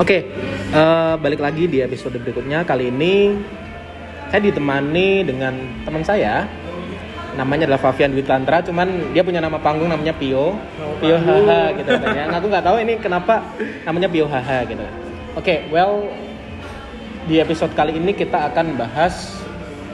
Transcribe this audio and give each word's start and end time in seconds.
Oke, 0.00 0.24
eh, 0.72 1.14
balik 1.20 1.44
lagi 1.44 1.68
di 1.68 1.84
episode 1.84 2.16
berikutnya. 2.16 2.64
Kali 2.64 2.88
ini 2.88 3.36
saya 4.32 4.40
ditemani 4.40 5.20
dengan 5.20 5.52
teman 5.84 6.00
saya. 6.00 6.48
Namanya 7.36 7.68
adalah 7.68 7.92
Fabian 7.92 8.16
Dwi 8.16 8.24
Tantra, 8.24 8.64
cuman 8.64 9.12
dia 9.12 9.20
punya 9.20 9.44
nama 9.44 9.60
panggung 9.60 9.92
namanya 9.92 10.16
Pio. 10.16 10.56
Pio 10.96 11.16
Haha 11.20 11.76
gitu 11.76 11.92
katanya. 11.92 12.24
Nah, 12.32 12.36
aku 12.40 12.48
nggak 12.48 12.64
tahu 12.64 12.76
ini 12.80 12.94
kenapa 13.04 13.44
namanya 13.84 14.08
Pio 14.08 14.24
Haha 14.24 14.64
gitu. 14.64 14.80
Oke, 15.36 15.68
well 15.68 16.08
di 17.28 17.36
episode 17.40 17.76
kali 17.76 17.92
ini 17.92 18.16
kita 18.16 18.48
akan 18.48 18.80
bahas 18.80 19.44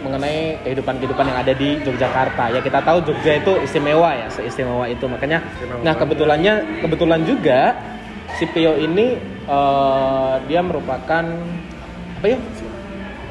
mengenai 0.06 0.62
kehidupan-kehidupan 0.62 1.26
yang 1.26 1.38
ada 1.42 1.52
di 1.58 1.74
Yogyakarta. 1.82 2.54
Ya 2.54 2.62
kita 2.62 2.86
tahu 2.86 3.02
Jogja 3.02 3.42
itu 3.42 3.50
istimewa 3.66 4.14
ya, 4.14 4.30
seistimewa 4.30 4.86
itu. 4.86 5.10
Makanya 5.10 5.42
Istimewa 5.42 5.82
nah 5.82 5.94
kebetulannya 5.98 6.86
kebetulan 6.86 7.26
juga 7.26 7.74
si 8.38 8.46
Pio 8.46 8.78
ini 8.78 9.37
eh, 9.48 10.34
dia 10.46 10.60
merupakan 10.60 11.24
apa 12.18 12.26
ya? 12.26 12.38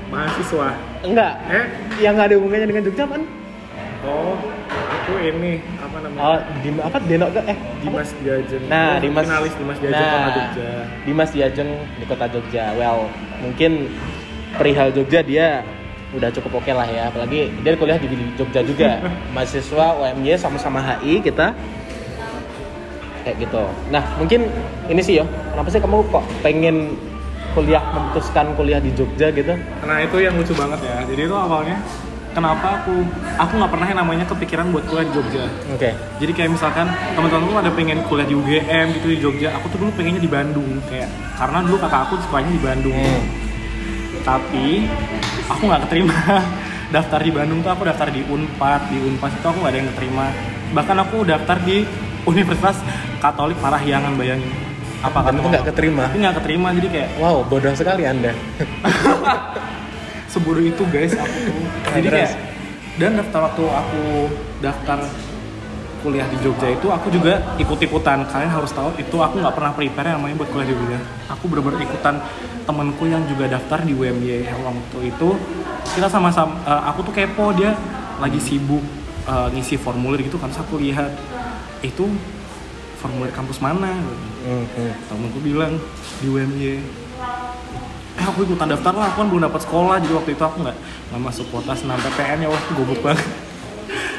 Mahasiswa. 0.07 0.69
Enggak, 1.03 1.33
Eh? 1.51 1.65
yang 1.99 2.15
nggak 2.15 2.27
ada 2.31 2.35
hubungannya 2.39 2.67
dengan 2.67 2.83
Jogja 2.87 3.05
kan? 3.05 3.21
Oh, 4.07 4.37
itu 4.69 5.13
ini 5.19 5.51
apa 5.75 5.97
namanya? 5.99 6.21
Oh, 6.21 6.37
di 6.61 6.69
apa 6.77 6.97
Denok 7.01 7.29
eh 7.43 7.57
Dimas 7.81 8.09
Diajeng. 8.15 8.63
Nah, 8.69 8.95
Oh, 8.95 8.97
Dimas 9.01 9.23
finalis 9.25 9.53
Dimas 9.57 9.77
Diajeng 9.81 9.99
nah, 9.99 10.13
Kota 10.13 10.31
Jogja. 10.31 10.69
Dimas 11.03 11.29
Diajeng 11.33 11.69
di 11.97 12.05
kota 12.07 12.25
Jogja. 12.29 12.65
Well, 12.77 12.99
mungkin 13.41 13.71
perihal 14.55 14.93
Jogja 14.93 15.19
dia 15.21 15.47
udah 16.15 16.29
cukup 16.31 16.61
oke 16.63 16.71
lah 16.71 16.87
ya. 16.87 17.09
Apalagi 17.11 17.51
dia 17.59 17.75
kuliah 17.75 17.99
di 17.99 18.07
Jogja 18.37 18.61
juga. 18.63 19.01
Mahasiswa 19.35 19.85
UMY 19.97 20.39
sama-sama 20.39 20.79
HI 20.79 21.19
kita 21.19 21.51
kayak 23.27 23.43
gitu. 23.43 23.63
Nah, 23.91 24.03
mungkin 24.15 24.47
ini 24.87 25.01
sih 25.03 25.19
yo. 25.19 25.27
Kenapa 25.51 25.67
sih 25.67 25.83
kamu 25.83 26.07
kok 26.07 26.23
pengen 26.39 26.95
kuliah 27.51 27.83
memutuskan 27.91 28.55
kuliah 28.55 28.79
di 28.79 28.93
Jogja 28.95 29.33
gitu? 29.35 29.57
Nah 29.83 29.97
itu 29.99 30.15
yang 30.21 30.37
lucu 30.37 30.53
banget 30.55 30.79
ya. 30.85 31.03
Jadi 31.09 31.21
itu 31.25 31.35
awalnya 31.35 31.81
kenapa 32.37 32.85
aku 32.85 33.01
aku 33.41 33.53
nggak 33.57 33.71
pernah 33.73 33.87
yang 33.89 33.99
namanya 34.05 34.25
kepikiran 34.29 34.69
buat 34.69 34.85
kuliah 34.85 35.05
di 35.09 35.13
Jogja. 35.17 35.43
Oke. 35.73 35.89
Jadi 36.21 36.31
kayak 36.37 36.49
misalkan 36.53 36.85
teman-teman 37.17 37.49
tuh 37.49 37.57
ada 37.57 37.71
pengen 37.73 37.99
kuliah 38.05 38.29
di 38.29 38.35
UGM 38.37 38.85
gitu 39.01 39.07
di 39.09 39.17
Jogja. 39.17 39.49
Aku 39.57 39.73
tuh 39.73 39.81
dulu 39.81 39.91
pengennya 39.97 40.21
di 40.21 40.29
Bandung 40.29 40.77
kayak 40.85 41.09
karena 41.35 41.57
dulu 41.65 41.77
kakak 41.81 42.01
aku 42.05 42.13
sekolahnya 42.29 42.53
di 42.53 42.61
Bandung. 42.61 42.93
Hmm. 42.93 43.25
Tapi 44.21 44.85
aku 45.49 45.61
nggak 45.65 45.81
keterima 45.89 46.19
daftar 46.95 47.19
di 47.25 47.31
Bandung 47.33 47.59
tuh 47.65 47.71
aku 47.73 47.83
daftar 47.89 48.07
di 48.13 48.21
Unpad 48.21 48.81
di 48.93 48.97
Unpas 49.01 49.33
itu 49.33 49.47
aku 49.49 49.57
nggak 49.65 49.73
ada 49.73 49.79
yang 49.81 49.89
keterima. 49.97 50.25
Bahkan 50.77 50.97
aku 51.09 51.17
daftar 51.25 51.57
di 51.65 51.81
Universitas 52.27 52.77
Katolik 53.23 53.57
Parahyangan 53.57 54.13
bayangin. 54.19 54.51
Apa 54.99 55.29
Dan 55.29 55.39
itu 55.39 55.47
nggak 55.47 55.65
keterima. 55.71 56.03
Tapi 56.11 56.19
nggak 56.19 56.35
keterima 56.43 56.67
jadi 56.75 56.87
kayak 56.91 57.09
Wow, 57.21 57.45
bodoh 57.47 57.71
sekali 57.73 58.03
Anda. 58.03 58.35
sebodoh 60.27 60.61
itu 60.61 60.83
guys 60.91 61.15
aku 61.15 61.37
tuh. 61.47 61.63
jadi 61.97 62.07
terus? 62.07 62.13
kayak 62.13 62.31
dan 62.97 63.11
daftar 63.17 63.39
waktu 63.49 63.63
aku 63.63 64.03
daftar 64.59 64.99
kuliah 65.97 66.27
di 66.29 66.37
Jogja 66.45 66.67
itu 66.69 66.87
aku 66.93 67.09
juga 67.09 67.41
ikut-ikutan 67.57 68.27
kalian 68.29 68.51
harus 68.53 68.69
tahu 68.69 68.93
itu 69.01 69.17
aku 69.17 69.41
nggak 69.41 69.55
pernah 69.55 69.71
prepare 69.73 70.13
yang 70.13 70.21
namanya 70.21 70.45
buat 70.45 70.49
kuliah 70.53 70.67
di 70.69 70.75
Jogja 70.77 70.99
aku 71.25 71.43
bener-bener 71.49 71.79
ikutan 71.89 72.21
temenku 72.67 73.03
yang 73.09 73.23
juga 73.25 73.49
daftar 73.49 73.81
di 73.81 73.95
UMY 73.95 74.45
waktu 74.45 74.97
itu 75.09 75.29
kita 75.95 76.07
sama-sama 76.11 76.53
eh, 76.67 76.81
aku 76.91 76.99
tuh 77.01 77.13
kepo 77.15 77.49
dia 77.57 77.73
lagi 78.21 78.37
sibuk 78.37 78.83
eh, 79.25 79.47
ngisi 79.57 79.79
formulir 79.79 80.21
gitu 80.21 80.37
kan 80.37 80.53
terus 80.53 80.61
aku 80.61 80.77
lihat 80.77 81.09
itu 81.85 82.05
formulir 82.97 83.33
kampus 83.33 83.61
mana? 83.61 83.93
Hmm, 84.43 84.65
hmm. 84.65 84.93
temenku 85.09 85.39
bilang 85.43 85.77
di 86.23 86.27
UMY 86.31 86.81
eh 88.17 88.25
aku 88.25 88.49
ikutan 88.49 88.73
daftar 88.73 88.93
lah 88.97 89.13
aku 89.13 89.21
kan 89.21 89.27
belum 89.29 89.43
dapat 89.45 89.61
sekolah 89.61 89.95
jadi 90.01 90.13
waktu 90.17 90.31
itu 90.33 90.43
aku 90.43 90.57
nggak 90.65 90.77
nggak 91.13 91.21
masuk 91.21 91.45
kuota 91.53 91.77
senam 91.77 92.01
PTN 92.01 92.45
ya 92.45 92.49
wah 92.49 92.61
goblok 92.73 93.01
banget. 93.05 93.27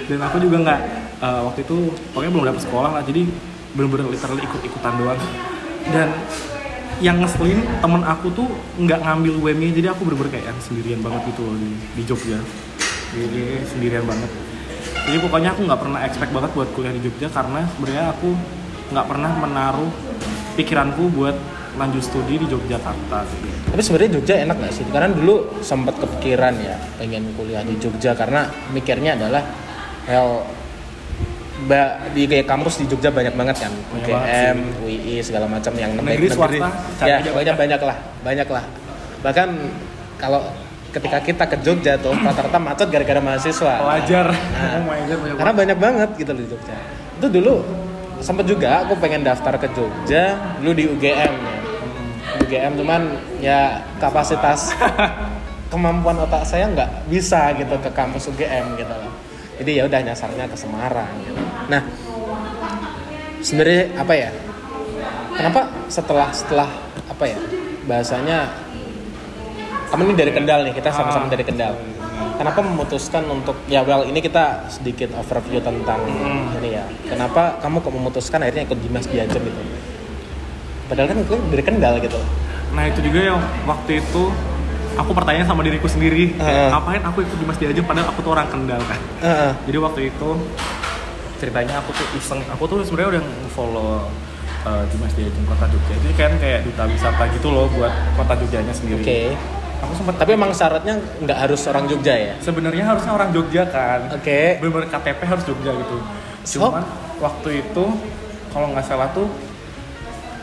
Dan 0.09 0.19
aku 0.25 0.37
juga 0.41 0.57
nggak 0.63 0.81
eh, 1.21 1.41
waktu 1.45 1.61
itu 1.67 1.77
pokoknya 2.15 2.31
belum 2.31 2.47
dapat 2.55 2.63
sekolah 2.63 2.91
lah 2.95 3.03
jadi 3.03 3.27
bener-bener 3.75 4.07
literally 4.09 4.43
ikut 4.47 4.61
ikutan 4.63 4.95
doang. 5.03 5.21
Dan 5.91 6.09
yang 6.99 7.23
ngeselin 7.23 7.63
temen 7.79 8.03
aku 8.03 8.31
tuh 8.35 8.49
nggak 8.79 9.03
ngambil 9.03 9.35
UMY 9.43 9.75
jadi 9.75 9.91
aku 9.95 10.07
bener-bener 10.07 10.39
kayak 10.39 10.55
sendirian 10.63 11.03
banget 11.03 11.35
gitu 11.35 11.43
loh 11.43 11.59
di, 11.59 11.71
di 11.99 12.03
Jogja. 12.07 12.39
Jadi 13.19 13.67
sendirian 13.67 14.07
banget 14.07 14.31
jadi 15.09 15.19
pokoknya 15.25 15.51
aku 15.57 15.61
nggak 15.65 15.81
pernah 15.81 16.01
expect 16.05 16.31
banget 16.37 16.51
buat 16.53 16.69
kuliah 16.77 16.93
di 16.93 17.01
Jogja 17.01 17.33
karena 17.33 17.65
sebenarnya 17.73 18.05
aku 18.13 18.29
nggak 18.93 19.07
pernah 19.09 19.31
menaruh 19.41 19.91
pikiranku 20.55 21.09
buat 21.17 21.37
lanjut 21.79 22.03
studi 22.03 22.43
di 22.43 22.47
Yogyakarta 22.51 23.23
gitu. 23.25 23.49
Tapi 23.71 23.83
sebenarnya 23.83 24.11
Jogja 24.19 24.35
enak 24.43 24.57
nggak 24.59 24.73
sih? 24.75 24.85
Karena 24.91 25.09
dulu 25.15 25.63
sempat 25.63 25.95
kepikiran 25.97 26.55
ya 26.59 26.77
pengen 26.99 27.33
kuliah 27.39 27.63
di 27.63 27.79
Jogja 27.79 28.13
karena 28.19 28.51
mikirnya 28.75 29.15
adalah 29.15 29.47
well 30.11 30.43
ba- 31.71 32.11
di 32.13 32.27
kayak 32.27 32.47
kampus 32.51 32.83
di 32.83 32.87
Jogja 32.91 33.15
banyak 33.15 33.35
banget 33.35 33.57
kan 33.67 33.73
Banyak 33.73 34.07
UGM, 34.07 34.59
UI 34.87 35.19
segala 35.23 35.47
macam 35.51 35.73
yang 35.75 35.95
Negeri, 35.99 36.29
swasta, 36.31 36.69
cari 36.99 37.11
ya 37.27 37.33
banyak 37.35 37.55
banyak 37.55 37.81
lah 37.83 37.97
banyak 38.23 38.49
lah 38.51 38.65
bahkan 39.19 39.49
kalau 40.19 40.43
ketika 40.99 41.19
kita 41.23 41.45
ke 41.47 41.57
Jogja 41.63 41.95
tuh 41.95 42.11
rata-rata 42.11 42.59
macet 42.59 42.91
gara-gara 42.91 43.23
mahasiswa. 43.23 43.75
Wajar, 43.87 44.27
Nah, 44.35 44.83
oh 44.83 44.83
my 44.83 44.99
god 45.07 45.19
banyak 45.23 45.37
karena 45.39 45.53
banyak 45.55 45.79
banget 45.79 46.09
gitu 46.19 46.31
loh 46.35 46.43
di 46.43 46.49
Jogja. 46.51 46.77
Itu 47.23 47.27
dulu 47.31 47.55
sempet 48.19 48.45
juga 48.51 48.83
aku 48.83 48.99
pengen 48.99 49.23
daftar 49.23 49.55
ke 49.63 49.71
Jogja 49.79 50.35
dulu 50.59 50.75
di 50.75 50.85
UGM 50.91 51.35
ya 51.39 51.59
Di 52.35 52.39
UGM 52.51 52.73
cuman 52.83 53.01
ya 53.39 53.79
kapasitas 54.03 54.75
kemampuan 55.73 56.19
otak 56.19 56.43
saya 56.43 56.67
nggak 56.67 57.07
bisa 57.07 57.55
gitu 57.55 57.79
ke 57.79 57.91
kampus 57.95 58.27
UGM 58.35 58.75
gitu 58.75 58.91
loh. 58.91 59.13
Jadi 59.59 59.71
ya 59.79 59.83
udah 59.87 60.01
nyasarnya 60.03 60.45
ke 60.51 60.57
Semarang 60.59 61.11
gitu. 61.23 61.43
Nah 61.71 61.83
sebenarnya 63.39 63.95
apa 63.95 64.15
ya? 64.19 64.31
Kenapa 65.39 65.71
setelah 65.87 66.29
setelah 66.35 66.69
apa 67.07 67.25
ya? 67.31 67.39
Bahasanya 67.87 68.51
kamu 69.89 70.01
ini 70.05 70.15
dari 70.15 70.31
Kendal 70.31 70.61
nih 70.63 70.73
kita 70.73 70.89
sama-sama 70.91 71.27
Ah. 71.27 71.31
dari 71.31 71.43
Kendal 71.43 71.73
kenapa 72.35 72.61
memutuskan 72.61 73.23
untuk 73.27 73.57
ya 73.67 73.83
well 73.83 74.03
ini 74.03 74.19
kita 74.19 74.69
sedikit 74.69 75.11
overview 75.15 75.59
tentang 75.59 75.99
Hmm. 76.03 76.55
ini 76.57 76.69
ya 76.73 76.85
kenapa 77.05 77.59
kamu 77.59 77.81
kok 77.81 77.93
memutuskan 77.93 78.39
akhirnya 78.41 78.63
ikut 78.65 78.79
Dimas 78.79 79.07
Diajem 79.07 79.43
itu 79.43 79.63
padahal 80.87 81.07
kan 81.07 81.19
itu 81.19 81.35
dari 81.49 81.63
Kendal 81.63 81.95
gitu 81.99 82.21
Nah 82.69 82.85
itu 82.85 83.01
juga 83.01 83.21
yang 83.25 83.41
waktu 83.65 83.97
itu 83.99 84.23
aku 84.95 85.11
pertanyaan 85.11 85.47
sama 85.47 85.65
diriku 85.65 85.89
sendiri, 85.89 86.37
kayak, 86.37 86.69
ngapain 86.69 87.01
aku 87.01 87.25
ikut 87.25 87.33
di 87.35 87.47
Mas 87.47 87.57
Diajeng 87.57 87.81
padahal 87.83 88.13
aku 88.13 88.21
tuh 88.21 88.37
orang 88.37 88.45
Kendal 88.45 88.77
kan. 88.85 89.01
Heeh. 89.19 89.51
Jadi 89.65 89.79
waktu 89.79 90.01
itu 90.07 90.29
ceritanya 91.39 91.81
aku 91.81 91.91
tuh 91.93 92.07
iseng, 92.13 92.45
aku 92.45 92.69
tuh 92.69 92.85
sebenarnya 92.85 93.17
udah 93.17 93.23
follow 93.49 94.05
uh, 94.63 94.85
Dimas 94.85 95.15
Diajeng 95.15 95.47
Kota 95.47 95.65
Jogja. 95.65 95.97
Jadi 95.97 96.13
kan 96.13 96.33
kayak 96.37 96.61
duta 96.67 96.85
wisata 96.85 97.25
gitu 97.31 97.49
loh 97.49 97.73
buat 97.73 97.89
Kota 98.15 98.37
Jogjanya 98.37 98.75
sendiri. 98.75 99.01
oke 99.01 99.21
Aku 99.79 99.93
sempat 99.95 100.19
tapi 100.19 100.35
emang 100.35 100.51
syaratnya 100.51 100.99
nggak 101.23 101.39
harus 101.39 101.63
orang 101.71 101.87
Jogja 101.87 102.11
ya 102.13 102.35
sebenarnya 102.43 102.83
harusnya 102.83 103.13
orang 103.15 103.31
Jogja 103.31 103.63
kan. 103.71 104.11
oke 104.11 104.39
Bener-bener 104.59 104.89
KTP 104.91 105.21
harus 105.23 105.45
Jogja 105.47 105.71
gitu. 105.71 105.97
So? 106.43 106.67
Cuman 106.67 106.83
waktu 107.19 107.63
itu 107.63 107.85
kalau 108.51 108.67
nggak 108.75 108.85
salah 108.85 109.09
tuh 109.13 109.29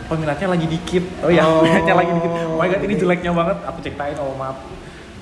peminatnya 0.06 0.48
lagi 0.48 0.66
dikit. 0.70 1.04
Oh 1.26 1.32
ya, 1.34 1.44
Oh. 1.44 1.66
peminatnya 1.66 1.96
lagi 1.98 2.12
dikit. 2.14 2.32
Oh 2.46 2.56
my 2.56 2.68
god, 2.70 2.82
ini 2.86 2.94
jeleknya 2.96 3.32
banget. 3.34 3.58
Aku 3.66 3.78
ceritain 3.82 4.16
oh 4.22 4.38
maaf. 4.38 4.58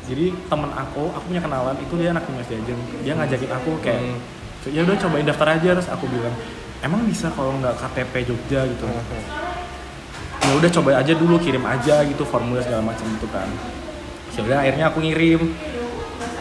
Jadi 0.03 0.35
temen 0.35 0.67
aku, 0.75 1.07
aku 1.15 1.23
punya 1.31 1.39
kenalan 1.39 1.79
itu 1.79 1.93
dia 1.95 2.11
anak 2.11 2.27
Dimas 2.27 2.47
Diajeng. 2.51 2.79
Dia 3.01 3.13
ngajakin 3.15 3.51
aku 3.55 3.71
kayak 3.79 4.01
Hmm. 4.03 4.19
ya 4.67 4.79
udah 4.83 4.95
cobain 4.95 5.23
daftar 5.23 5.47
aja 5.55 5.69
terus 5.75 5.87
aku 5.87 6.07
bilang 6.07 6.31
emang 6.79 7.03
bisa 7.03 7.27
kalau 7.31 7.55
nggak 7.57 7.75
KTP 7.79 8.13
Jogja 8.27 8.67
gitu. 8.67 8.85
Ya 10.43 10.51
udah 10.53 10.69
coba 10.69 10.89
aja 10.99 11.13
dulu 11.15 11.39
kirim 11.39 11.63
aja 11.63 12.03
gitu 12.03 12.23
formulir 12.23 12.59
segala 12.61 12.83
macam 12.83 13.07
gitu 13.07 13.27
kan. 13.31 13.47
Ya 14.37 14.41
udah 14.43 14.57
akhirnya 14.65 14.85
aku 14.89 14.97
ngirim. 15.03 15.41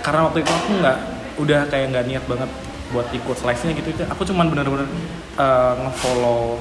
Karena 0.03 0.21
waktu 0.27 0.43
itu 0.43 0.53
aku 0.53 0.71
nggak 0.83 0.99
udah 1.39 1.61
kayak 1.71 1.87
nggak 1.95 2.05
niat 2.11 2.25
banget 2.27 2.51
buat 2.93 3.07
ikut 3.13 3.37
seleksinya 3.39 3.73
gitu. 3.77 3.89
Itu 3.95 4.03
aku 4.09 4.23
cuman 4.29 4.53
bener-bener 4.53 4.89
uh, 5.39 5.75
ngefollow 5.87 6.61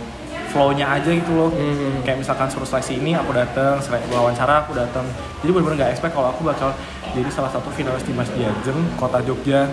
flow-nya 0.51 0.99
aja 0.99 1.07
gitu 1.15 1.31
loh. 1.31 1.49
Hmm. 1.51 2.03
kayak 2.03 2.27
misalkan 2.27 2.51
suruh 2.51 2.67
seleksi 2.67 2.99
ini 2.99 3.15
aku 3.15 3.31
datang 3.31 3.79
sele- 3.79 4.03
wawancara 4.11 4.67
aku 4.67 4.75
datang 4.75 5.07
jadi 5.39 5.55
bener-bener 5.55 5.77
nggak 5.79 5.91
expect 5.95 6.11
kalau 6.11 6.27
aku 6.35 6.43
bakal 6.43 6.75
jadi 7.15 7.29
salah 7.31 7.47
satu 7.47 7.71
finalis 7.71 8.03
di 8.03 8.11
Mas 8.11 8.27
Diajeng 8.35 8.79
kota 8.99 9.23
Jogja. 9.23 9.71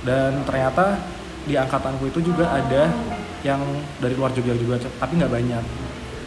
Dan 0.00 0.46
ternyata 0.48 0.96
di 1.44 1.60
angkatanku 1.60 2.08
itu 2.08 2.32
juga 2.32 2.48
ada 2.48 2.88
yang 3.44 3.60
dari 4.00 4.16
luar 4.16 4.32
Jogja 4.32 4.56
juga 4.56 4.80
tapi 4.98 5.20
nggak 5.20 5.30
banyak 5.30 5.64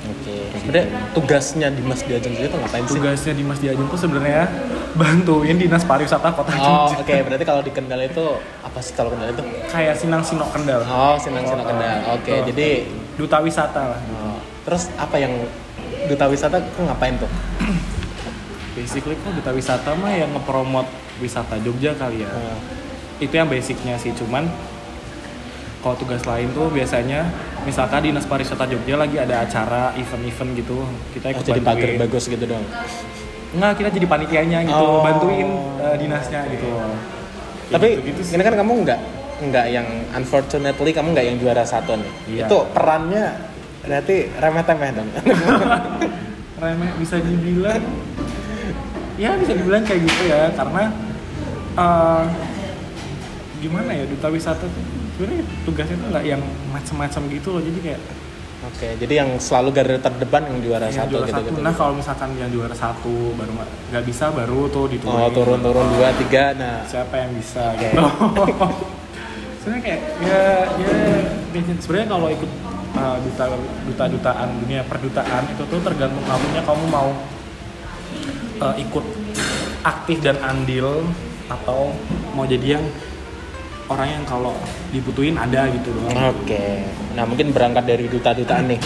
oke 0.03 0.35
sebenarnya 0.55 0.85
tugasnya 1.11 1.67
Dimas 1.69 2.01
Diajem 2.01 2.33
itu 2.33 2.49
ngapain 2.51 2.83
sih 2.83 2.93
tugasnya 2.93 3.33
di 3.33 3.43
Mas 3.43 3.57
Diajeng 3.57 3.85
tuh 3.85 3.99
sebenarnya 3.99 4.43
bantuin 4.91 5.55
dinas 5.55 5.83
pariwisata 5.83 6.31
kota 6.31 6.51
Oh, 6.53 6.89
Jogja 6.89 6.99
oke. 6.99 7.15
Berarti 7.23 7.45
kalau 7.45 7.61
di 7.61 7.69
Kendal 7.69 8.01
itu 8.03 8.25
apa 8.59 8.79
sih 8.79 8.91
kalau 8.91 9.09
Kendal 9.09 9.31
itu? 9.31 9.43
kayak 9.67 9.93
Sinang 9.93 10.19
Sinok 10.21 10.49
Kendal 10.51 10.81
Oh, 10.83 11.15
Sinang 11.15 11.45
Sinang 11.45 11.63
Kendal. 11.65 11.97
Oke, 12.11 12.31
Oh. 12.31 12.43
jadi 12.45 12.67
duta 13.13 13.37
wisata 13.39 13.81
lah 13.87 14.01
oh, 14.15 14.39
terus 14.61 14.89
apa 14.95 15.15
yang 15.15 15.31
duta 16.07 16.25
wisata 16.25 16.57
kok 16.57 16.81
ngapain 16.81 17.15
tuh 17.15 17.29
basically 18.71 19.15
kan 19.17 19.31
duta 19.33 19.51
wisata 19.51 19.93
mah 19.93 20.11
yang 20.11 20.31
ngepromot 20.31 20.87
wisata 21.17 21.59
Jogja 21.59 21.93
kali 21.93 22.23
ya 22.23 22.29
Eh, 22.31 22.57
itu 23.21 23.31
yang 23.31 23.45
basicnya 23.45 23.95
sih 23.95 24.09
cuman 24.11 24.49
kalau 25.81 25.95
tugas 25.95 26.21
lain 26.21 26.47
tuh 26.51 26.69
biasanya 26.69 27.25
misalkan 27.61 28.01
dinas 28.03 28.23
pariwisata 28.23 28.65
Jogja 28.65 28.95
lagi 28.95 29.17
ada 29.17 29.41
acara 29.41 29.93
event-event 29.93 30.51
gitu 30.55 30.77
kita 31.11 31.25
oh, 31.27 31.33
ikut 31.33 31.43
jadi 31.43 31.61
pagar 31.61 31.89
bagus 31.99 32.25
gitu 32.25 32.45
dong 32.45 32.63
Enggak, 33.51 33.71
kita 33.75 33.89
jadi 33.91 34.07
panitianya 34.07 34.59
gitu 34.63 34.79
Oh. 34.79 35.03
bantuin 35.03 35.49
eh, 35.77 35.95
dinasnya 35.97 36.47
gitu 36.47 36.69
Ya 37.67 37.73
tapi 37.73 37.87
gitu-gitu 37.97 38.21
sih. 38.21 38.33
ini 38.33 38.43
kan 38.43 38.55
kamu 38.55 38.71
nggak 38.83 38.99
nggak 39.41 39.65
yang 39.67 39.87
unfortunately 40.13 40.91
kamu 40.91 41.07
nggak 41.11 41.25
yang 41.25 41.37
juara 41.37 41.63
satu 41.63 41.95
nih 41.95 42.11
Iya. 42.29 42.45
itu 42.45 42.57
perannya 42.71 43.25
berarti 43.81 44.15
remeh 44.33 44.63
temeh 44.63 44.89
dong 44.93 45.09
remeh 46.61 46.89
bisa 46.95 47.17
dibilang 47.17 47.81
ya 49.17 49.33
bisa 49.33 49.51
dibilang 49.51 49.81
kayak 49.81 50.01
gitu 50.01 50.21
ya 50.27 50.53
karena 50.53 50.83
eh, 51.73 52.23
gimana 53.59 53.91
ya 53.91 54.05
duta 54.05 54.27
wisata 54.27 54.63
tuh 54.63 54.83
sebenarnya 55.21 55.45
tugasnya 55.69 55.97
tuh 56.01 56.07
nggak 56.09 56.25
yang 56.25 56.41
macam-macam 56.73 57.21
gitu 57.29 57.47
loh 57.53 57.61
jadi 57.61 57.79
kayak 57.85 58.01
oke 58.65 58.87
jadi 59.05 59.13
yang 59.21 59.29
selalu 59.37 59.69
garda 59.69 59.97
terdepan 60.01 60.41
yang 60.49 60.57
juara 60.65 60.85
yang 60.89 60.97
satu 61.05 61.11
juara 61.13 61.27
gitu 61.29 61.37
satu. 61.37 61.45
gitu 61.45 61.59
nah 61.61 61.73
kalau 61.77 61.93
misalkan 61.93 62.29
yang 62.41 62.49
juara 62.49 62.73
satu 62.73 63.15
baru 63.37 63.51
nggak- 63.53 64.05
bisa 64.09 64.25
baru 64.33 64.65
tuh 64.73 64.89
diturunin. 64.89 65.21
Oh 65.21 65.29
turun 65.29 65.61
turun 65.61 65.85
dua 65.93 66.09
tiga 66.17 66.57
nah. 66.57 66.81
Siapa 66.89 67.13
yang 67.21 67.31
bisa 67.37 67.77
Oke. 67.77 67.85
gitu. 67.85 68.01
Sebenarnya 69.61 69.81
kayak 69.85 70.01
ya 70.25 70.41
ya 70.81 70.91
sebenarnya 71.77 72.07
kalau 72.09 72.27
ikut 72.33 72.51
uh, 72.97 73.17
duta 73.21 73.45
duta 73.85 74.03
dutaan 74.09 74.47
dunia 74.65 74.81
perdutaan 74.89 75.43
itu 75.53 75.63
tuh 75.69 75.79
tergantung 75.85 76.25
kamunya. 76.25 76.65
Kamu 76.65 76.85
mau 76.89 77.09
uh, 78.57 78.73
ikut 78.73 79.05
aktif 79.85 80.17
dan 80.25 80.41
andil 80.41 81.05
atau 81.45 81.93
mau 82.33 82.49
jadi 82.49 82.81
yang 82.81 82.85
orang 83.91 84.07
yang 84.09 84.23
kalau 84.23 84.55
dibutuhin 84.89 85.35
ada 85.35 85.67
gitu 85.69 85.91
loh 85.91 86.07
Oke, 86.31 86.87
nah 87.13 87.23
mungkin 87.23 87.51
berangkat 87.51 87.83
dari 87.85 88.05
duta-dutaan 88.07 88.71
nih. 88.71 88.79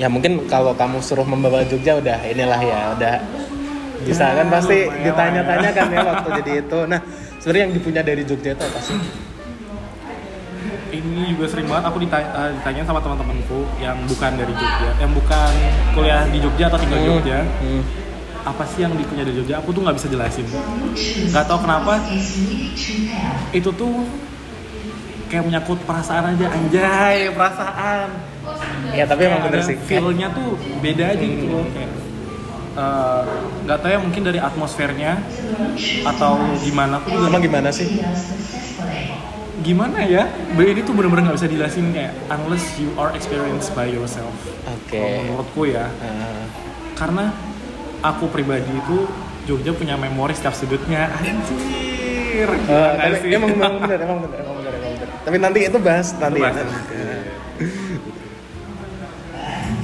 Ya 0.00 0.08
mungkin 0.08 0.48
kalau 0.48 0.72
kamu 0.72 0.98
suruh 0.98 1.26
membawa 1.26 1.62
Jogja 1.62 1.98
udah 1.98 2.18
inilah 2.24 2.58
ya, 2.58 2.80
udah 2.96 3.14
bisa 4.02 4.24
Ya, 4.24 4.42
kan 4.42 4.46
pasti 4.50 4.78
lumayan 4.82 5.04
ditanya-tanya 5.04 5.68
ya. 5.68 5.76
kan 5.76 5.86
ya 5.90 6.00
waktu 6.02 6.28
jadi 6.42 6.52
itu. 6.64 6.78
Nah, 6.88 7.00
sebenarnya 7.38 7.62
yang 7.68 7.74
dipunya 7.74 8.02
dari 8.02 8.22
Jogja 8.24 8.50
itu 8.52 8.64
apa 8.64 8.80
sih? 8.80 8.98
ini 10.92 11.32
juga 11.32 11.48
sering 11.48 11.64
banget 11.64 11.84
aku 11.88 11.98
ditanya, 12.04 12.28
uh, 12.36 12.50
ditanyain 12.52 12.84
sama 12.84 13.00
teman-temanku 13.00 13.64
yang 13.80 13.96
bukan 14.04 14.32
dari 14.36 14.52
Jogja 14.52 14.90
yang 15.00 15.12
bukan 15.16 15.52
kuliah 15.96 16.22
di 16.28 16.38
Jogja 16.38 16.64
atau 16.68 16.78
tinggal 16.78 16.98
di 17.00 17.06
Jogja 17.08 17.38
Hmm. 17.64 17.82
Apa 18.42 18.62
sih 18.66 18.82
yang 18.82 18.92
dipunya 18.98 19.22
dari 19.22 19.38
Jogja? 19.38 19.62
Aku 19.62 19.70
tuh 19.70 19.82
nggak 19.86 19.96
bisa 19.96 20.08
jelasin. 20.10 20.46
Nggak 21.30 21.44
tahu 21.46 21.58
kenapa. 21.62 22.02
Itu 23.54 23.70
tuh 23.74 24.06
kayak 25.30 25.48
menyangkut 25.48 25.80
perasaan 25.88 26.36
aja 26.36 26.46
anjay 26.52 27.32
perasaan. 27.32 28.08
Ya 28.92 29.08
tapi 29.08 29.24
emang 29.30 29.48
bener 29.48 29.64
sih. 29.64 29.80
feel-nya 29.80 30.28
tuh 30.36 30.60
beda 30.84 31.16
aja 31.16 31.24
gitu 31.24 31.46
loh. 31.48 31.64
Kayak 31.72 31.92
eh, 32.76 33.22
nggak 33.64 33.78
tahu 33.80 33.90
ya 33.90 33.98
mungkin 34.02 34.22
dari 34.28 34.38
atmosfernya 34.42 35.12
atau 36.04 36.36
gimana 36.60 37.00
aku 37.00 37.16
juga. 37.16 37.26
Emang 37.32 37.42
gimana 37.42 37.68
sih? 37.72 37.88
gimana 39.62 40.02
ya? 40.04 40.26
Ini 40.58 40.82
tuh 40.82 40.92
bener-bener 40.92 41.30
nggak 41.30 41.38
bisa 41.38 41.48
dijelasin 41.48 41.94
kayak 41.94 42.12
unless 42.34 42.66
you 42.82 42.90
are 42.98 43.14
experienced 43.14 43.70
by 43.78 43.86
yourself. 43.86 44.34
Oke. 44.66 44.98
Menurutku 45.22 45.70
ya. 45.70 45.86
Nah, 46.02 46.50
karena 46.98 47.30
aku 48.02 48.26
pribadi 48.28 48.68
itu 48.68 49.06
Jogja 49.42 49.74
punya 49.74 49.98
memori 49.98 50.34
setiap 50.34 50.54
sudutnya 50.54 51.10
anjir 51.18 52.46
gimana 52.46 52.94
tapi 52.98 53.16
sih? 53.22 53.34
emang 53.34 53.50
emang 53.54 53.74
bener, 53.82 53.98
emang 54.06 54.18
bener, 54.22 54.38
emang 54.42 54.56
bener, 54.58 54.72
emang 54.74 54.92
bener. 54.98 55.08
Tapi 55.22 55.36
nanti 55.38 55.58
itu 55.68 55.78
bahas 55.78 56.08
nanti. 56.18 56.40
Bahas 56.40 56.56
ya. 56.56 56.64
nanti. 56.64 56.96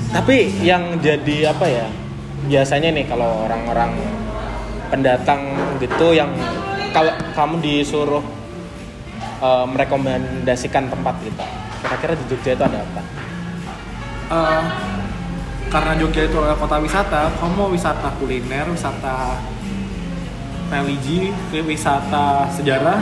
Tapi 0.08 0.36
yang 0.64 0.82
jadi 0.98 1.36
apa 1.52 1.66
ya? 1.68 1.86
Biasanya 2.48 2.88
nih 2.96 3.04
kalau 3.04 3.44
orang-orang 3.44 3.92
pendatang 4.88 5.52
gitu 5.82 6.16
yang 6.16 6.32
kalau 6.96 7.12
kamu 7.36 7.60
disuruh 7.60 8.24
eh, 9.44 9.66
merekomendasikan 9.68 10.88
tempat 10.88 11.14
gitu, 11.22 11.44
kira-kira 11.84 12.12
di 12.16 12.24
Jogja 12.32 12.50
itu 12.56 12.64
ada 12.64 12.78
apa? 12.80 13.02
Eh, 14.28 14.62
karena 15.68 15.92
Jogja 15.94 16.22
itu 16.24 16.36
adalah 16.36 16.56
kota 16.56 16.76
wisata 16.78 17.28
kamu 17.36 17.52
mau 17.54 17.68
wisata 17.68 18.08
kuliner 18.16 18.66
wisata 18.66 19.36
religi 20.68 21.32
wisata 21.52 22.48
sejarah 22.50 23.00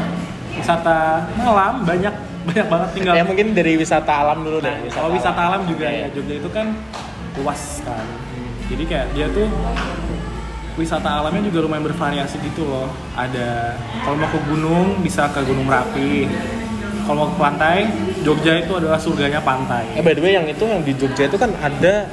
wisata 0.52 1.26
malam 1.36 1.82
banyak 1.82 2.14
banyak 2.46 2.66
banget 2.66 2.88
tinggal 2.94 3.14
Ya 3.14 3.24
mungkin 3.26 3.46
dari 3.52 3.74
wisata 3.74 4.12
alam 4.22 4.42
dulu 4.42 4.62
Nah, 4.62 4.70
deh. 4.78 4.90
kalau 4.90 5.10
wisata 5.10 5.40
alam 5.42 5.66
juga 5.66 5.86
Oke. 5.86 5.98
ya 5.98 6.06
Jogja 6.14 6.34
itu 6.38 6.48
kan 6.48 6.66
luas 7.36 7.62
kan. 7.82 8.06
Jadi 8.66 8.82
kayak 8.86 9.06
dia 9.12 9.26
tuh 9.28 9.50
wisata 10.74 11.20
alamnya 11.20 11.42
juga 11.44 11.66
lumayan 11.66 11.84
bervariasi 11.84 12.38
gitu 12.40 12.64
loh. 12.64 12.86
Ada 13.14 13.74
kalau 14.00 14.16
mau 14.16 14.30
ke 14.30 14.38
gunung 14.46 14.86
bisa 15.02 15.26
ke 15.30 15.42
Gunung 15.42 15.66
Merapi. 15.66 16.30
Kalau 17.02 17.16
mau 17.18 17.28
ke 17.30 17.38
pantai, 17.38 17.78
Jogja 18.22 18.58
itu 18.58 18.72
adalah 18.74 18.98
surganya 18.98 19.38
pantai. 19.38 19.86
Eh 19.94 20.02
by 20.02 20.14
the 20.14 20.22
way 20.22 20.34
yang 20.34 20.46
itu 20.46 20.62
yang 20.62 20.82
di 20.82 20.94
Jogja 20.94 21.26
itu 21.26 21.34
kan 21.34 21.50
ada 21.58 22.06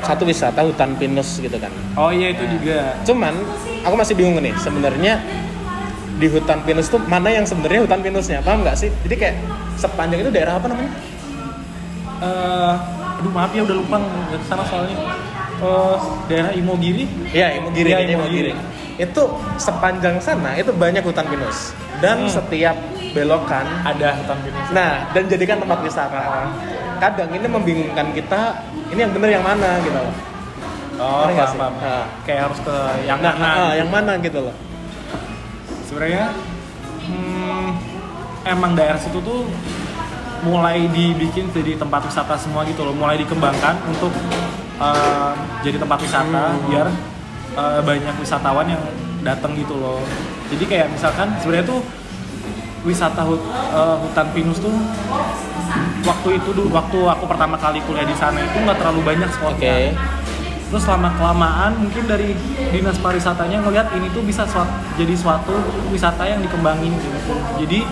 satu 0.00 0.24
wisata 0.24 0.60
hutan 0.62 0.96
pinus 0.96 1.38
gitu 1.38 1.56
kan. 1.56 1.70
Oh 1.94 2.10
iya 2.10 2.32
itu 2.32 2.44
juga. 2.48 2.96
Cuman 3.04 3.34
aku 3.82 3.94
masih 3.94 4.14
bingung 4.16 4.36
nih 4.40 4.52
sebenarnya 4.56 5.20
di 6.16 6.28
hutan 6.28 6.60
pinus 6.64 6.88
tuh 6.88 7.00
mana 7.00 7.32
yang 7.32 7.48
sebenarnya 7.48 7.80
hutan 7.84 8.00
pinusnya 8.00 8.38
paham 8.40 8.60
nggak 8.60 8.76
sih? 8.76 8.90
Jadi 9.04 9.14
kayak 9.16 9.36
sepanjang 9.76 10.20
itu 10.20 10.30
daerah 10.30 10.60
apa 10.60 10.68
namanya? 10.68 10.92
Eh, 12.20 12.74
aduh 13.20 13.32
maaf 13.32 13.52
ya 13.52 13.64
udah 13.64 13.76
lupa 13.76 13.96
nggak 13.96 14.36
ke 14.36 14.46
sana 14.46 14.62
soalnya. 14.68 14.96
Eh, 15.60 15.96
daerah 16.28 16.52
Imogiri. 16.52 17.04
Iya 17.32 17.60
Imogiri, 17.60 17.88
Iya, 17.88 17.96
kayaknya 18.00 18.16
Imogiri. 18.16 18.52
Itu 19.00 19.22
sepanjang 19.56 20.20
sana 20.20 20.56
itu 20.56 20.72
banyak 20.72 21.00
hutan 21.00 21.24
pinus 21.24 21.72
dan 22.04 22.24
Hmm. 22.24 22.32
setiap 22.32 22.76
belokan 23.10 23.64
Ada 23.82 24.12
hutan 24.20 24.38
pinus. 24.44 24.66
Nah, 24.70 25.08
dan 25.10 25.24
jadikan 25.26 25.56
tempat 25.58 25.80
wisata. 25.80 26.48
Kadang 27.00 27.32
ini 27.32 27.46
membingungkan 27.48 28.12
kita, 28.12 28.40
ini 28.92 29.00
yang 29.00 29.10
bener 29.10 29.30
yang 29.32 29.42
mana 29.42 29.80
gitu 29.80 29.96
loh. 29.96 30.12
Oh, 31.00 31.24
paham, 31.26 31.56
paham. 31.56 31.74
Nah. 31.80 32.04
Kayak 32.22 32.40
harus 32.46 32.60
ke 32.60 32.76
yang 33.08 33.18
Nah, 33.18 33.32
mana? 33.32 33.48
ah, 33.48 33.72
yang 33.72 33.88
mana 33.88 34.12
gitu 34.20 34.38
loh. 34.38 34.52
sebenarnya 35.82 36.30
hmm, 37.02 37.68
emang 38.46 38.78
daerah 38.78 38.94
situ 38.94 39.18
tuh 39.18 39.42
mulai 40.40 40.86
dibikin 40.86 41.50
jadi 41.50 41.74
tempat 41.74 42.06
wisata 42.06 42.38
semua 42.38 42.62
gitu 42.62 42.86
loh 42.86 42.94
mulai 42.94 43.18
dikembangkan 43.18 43.74
untuk 43.90 44.14
uh, 44.78 45.34
jadi 45.60 45.76
tempat 45.76 45.98
wisata 45.98 46.54
Hmm. 46.54 46.62
biar 46.70 46.86
uh, 47.58 47.82
banyak 47.82 48.14
wisatawan 48.16 48.70
yang 48.70 48.78
datang 49.20 49.58
gitu 49.58 49.74
loh 49.74 49.98
jadi 50.46 50.64
kayak 50.64 50.86
misalkan 50.94 51.26
sebenarnya 51.42 51.66
tuh 51.66 51.82
wisata 52.80 53.26
hut, 53.26 53.42
uh, 53.74 53.98
hutan 53.98 54.30
pinus 54.30 54.62
tuh 54.62 54.70
waktu 56.04 56.28
itu 56.40 56.50
dulu 56.56 56.68
waktu 56.72 56.98
aku 57.04 57.24
pertama 57.28 57.56
kali 57.60 57.78
kuliah 57.84 58.06
di 58.06 58.16
sana 58.16 58.40
itu 58.40 58.56
nggak 58.56 58.78
terlalu 58.80 59.00
banyak 59.04 59.30
spotnya 59.32 59.92
Oke. 59.92 59.92
Terus 60.70 60.86
lama 60.86 61.10
kelamaan 61.18 61.82
mungkin 61.82 62.06
dari 62.06 62.30
dinas 62.70 62.94
pariwisatanya 63.02 63.58
ngelihat 63.58 63.90
ini 63.90 64.06
tuh 64.14 64.22
bisa 64.22 64.46
suat- 64.46 64.70
jadi 64.94 65.18
suatu 65.18 65.50
wisata 65.90 66.22
yang 66.22 66.38
dikembangin 66.46 66.94
gitu. 66.94 67.34
Jadi 67.58 67.82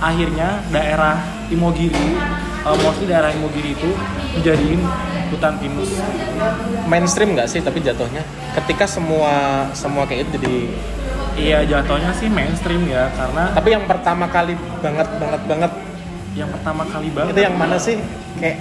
akhirnya 0.00 0.64
daerah 0.72 1.20
Imogiri, 1.52 2.16
uh, 2.64 2.72
mostly 2.80 3.04
daerah 3.04 3.28
Imogiri 3.36 3.76
itu 3.76 3.92
dijadiin 4.40 4.80
hutan 5.28 5.60
pinus. 5.60 6.00
Mainstream 6.88 7.36
nggak 7.36 7.52
sih 7.52 7.60
tapi 7.60 7.84
jatuhnya? 7.84 8.24
Ketika 8.56 8.88
semua 8.88 9.68
semua 9.76 10.08
kayak 10.08 10.32
itu 10.32 10.40
jadi 10.40 10.56
Iya 11.32 11.64
jatuhnya 11.64 12.12
sih 12.12 12.28
mainstream 12.28 12.84
ya 12.92 13.08
karena 13.16 13.48
tapi 13.56 13.72
yang 13.72 13.88
pertama 13.88 14.28
kali 14.28 14.52
banget 14.84 15.08
banget 15.16 15.40
banget 15.48 15.72
yang 16.32 16.48
pertama 16.48 16.82
kali 16.88 17.08
banget 17.12 17.32
itu 17.36 17.42
yang 17.44 17.56
mana 17.56 17.76
sih? 17.76 17.96
Kayak 18.40 18.56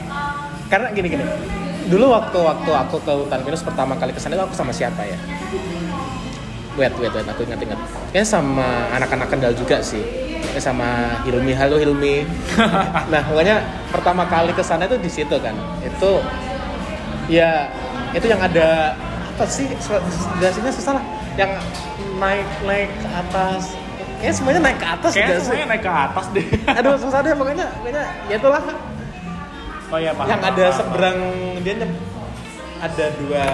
karena 0.67 0.87
gini 0.91 1.07
gini. 1.07 1.25
Dulu 1.87 2.05
waktu 2.11 2.37
waktu 2.39 2.71
aku 2.71 2.95
ke 3.03 3.11
hutan 3.11 3.39
pinus 3.43 3.63
pertama 3.63 3.95
kali 3.99 4.11
ke 4.15 4.19
sana 4.19 4.35
itu 4.35 4.43
aku 4.43 4.55
sama 4.55 4.71
siapa 4.75 5.03
ya? 5.03 5.17
Wait, 6.79 6.95
wait, 7.03 7.11
wait, 7.11 7.27
aku 7.27 7.43
ingat-ingat. 7.43 7.75
Kayaknya 8.15 8.27
sama 8.27 8.87
anak-anak 8.95 9.27
kendal 9.27 9.51
juga 9.51 9.83
sih. 9.83 9.99
Kayak 10.55 10.63
sama 10.63 11.19
Hilmi, 11.27 11.51
halo 11.51 11.75
Hilmi. 11.75 12.23
nah, 13.11 13.21
pokoknya 13.27 13.59
pertama 13.91 14.23
kali 14.27 14.55
ke 14.55 14.63
sana 14.63 14.87
itu 14.87 14.95
di 14.99 15.11
situ 15.11 15.35
kan. 15.43 15.51
Itu 15.83 16.23
ya 17.27 17.67
itu 18.15 18.27
yang 18.27 18.39
ada 18.39 18.95
apa 19.35 19.43
sih? 19.47 19.67
Jelasinnya 20.39 20.71
susah 20.71 20.95
lah. 20.99 21.03
Yang 21.35 21.59
naik 22.19 22.47
naik 22.63 22.89
ke 22.99 23.07
atas. 23.19 23.75
Kayaknya 24.21 24.35
semuanya 24.37 24.61
naik 24.61 24.77
ke 24.77 24.87
atas 24.87 25.11
Kayaknya 25.11 25.25
juga 25.25 25.33
sih. 25.33 25.43
semuanya 25.43 25.67
naik 25.67 25.81
ke 25.81 25.91
atas 25.91 26.25
deh. 26.29 26.45
Aduh, 26.77 26.93
susah 26.95 27.19
deh 27.19 27.33
pokoknya. 27.33 27.67
Pokoknya 27.73 28.03
ya 28.25 28.35
itulah 28.37 28.61
Oh 29.91 29.97
iya 29.97 30.11
paham. 30.13 30.29
yang 30.29 30.39
paham, 30.39 30.51
ada 30.51 30.63
paham. 30.63 30.77
seberang 30.77 31.17
dia 31.59 31.73
nyep- 31.75 32.03
ada 32.79 33.05
dua 33.17 33.45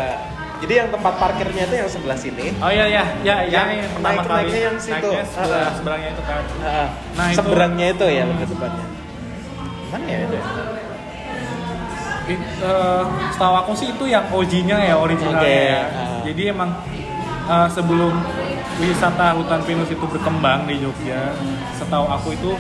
Jadi 0.58 0.74
yang 0.76 0.90
tempat 0.90 1.14
parkirnya 1.16 1.64
itu 1.64 1.76
yang 1.78 1.86
sebelah 1.88 2.14
sini. 2.16 2.50
Oh 2.58 2.68
iya 2.68 2.86
iya, 2.86 3.04
ya 3.22 3.36
ya 3.40 3.62
Yang 3.64 3.68
yang 3.78 3.92
pertama 3.92 4.10
naik- 4.12 4.26
kali. 4.28 4.42
naiknya 4.44 4.62
yang 4.64 4.78
situ. 4.78 4.94
Naiknya 5.08 5.24
sebelah, 5.28 5.70
seberangnya 5.72 6.10
itu 6.10 6.24
kan. 6.24 6.44
Heeh. 6.58 6.88
Nah, 7.14 7.26
itu- 7.26 7.38
seberangnya 7.38 7.86
itu 7.88 8.06
ya 8.08 8.24
lebih 8.26 8.46
tepatnya. 8.48 8.86
Mana 9.88 10.06
ya 10.06 10.20
itu? 10.20 10.36
ya? 10.36 10.44
It, 12.28 12.42
eh, 12.60 13.04
setahu 13.32 13.56
aku 13.56 13.72
sih 13.74 13.88
itu 13.90 14.04
yang 14.06 14.26
OG-nya 14.28 14.78
ya, 14.84 14.96
originalnya 14.98 15.40
Oke, 15.40 15.56
ya. 15.64 15.82
ah. 15.88 16.20
Jadi 16.22 16.42
emang 16.48 16.70
eh, 17.48 17.68
sebelum 17.72 18.14
wisata 18.78 19.34
hutan 19.34 19.62
pinus 19.66 19.90
itu 19.90 20.06
berkembang 20.06 20.70
di 20.70 20.78
Jogja, 20.78 21.34
setahu 21.74 22.06
aku 22.06 22.38
itu 22.38 22.54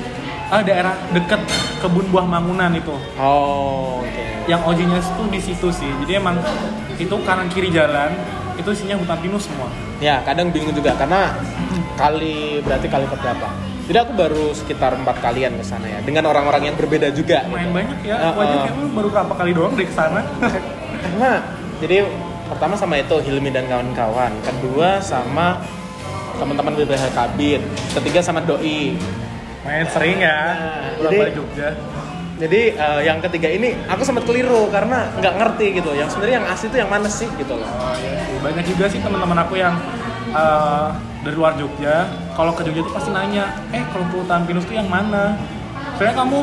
ah, 0.50 0.62
daerah 0.66 0.98
dekat 1.14 1.42
kebun 1.78 2.10
buah 2.10 2.26
Mangunan 2.26 2.74
itu. 2.74 2.96
Oh, 3.22 4.02
oke. 4.02 4.26
Yang 4.50 4.62
OG-nya 4.66 5.00
itu 5.04 5.24
di 5.30 5.40
situ 5.40 5.68
sih. 5.70 5.92
Jadi 6.06 6.12
emang 6.18 6.42
itu 6.98 7.16
kanan 7.22 7.48
kiri 7.54 7.70
jalan 7.70 8.16
itu 8.58 8.70
isinya 8.74 8.98
hutan 8.98 9.20
pinus 9.22 9.46
semua. 9.46 9.70
Ya, 10.02 10.26
kadang 10.26 10.50
bingung 10.50 10.74
juga 10.74 10.98
karena 10.98 11.38
kali 11.94 12.66
berarti 12.66 12.88
kali 12.90 13.06
keberapa? 13.06 13.48
Jadi 13.88 13.98
aku 14.04 14.12
baru 14.20 14.52
sekitar 14.52 15.00
empat 15.00 15.24
kalian 15.24 15.56
ke 15.56 15.64
sana 15.64 15.88
ya, 15.88 16.00
dengan 16.04 16.28
orang-orang 16.28 16.68
yang 16.68 16.76
berbeda 16.76 17.08
juga. 17.16 17.48
Lumayan 17.48 17.72
banyak 17.72 18.00
ya. 18.04 18.36
Kayak 18.36 18.76
lu 18.76 18.92
baru 18.92 19.08
berapa 19.14 19.34
kali 19.38 19.52
doang 19.56 19.74
dari 19.78 19.88
ke 19.88 19.96
sana. 19.96 20.28
Karena 21.00 21.40
jadi 21.82 22.04
pertama 22.52 22.76
sama 22.76 23.00
itu 23.00 23.16
Hilmi 23.24 23.48
dan 23.48 23.64
kawan-kawan, 23.72 24.32
kedua 24.44 25.00
sama 25.00 25.64
teman-teman 26.38 26.74
BPH 26.78 27.04
Kabin, 27.12 27.62
ketiga 27.98 28.20
sama 28.22 28.40
Doi. 28.40 28.96
Main 29.66 29.86
sering 29.92 30.22
ya. 30.22 30.40
Nah, 31.02 31.10
jadi- 31.12 31.36
Jogja. 31.36 31.70
Jadi 32.38 32.78
eh, 32.78 33.02
yang 33.02 33.18
ketiga 33.18 33.50
ini 33.50 33.74
aku 33.90 34.06
sempat 34.06 34.22
keliru 34.22 34.70
karena 34.70 35.10
nggak 35.18 35.34
ngerti 35.42 35.82
gitu. 35.82 35.90
Yang 35.98 36.14
sebenarnya 36.14 36.36
yang 36.38 36.48
asli 36.48 36.70
itu 36.70 36.78
yang 36.78 36.92
mana 36.94 37.10
sih 37.10 37.26
gitu 37.34 37.58
loh. 37.58 37.66
Oh 37.66 37.98
iya 37.98 38.22
sih. 38.30 38.38
Banyak 38.38 38.66
juga 38.70 38.86
sih 38.86 39.02
teman-teman 39.02 39.42
aku 39.42 39.58
yang 39.58 39.74
eh, 40.30 40.88
dari 41.26 41.34
luar 41.34 41.58
Jogja, 41.58 42.06
kalau 42.38 42.54
ke 42.54 42.62
Jogja 42.62 42.86
tuh 42.86 42.94
pasti 42.94 43.10
nanya, 43.10 43.58
eh 43.74 43.82
kalau 43.90 44.06
ke 44.06 44.16
hutan 44.22 44.46
pinus 44.46 44.70
tuh 44.70 44.78
yang 44.78 44.86
mana? 44.86 45.34
Soalnya 45.98 46.14
kamu 46.14 46.40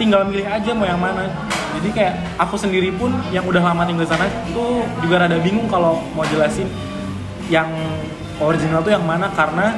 tinggal 0.00 0.24
milih 0.26 0.48
aja 0.48 0.70
mau 0.72 0.88
yang 0.88 0.98
mana. 0.98 1.28
Jadi 1.76 1.88
kayak 1.92 2.14
aku 2.40 2.56
sendiri 2.56 2.88
pun 2.96 3.12
yang 3.30 3.44
udah 3.44 3.60
lama 3.60 3.84
tinggal 3.84 4.06
di 4.06 4.10
sana 4.10 4.24
itu 4.48 4.64
juga 5.04 5.28
rada 5.28 5.36
bingung 5.44 5.68
kalau 5.68 6.00
mau 6.16 6.24
jelasin 6.24 6.66
yang 7.52 7.68
original 8.38 8.80
tuh 8.80 8.90
yang 8.90 9.02
mana 9.02 9.30
karena 9.30 9.74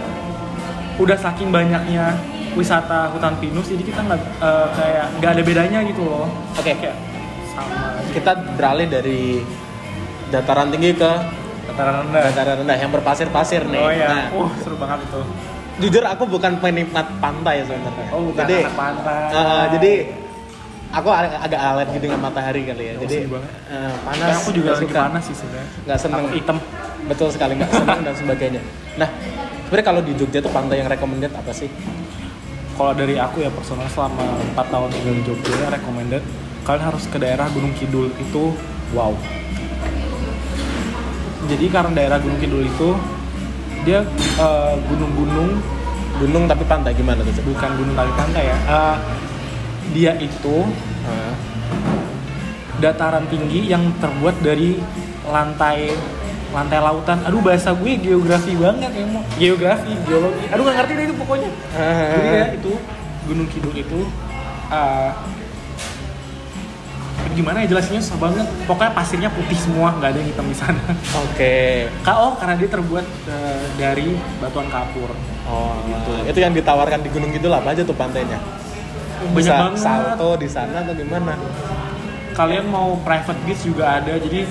udah 0.97 1.15
saking 1.15 1.51
banyaknya 1.51 2.17
wisata 2.53 3.13
hutan 3.13 3.37
pinus 3.37 3.69
jadi 3.69 3.83
kita 3.85 4.01
nggak 4.03 4.21
eh, 4.39 4.69
kayak 4.73 5.07
nggak 5.15 5.31
ada 5.31 5.43
bedanya 5.43 5.79
gitu 5.85 6.03
loh. 6.03 6.25
Oke. 6.55 6.73
kayak 6.73 6.97
sama. 7.47 8.01
Kita 8.11 8.33
beralih 8.55 8.87
dari 8.87 9.45
dataran 10.27 10.69
tinggi 10.69 10.93
ke 10.93 11.11
dataran 11.67 11.95
rendah. 12.03 12.23
dataran 12.27 12.57
rendah 12.61 12.77
yang 12.79 12.91
berpasir-pasir 12.91 13.63
nih. 13.67 13.77
Oh 13.79 13.91
iya, 13.91 14.07
Nah, 14.09 14.25
uh 14.35 14.51
seru 14.59 14.77
banget 14.77 15.05
itu. 15.05 15.21
jujur 15.77 16.01
aku 16.03 16.25
bukan 16.25 16.57
penikmat 16.57 17.05
pantai 17.21 17.61
sebenarnya. 17.61 18.09
Oh 18.09 18.25
bukan 18.25 18.41
jadi, 18.43 18.57
anak 18.65 18.73
pantai. 18.75 19.21
eh, 19.29 19.65
jadi 19.77 19.93
aku 20.89 21.09
ag- 21.11 21.41
agak 21.43 21.61
alergi 21.61 21.99
dengan 22.01 22.21
matahari 22.23 22.65
kali 22.65 22.85
ya. 22.87 22.93
Oh, 22.97 23.01
jadi 23.05 23.17
eh, 23.69 23.93
panas. 24.01 24.25
Kayak 24.25 24.41
aku 24.41 24.51
juga 24.51 24.71
lagi 24.73 24.81
suka. 24.83 25.01
panas 25.03 25.23
sih 25.23 25.37
sebenarnya. 25.37 25.69
Nggak 25.85 25.99
seneng. 26.01 26.17
Aku 26.19 26.29
hitam. 26.33 26.57
Betul 27.07 27.29
sekali 27.31 27.55
nggak 27.55 27.71
senang 27.71 28.01
dan 28.03 28.15
sebagainya. 28.15 28.63
Nah, 28.99 29.09
sebenarnya 29.67 29.87
kalau 29.87 30.01
di 30.03 30.13
Jogja 30.19 30.39
tuh 30.43 30.51
pantai 30.51 30.83
yang 30.83 30.91
recommended 30.91 31.31
apa 31.35 31.51
sih? 31.55 31.71
Kalau 32.77 32.93
dari 32.93 33.17
aku 33.17 33.41
ya 33.41 33.49
personal 33.49 33.89
selama 33.89 34.37
4 34.53 34.69
tahun 34.69 34.89
tinggal 34.93 35.15
di 35.17 35.25
Jogja 35.25 35.53
ya 35.57 35.69
recommended 35.73 36.23
kalian 36.67 36.85
harus 36.93 37.07
ke 37.07 37.17
daerah 37.17 37.47
Gunung 37.55 37.73
Kidul 37.79 38.11
itu 38.19 38.53
wow. 38.93 39.15
Jadi 41.47 41.67
karena 41.71 41.95
daerah 41.95 42.19
Gunung 42.19 42.43
Kidul 42.43 42.67
itu 42.67 42.89
dia 43.87 44.03
eh, 44.43 44.75
gunung-gunung 44.91 45.63
Gunung 46.17 46.49
tapi 46.49 46.65
pantai 46.65 46.97
gimana 46.97 47.21
tuh? 47.21 47.33
Bukan 47.45 47.71
gunung 47.77 47.95
kali 47.95 48.13
pantai 48.17 48.45
ya. 48.49 48.57
Eh, 48.57 48.97
dia 49.95 50.13
itu 50.19 50.67
Hah? 51.07 51.35
dataran 52.83 53.25
tinggi 53.33 53.73
yang 53.73 53.89
terbuat 54.01 54.37
dari 54.45 54.77
lantai 55.29 55.93
lantai 56.51 56.79
lautan. 56.79 57.19
Aduh 57.25 57.41
bahasa 57.41 57.73
gue 57.73 57.93
geografi 57.97 58.53
banget 58.55 58.91
ya 58.91 59.05
mau 59.07 59.23
geografi, 59.37 59.93
geologi. 60.05 60.45
Aduh 60.51 60.63
nggak 60.63 60.77
ngerti 60.79 60.93
deh 60.93 61.05
itu 61.07 61.15
pokoknya. 61.15 61.51
Jadi 62.15 62.29
ya 62.31 62.47
itu 62.55 62.73
Gunung 63.27 63.49
Kidul 63.51 63.75
itu 63.75 64.01
uh, 64.71 65.11
gimana 67.35 67.61
ya 67.61 67.69
jelasinnya 67.69 68.01
susah 68.01 68.17
banget. 68.23 68.47
Pokoknya 68.65 68.93
pasirnya 68.95 69.29
putih 69.29 69.59
semua, 69.59 69.93
nggak 69.93 70.09
ada 70.09 70.19
yang 70.23 70.29
hitam 70.31 70.47
di 70.49 70.57
sana. 70.57 70.81
Oke. 71.21 71.85
Ka- 72.01 72.17
Oh 72.17 72.33
karena 72.41 72.57
dia 72.57 72.69
terbuat 72.71 73.05
uh, 73.29 73.65
dari 73.77 74.17
batuan 74.41 74.71
kapur. 74.73 75.13
Oh, 75.45 75.77
gitu. 75.85 76.33
Itu 76.33 76.39
yang 76.41 76.57
ditawarkan 76.57 77.05
di 77.05 77.11
gunung 77.13 77.29
itu 77.31 77.45
apa 77.53 77.77
aja 77.77 77.85
tuh 77.85 77.93
pantainya? 77.93 78.41
Banyak 79.17 79.37
Bisa 79.37 79.53
banget. 79.69 79.81
salto 79.81 80.31
di 80.41 80.49
sana 80.49 80.81
atau 80.81 80.97
gimana? 80.97 81.37
Kalian 82.33 82.67
mau 82.67 82.97
private 83.05 83.41
beach 83.45 83.63
juga 83.65 84.01
ada. 84.01 84.17
Jadi 84.17 84.49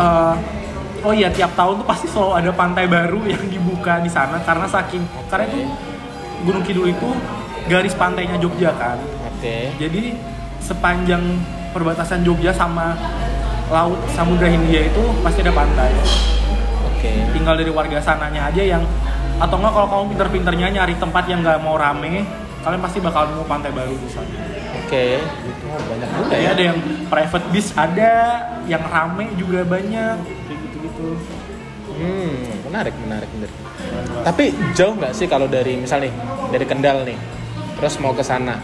uh, 0.00 0.34
oh 1.04 1.12
iya 1.12 1.28
tiap 1.28 1.52
tahun 1.52 1.84
tuh 1.84 1.86
pasti 1.86 2.06
selalu 2.08 2.32
ada 2.40 2.50
pantai 2.56 2.88
baru 2.88 3.20
yang 3.28 3.44
dibuka 3.46 4.00
di 4.00 4.08
sana 4.08 4.40
karena 4.42 4.64
saking 4.64 5.04
karena 5.28 5.44
itu 5.52 5.68
Gunung 6.44 6.64
Kidul 6.64 6.92
itu 6.92 7.08
garis 7.68 7.96
pantainya 7.96 8.36
Jogja 8.36 8.72
kan. 8.76 9.00
Oke. 9.32 9.72
Jadi 9.80 10.16
sepanjang 10.60 11.22
perbatasan 11.72 12.20
Jogja 12.24 12.52
sama 12.52 12.96
laut 13.72 13.96
Samudra 14.12 14.48
Hindia 14.48 14.84
itu 14.88 15.02
pasti 15.24 15.40
ada 15.40 15.52
pantai. 15.56 15.92
Oke. 16.92 17.12
Tinggal 17.32 17.56
dari 17.56 17.72
warga 17.72 18.00
sananya 18.00 18.52
aja 18.52 18.60
yang 18.60 18.84
atau 19.40 19.56
enggak 19.58 19.72
kalau 19.74 19.88
kamu 19.90 20.04
pinter-pinternya 20.14 20.68
nyari 20.70 20.94
tempat 21.00 21.24
yang 21.26 21.42
nggak 21.42 21.58
mau 21.58 21.74
rame, 21.74 22.22
kalian 22.62 22.80
pasti 22.84 23.02
bakal 23.02 23.26
nemu 23.32 23.44
pantai 23.48 23.72
baru 23.72 23.96
di 23.96 24.08
sana. 24.12 24.36
Oke. 24.84 25.18
Gitu. 25.18 25.64
Oh, 25.64 25.80
banyak 25.80 26.08
juga 26.12 26.36
ya. 26.36 26.48
ada 26.52 26.62
yang 26.62 26.78
private 27.08 27.46
beach 27.50 27.70
ada, 27.74 28.12
yang 28.68 28.84
rame 28.84 29.32
juga 29.34 29.64
banyak, 29.64 30.16
gitu-gitu. 30.94 31.54
Hmm, 31.94 32.64
menarik, 32.66 32.94
menarik, 32.98 33.30
menarik. 33.30 33.54
Tapi 34.26 34.44
jauh 34.74 34.94
nggak 34.98 35.14
sih 35.14 35.30
kalau 35.30 35.46
dari 35.46 35.78
misal 35.78 36.02
nih 36.02 36.10
dari 36.50 36.66
Kendal 36.66 37.06
nih, 37.06 37.18
terus 37.78 38.00
mau 38.02 38.10
ke 38.10 38.24
sana, 38.24 38.58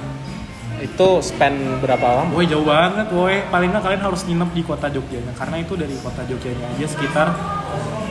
itu 0.83 1.09
spend 1.23 1.79
berapa 1.79 2.01
lama? 2.01 2.33
Woi 2.35 2.49
jauh 2.51 2.67
banget, 2.67 3.07
woi. 3.15 3.45
Paling 3.53 3.71
nggak 3.71 3.85
kalian 3.87 4.03
harus 4.03 4.27
nginep 4.27 4.51
di 4.51 4.63
kota 4.67 4.91
Jogjanya, 4.91 5.31
karena 5.37 5.57
itu 5.63 5.79
dari 5.79 5.95
kota 6.01 6.27
Jogjanya 6.27 6.67
aja 6.75 6.87
sekitar 6.91 7.27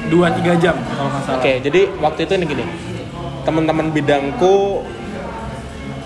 2-3 0.07 0.63
jam 0.63 0.75
kalau 0.77 1.09
nggak 1.11 1.23
salah. 1.25 1.39
Oke, 1.41 1.53
jadi 1.67 1.81
waktu 1.99 2.19
itu 2.23 2.31
ini 2.39 2.45
gini, 2.47 2.65
teman-teman 3.43 3.91
bidangku 3.91 4.85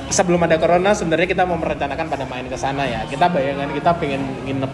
sebelum 0.10 0.42
ada 0.46 0.58
corona 0.58 0.94
sebenarnya 0.94 1.28
kita 1.30 1.44
mau 1.46 1.58
merencanakan 1.58 2.06
pada 2.10 2.26
main 2.26 2.50
ke 2.50 2.58
sana 2.58 2.88
ya. 2.90 3.06
Kita 3.06 3.30
bayangan 3.30 3.70
kita 3.78 3.94
pengen 4.00 4.22
nginep 4.48 4.72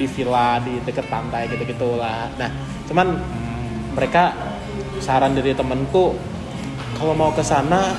di 0.00 0.08
villa 0.08 0.56
di 0.64 0.80
deket 0.80 1.04
pantai 1.12 1.44
gitu-gitu 1.52 2.00
lah. 2.00 2.32
Nah, 2.40 2.48
cuman 2.88 3.20
mereka 3.92 4.32
saran 4.96 5.36
dari 5.36 5.52
temenku 5.52 6.16
kalau 6.96 7.12
mau 7.12 7.28
ke 7.36 7.44
sana 7.44 7.92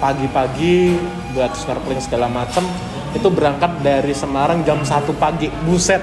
pagi-pagi 0.00 0.96
buat 1.36 1.52
snorkeling 1.52 2.00
segala 2.00 2.32
macem 2.32 2.64
itu 3.12 3.28
berangkat 3.28 3.84
dari 3.84 4.16
Semarang 4.16 4.64
jam 4.64 4.80
1 4.80 5.12
pagi. 5.20 5.52
Buset. 5.68 6.00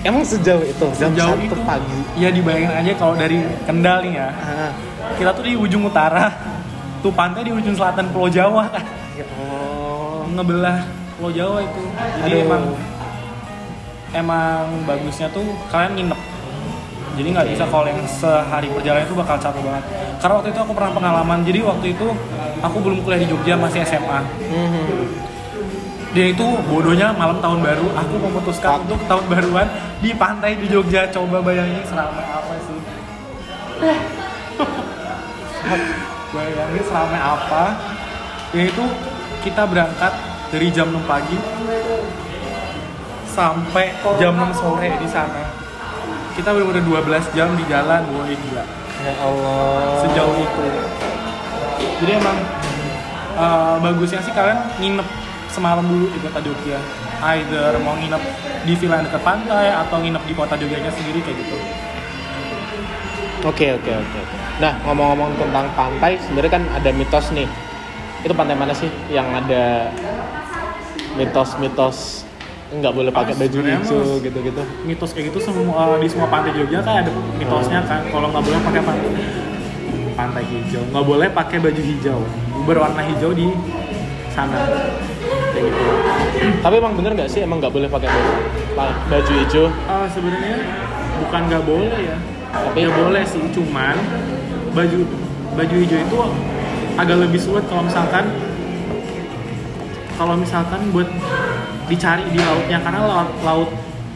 Emang 0.00 0.24
sejauh 0.24 0.64
itu 0.64 0.86
jam 0.96 1.12
Sejauh 1.12 1.36
1 1.36 1.44
itu, 1.44 1.56
pagi. 1.68 1.98
Ya 2.16 2.32
dibayangin 2.32 2.72
aja 2.72 2.92
kalau 2.96 3.14
dari 3.20 3.44
Kendal 3.68 4.00
nih 4.08 4.12
ya. 4.16 4.28
Ah, 4.32 4.72
Kita 5.20 5.36
tuh 5.36 5.44
di 5.44 5.52
ujung 5.56 5.84
utara, 5.84 6.32
tuh 7.04 7.12
pantai 7.12 7.44
di 7.44 7.52
ujung 7.52 7.76
selatan 7.76 8.08
Pulau 8.08 8.32
Jawa 8.32 8.72
kan. 8.72 8.84
Allah. 9.20 10.24
Ngebelah 10.32 10.78
Pulau 11.20 11.32
Jawa 11.36 11.58
itu. 11.60 11.82
Jadi 12.24 12.36
Aduh. 12.36 12.46
emang 12.48 12.62
emang 14.14 14.86
bagusnya 14.86 15.28
tuh 15.30 15.44
kalian 15.70 15.92
nginep. 15.96 16.20
Jadi 17.18 17.28
nggak 17.36 17.48
bisa 17.52 17.64
kalau 17.68 17.86
yang 17.90 18.00
sehari 18.06 18.68
perjalanan 18.70 19.04
itu 19.04 19.16
bakal 19.18 19.36
capek 19.36 19.60
banget. 19.60 19.84
Karena 20.22 20.34
waktu 20.40 20.48
itu 20.54 20.60
aku 20.62 20.72
pernah 20.72 20.92
pengalaman. 20.94 21.38
Jadi 21.42 21.58
waktu 21.60 21.86
itu 21.92 22.06
aku 22.62 22.76
belum 22.80 22.98
kuliah 23.04 23.20
di 23.20 23.28
Jogja 23.28 23.54
masih 23.58 23.84
SMA. 23.84 24.20
Dia 26.10 26.26
itu 26.34 26.46
bodohnya 26.66 27.14
malam 27.14 27.38
tahun 27.38 27.62
baru 27.62 27.86
aku 27.94 28.14
memutuskan 28.18 28.82
untuk 28.82 28.98
tahun 29.06 29.24
baruan 29.30 29.68
di 30.02 30.10
pantai 30.14 30.58
di 30.58 30.66
Jogja. 30.70 31.06
Coba 31.10 31.42
bayangin 31.42 31.82
seramai 31.86 32.24
apa 32.24 32.54
sih? 32.66 32.78
bayangin 36.34 36.82
seramai 36.86 37.20
apa? 37.20 37.64
Yaitu 38.54 38.84
kita 39.44 39.66
berangkat 39.66 40.12
dari 40.50 40.66
jam 40.74 40.90
6 40.90 41.06
pagi 41.06 41.38
sampai 43.40 43.96
jam 44.20 44.36
6 44.36 44.52
sore 44.60 44.88
di 45.00 45.08
sana. 45.08 45.48
Kita 46.36 46.52
benar-benar 46.52 46.84
12 47.24 47.36
jam 47.36 47.48
di 47.56 47.64
jalan, 47.64 48.04
woi 48.12 48.36
gila. 48.36 48.64
Ya 49.00 49.14
Allah. 49.24 50.04
Sejauh 50.04 50.36
itu. 50.36 50.66
Jadi 52.04 52.12
emang 52.20 52.36
eh, 53.40 53.74
bagusnya 53.80 54.20
sih 54.20 54.32
kalian 54.36 54.60
nginep 54.76 55.08
semalam 55.48 55.84
dulu 55.88 56.06
di 56.12 56.18
kota 56.22 56.38
Jogja 56.44 56.78
either 57.34 57.74
mau 57.82 57.98
nginep 57.98 58.22
di 58.64 58.72
villa 58.78 59.02
yang 59.02 59.06
dekat 59.10 59.22
pantai 59.26 59.66
atau 59.74 59.98
nginep 59.98 60.22
di 60.24 60.34
kota 60.38 60.54
Jogjanya 60.54 60.88
sendiri 60.94 61.20
kayak 61.20 61.42
gitu 61.42 61.58
Oke 63.40 63.72
oke 63.72 63.88
oke. 63.88 64.18
oke. 64.20 64.36
Nah 64.60 64.76
ngomong-ngomong 64.84 65.32
tentang 65.40 65.64
pantai, 65.72 66.20
sebenarnya 66.20 66.60
kan 66.60 66.64
ada 66.76 66.92
mitos 66.92 67.32
nih. 67.32 67.48
Itu 68.20 68.36
pantai 68.36 68.52
mana 68.52 68.76
sih 68.76 68.92
yang 69.08 69.24
ada 69.32 69.88
mitos-mitos 71.16 72.19
nggak 72.70 72.92
boleh 72.94 73.10
pakai 73.10 73.34
Ah, 73.34 73.38
baju 73.42 73.58
hijau 73.66 74.02
gitu-gitu? 74.22 74.62
mitos 74.86 75.10
kayak 75.10 75.34
gitu 75.34 75.38
semua 75.42 75.98
di 75.98 76.06
semua 76.06 76.30
pantai 76.30 76.54
Jogja 76.54 76.78
kan 76.78 77.02
ada 77.02 77.10
mitosnya 77.34 77.82
kan. 77.82 78.06
Kalau 78.06 78.30
nggak 78.30 78.44
boleh 78.46 78.60
pakai 78.62 78.82
pantai 78.86 79.10
pantai 80.14 80.44
hijau. 80.46 80.82
Nggak 80.94 81.04
boleh 81.04 81.28
pakai 81.34 81.58
baju 81.58 81.82
hijau. 81.82 82.20
Berwarna 82.62 83.02
hijau 83.02 83.30
di 83.34 83.50
sana. 84.30 84.58
Kayak 85.50 85.66
gitu. 85.66 85.82
Tapi 86.62 86.74
emang 86.78 86.94
bener 86.94 87.12
nggak 87.18 87.26
sih? 87.26 87.42
Emang 87.42 87.58
nggak 87.58 87.74
boleh 87.74 87.88
pakai 87.90 88.08
baju 88.78 88.94
baju 89.10 89.32
hijau? 89.42 89.66
Ah, 89.90 90.06
sebenarnya 90.06 90.56
bukan 91.26 91.40
nggak 91.50 91.64
boleh 91.66 91.98
ya. 92.06 92.16
Tapi 92.50 92.78
ya 92.86 92.90
boleh 92.94 93.22
sih 93.26 93.42
cuman 93.50 93.96
baju 94.70 94.98
baju 95.58 95.74
hijau 95.74 95.98
itu 95.98 96.16
agak 96.94 97.16
lebih 97.18 97.40
sulit 97.42 97.66
kalau 97.66 97.82
misalkan 97.82 98.30
kalau 100.14 100.34
misalkan 100.36 100.80
buat 100.92 101.08
dicari 101.90 102.22
di 102.30 102.38
lautnya 102.38 102.78
karena 102.78 102.98
laut 103.02 103.30
laut 103.42 103.70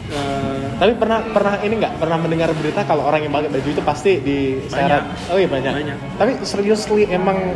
eh, 0.09 0.63
Tapi 0.75 0.91
pernah 0.95 1.19
pernah 1.27 1.55
ini 1.59 1.73
nggak 1.79 1.93
pernah 1.99 2.17
mendengar 2.19 2.51
berita 2.55 2.83
kalau 2.83 3.07
orang 3.07 3.23
yang 3.27 3.31
pakai 3.35 3.47
baju 3.51 3.69
itu 3.71 3.83
pasti 3.83 4.11
diseret? 4.23 5.03
Oh 5.31 5.37
iya 5.39 5.47
banyak. 5.47 5.71
Banyak. 5.71 5.97
Tapi 6.15 6.31
seriously 6.43 7.07
emang 7.07 7.55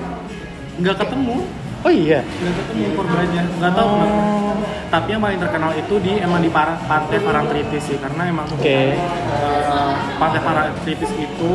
nggak 0.79 0.95
ketemu 1.03 1.43
oh 1.83 1.91
iya. 1.91 2.19
nggak 2.23 2.55
ketemu 2.63 2.85
korbannya 2.95 3.43
nggak 3.59 3.71
tahu 3.75 3.87
kenapa 3.95 4.27
Oh. 4.49 4.57
tapi 4.89 5.07
yang 5.13 5.21
paling 5.21 5.39
terkenal 5.39 5.71
itu 5.77 5.93
di 6.01 6.17
emang 6.17 6.41
di 6.41 6.49
para, 6.49 6.73
pantai 6.89 7.21
Parangtritis 7.21 7.83
sih 7.85 7.97
karena 8.01 8.27
emang 8.27 8.47
Oke. 8.49 8.97
eh, 8.97 9.93
pantai 10.17 10.41
Parangtritis 10.41 11.11
itu 11.15 11.51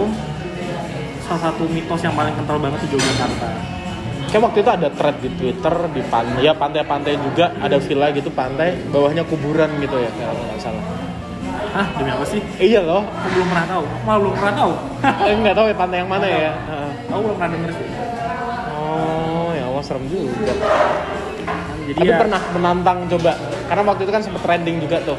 salah 1.26 1.50
satu 1.50 1.66
mitos 1.68 2.00
yang 2.00 2.14
paling 2.14 2.32
kental 2.38 2.56
banget 2.62 2.86
di 2.86 2.94
Yogyakarta 2.94 3.48
Kayak 4.34 4.50
waktu 4.50 4.58
itu 4.66 4.70
ada 4.74 4.88
thread 4.90 5.16
di 5.22 5.30
Twitter 5.38 5.74
di 5.94 6.02
pantai, 6.10 6.42
ya 6.42 6.50
pantai-pantai 6.58 7.14
juga 7.22 7.54
ada 7.54 7.78
villa 7.78 8.10
gitu 8.10 8.34
pantai, 8.34 8.74
bawahnya 8.90 9.22
kuburan 9.30 9.70
gitu 9.78 9.94
ya 9.94 10.10
kalau 10.10 10.42
nggak 10.50 10.58
salah. 10.58 10.82
Hah 11.70 11.86
demi 11.94 12.10
apa 12.10 12.26
sih 12.26 12.42
Iya 12.58 12.82
loh, 12.82 13.06
aku 13.06 13.30
belum 13.30 13.46
pernah 13.46 13.66
tahu 13.70 13.82
aku 13.86 14.02
malah 14.02 14.18
belum 14.26 14.34
pernah 14.34 14.54
tahu 14.58 14.72
eh, 15.30 15.34
nggak 15.38 15.54
tahu 15.54 15.66
ya 15.70 15.76
pantai 15.78 15.96
yang 16.02 16.10
mana 16.10 16.26
ya. 16.26 16.52
Aku 17.14 17.20
belum 17.22 17.36
pernah 17.38 17.50
denger 17.54 17.70
sih 17.78 17.86
Oh, 18.74 19.48
ya 19.54 19.64
Allah 19.70 19.82
serem 19.86 20.04
juga. 20.10 20.52
jadi 21.86 21.98
Tapi 22.02 22.10
ya 22.10 22.18
pernah 22.18 22.40
menantang 22.58 22.98
coba, 23.06 23.32
karena 23.70 23.82
waktu 23.86 24.02
itu 24.02 24.12
kan 24.18 24.22
sempet 24.26 24.42
trending 24.42 24.76
juga 24.82 24.98
tuh. 25.06 25.18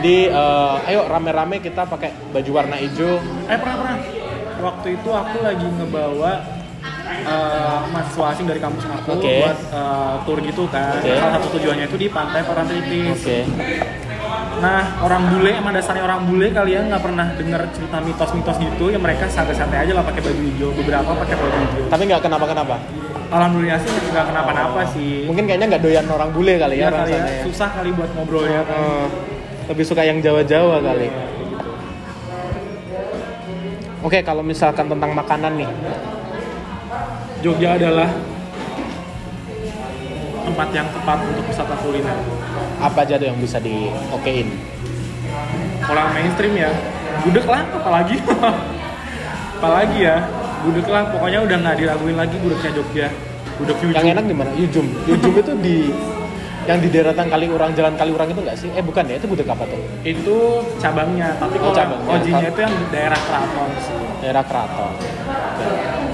Jadi 0.00 0.32
eh, 0.32 0.88
ayo 0.88 1.04
rame-rame 1.04 1.60
kita 1.60 1.84
pakai 1.84 2.08
baju 2.32 2.50
warna 2.56 2.80
hijau. 2.80 3.20
eh 3.52 3.58
pernah 3.60 3.76
pernah 3.84 3.96
waktu 4.64 4.96
itu 4.96 5.10
aku 5.12 5.36
lagi 5.44 5.68
ngebawa 5.76 6.55
eh, 7.06 7.78
mahasiswa 7.90 8.24
asing 8.34 8.46
dari 8.50 8.60
kampus 8.60 8.84
aku 8.86 9.18
Oke. 9.18 9.34
buat 9.42 9.58
eh, 9.72 10.14
tour 10.26 10.38
gitu 10.42 10.64
kan 10.68 10.98
Oke. 10.98 11.14
salah 11.14 11.32
satu 11.38 11.48
tujuannya 11.58 11.86
itu 11.86 11.96
di 11.96 12.08
pantai 12.10 12.40
Parangtritis 12.42 13.18
Oke. 13.22 13.38
Nah, 14.56 14.88
orang 15.04 15.28
bule 15.28 15.52
emang 15.52 15.76
dasarnya 15.76 16.00
orang 16.00 16.24
bule 16.24 16.48
kalian 16.48 16.88
nggak 16.88 17.02
pernah 17.04 17.28
dengar 17.36 17.60
cerita 17.76 18.00
mitos-mitos 18.00 18.56
gitu 18.56 18.88
ya 18.88 18.96
mereka 18.96 19.28
santai-santai 19.28 19.84
aja 19.84 19.92
lah 19.92 20.00
pakai 20.00 20.24
baju 20.24 20.42
hijau, 20.48 20.70
beberapa 20.72 21.10
pakai 21.12 21.36
baju 21.36 21.58
hijau. 21.60 21.84
Tapi 21.92 22.02
nggak 22.08 22.22
kenapa-kenapa. 22.24 22.76
Alhamdulillah 23.26 23.80
sih 23.84 23.92
nggak 24.16 24.26
kenapa-napa 24.32 24.80
sih. 24.96 25.28
Mungkin 25.28 25.44
kayaknya 25.44 25.66
nggak 25.76 25.82
doyan 25.84 26.06
orang 26.08 26.30
bule 26.32 26.54
kali 26.56 26.76
ya 26.80 26.88
ya 26.88 26.90
kali 26.94 27.12
ya, 27.12 27.20
ya. 27.20 27.42
susah 27.44 27.68
kali 27.68 27.90
buat 27.92 28.10
ngobrolnya 28.16 28.60
kan. 28.64 28.80
Eh, 28.80 29.06
lebih 29.66 29.84
suka 29.84 30.02
yang 30.06 30.18
Jawa-Jawa 30.24 30.76
kali. 30.80 31.08
Gitu. 31.10 31.68
Oke, 34.06 34.22
kalau 34.22 34.40
misalkan 34.46 34.86
tentang 34.86 35.10
makanan 35.12 35.52
nih, 35.58 35.68
Jogja 37.46 37.78
adalah 37.78 38.10
tempat 40.42 40.68
yang 40.74 40.86
tepat 40.90 41.18
untuk 41.22 41.44
wisata 41.46 41.78
kuliner. 41.78 42.18
apa 42.76 43.06
aja 43.06 43.14
tuh 43.16 43.30
yang 43.30 43.38
bisa 43.38 43.62
diokein? 43.62 44.50
Orang 45.86 46.10
mainstream 46.10 46.58
ya, 46.58 46.74
gudeg 47.22 47.46
lah, 47.46 47.62
apalagi, 47.70 48.18
apalagi 49.56 49.98
ya, 50.02 50.26
gudeg 50.60 50.86
lah. 50.90 51.06
Pokoknya 51.06 51.38
udah 51.46 51.56
nggak 51.62 51.76
diraguin 51.78 52.18
lagi 52.18 52.34
gudegnya 52.42 52.70
Jogja. 52.74 53.06
Gudeg 53.56 53.76
Yujum. 53.78 53.94
Yang 53.94 54.06
enak 54.10 54.24
di 54.26 54.34
mana? 54.34 54.50
Yujum. 54.58 54.86
Yujum 55.06 55.32
itu 55.38 55.52
di 55.62 55.76
yang 56.66 56.82
di 56.82 56.90
deretan 56.90 57.30
Kaliurang, 57.30 57.70
Jalan 57.78 57.94
Kaliurang 57.94 58.26
itu 58.26 58.42
nggak 58.42 58.58
sih? 58.58 58.68
Eh 58.74 58.82
bukan 58.82 59.06
ya, 59.06 59.22
itu 59.22 59.30
gudeg 59.30 59.46
apa 59.46 59.62
tuh? 59.64 59.78
itu 60.02 60.36
cabangnya, 60.82 61.30
tapi 61.38 61.62
Oh, 61.62 61.70
kalau 61.70 61.78
cabangnya. 61.78 62.10
ojinya 62.18 62.48
itu 62.50 62.60
yang 62.60 62.74
di 62.74 62.86
daerah 62.90 63.20
keraton. 63.22 63.70
Daerah 64.18 64.42
Keraton. 64.42 64.92
Oke. 64.98 65.66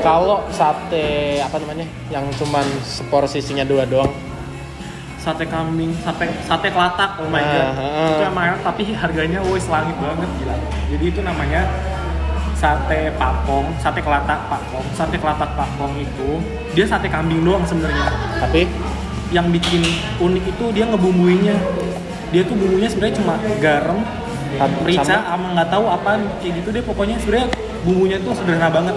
Kalau 0.03 0.43
sate 0.51 1.39
apa 1.39 1.57
namanya? 1.63 1.87
Yang 2.11 2.43
cuman 2.43 2.67
seporsinya 2.83 3.63
dua 3.65 3.87
doang. 3.87 4.11
sate 5.23 5.47
kambing, 5.47 5.95
sate 6.03 6.27
sate 6.43 6.67
kelatak, 6.75 7.23
oh 7.23 7.31
my 7.31 7.39
god. 7.39 7.79
ah. 7.79 8.11
Itu 8.11 8.23
emang 8.27 8.45
enak, 8.51 8.61
tapi 8.67 8.91
harganya 8.91 9.39
wes 9.47 9.71
langit 9.71 9.95
banget 10.03 10.27
gila. 10.43 10.57
Jadi 10.91 11.05
itu 11.07 11.21
namanya 11.23 11.63
sate 12.59 13.15
pakong, 13.15 13.71
sate 13.79 14.03
kelatak 14.03 14.51
pakong. 14.51 14.83
Sate 14.91 15.15
kelatak 15.23 15.55
pakong 15.55 15.95
itu 15.95 16.43
dia 16.75 16.91
sate 16.91 17.07
kambing 17.07 17.47
doang 17.47 17.63
sebenarnya. 17.63 18.11
Tapi 18.43 18.67
Yang 19.33 19.47
bikin 19.49 19.81
unik 20.21 20.45
itu 20.45 20.65
dia 20.77 20.85
ngebumbuinya. 20.85 21.57
Dia 22.37 22.45
tuh 22.45 22.53
bumbunya 22.53 22.85
sebenarnya 22.85 23.17
cuma 23.17 23.35
garam, 23.65 24.05
merica, 24.85 25.25
sama 25.25 25.47
nggak 25.57 25.69
tahu 25.73 25.85
apa 25.89 26.11
kayak 26.37 26.53
gitu 26.61 26.69
deh. 26.69 26.85
Pokoknya 26.85 27.17
sebenarnya 27.17 27.49
bumbunya 27.81 28.21
tuh 28.21 28.37
sederhana 28.37 28.69
banget. 28.69 28.93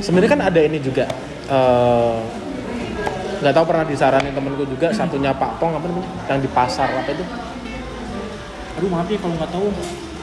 Sebenarnya 0.00 0.30
kan 0.30 0.42
ada 0.44 0.60
ini 0.60 0.78
juga. 0.78 1.04
eh, 1.48 2.16
nggak 3.38 3.54
tahu 3.54 3.64
pernah 3.64 3.86
disaranin 3.86 4.34
temenku 4.34 4.66
juga 4.66 4.90
satunya 4.90 5.30
Pak 5.30 5.56
Pong 5.56 5.70
apa 5.72 5.86
namanya 5.86 6.10
yang 6.26 6.42
di 6.42 6.50
pasar 6.50 6.90
apa 6.90 7.06
itu 7.08 7.22
Aduh 8.78 8.88
maaf 8.90 9.06
ya 9.06 9.18
kalau 9.18 9.34
nggak 9.34 9.50
tahu. 9.50 9.66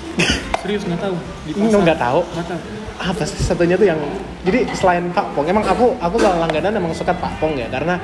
Serius 0.63 0.83
nggak 0.83 1.01
tahu. 1.01 1.15
Di 1.43 1.51
Ini 1.55 1.67
nggak 1.71 1.99
tahu 1.99 2.19
Nggak 2.23 2.47
tahu. 2.47 2.59
apa 2.95 3.23
sih 3.27 3.39
satunya 3.39 3.75
tuh 3.75 3.88
yang 3.91 3.99
jadi 4.43 4.63
selain 4.71 5.11
Pak 5.11 5.35
Pong 5.35 5.43
emang 5.45 5.63
aku 5.63 5.91
aku 5.99 6.15
kalau 6.15 6.39
langganan 6.39 6.71
emang 6.71 6.95
suka 6.95 7.11
Pak 7.11 7.43
Pong 7.43 7.59
ya 7.59 7.67
karena 7.67 7.99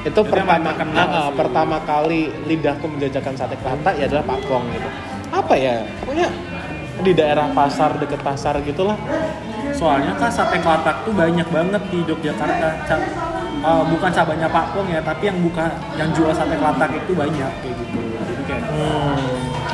itu 0.00 0.16
yang 0.16 0.32
pertama 0.32 0.48
paling 0.56 0.64
terkenal 0.64 0.96
ah, 0.96 1.12
ah, 1.12 1.28
sih. 1.28 1.36
pertama 1.36 1.76
kali 1.84 2.22
lidahku 2.48 2.86
menjajakan 2.88 3.34
sate 3.36 3.56
kelata 3.60 3.90
ya 3.92 4.08
adalah 4.08 4.24
Pak 4.24 4.40
Pong 4.48 4.64
gitu 4.72 4.88
apa 5.28 5.54
ya 5.54 5.84
pokoknya 6.00 6.28
di 7.00 7.12
daerah 7.12 7.52
pasar 7.52 8.00
deket 8.00 8.20
pasar 8.24 8.56
gitulah 8.64 8.96
Soalnya 9.80 10.12
kan 10.20 10.28
sate 10.28 10.60
kelatak 10.60 11.08
tuh 11.08 11.12
banyak 11.16 11.48
banget 11.48 11.82
di 11.88 12.04
Yogyakarta. 12.04 12.68
Ca- 12.84 13.08
uh, 13.64 13.82
bukan 13.88 14.10
cabangnya 14.12 14.48
Pak 14.52 14.76
Pong 14.76 14.92
ya, 14.92 15.00
tapi 15.00 15.32
yang 15.32 15.40
buka 15.40 15.72
yang 15.96 16.12
jual 16.12 16.28
sate 16.36 16.60
kelatak 16.60 16.92
itu 16.92 17.16
banyak 17.16 17.50
kayak 17.64 17.74
gitu. 17.80 17.98
Jadi 18.28 18.42
kayak 18.44 18.62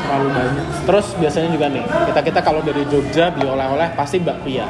terlalu 0.07 0.29
banyak. 0.31 0.65
sih. 0.71 0.83
terus 0.87 1.07
biasanya 1.19 1.49
juga 1.51 1.67
nih 1.67 1.83
kita 1.83 2.21
kita 2.23 2.41
kalau 2.41 2.63
dari 2.63 2.87
Jogja 2.87 3.35
beli 3.35 3.51
oleh-oleh 3.51 3.91
pasti 3.99 4.23
bakpia 4.23 4.63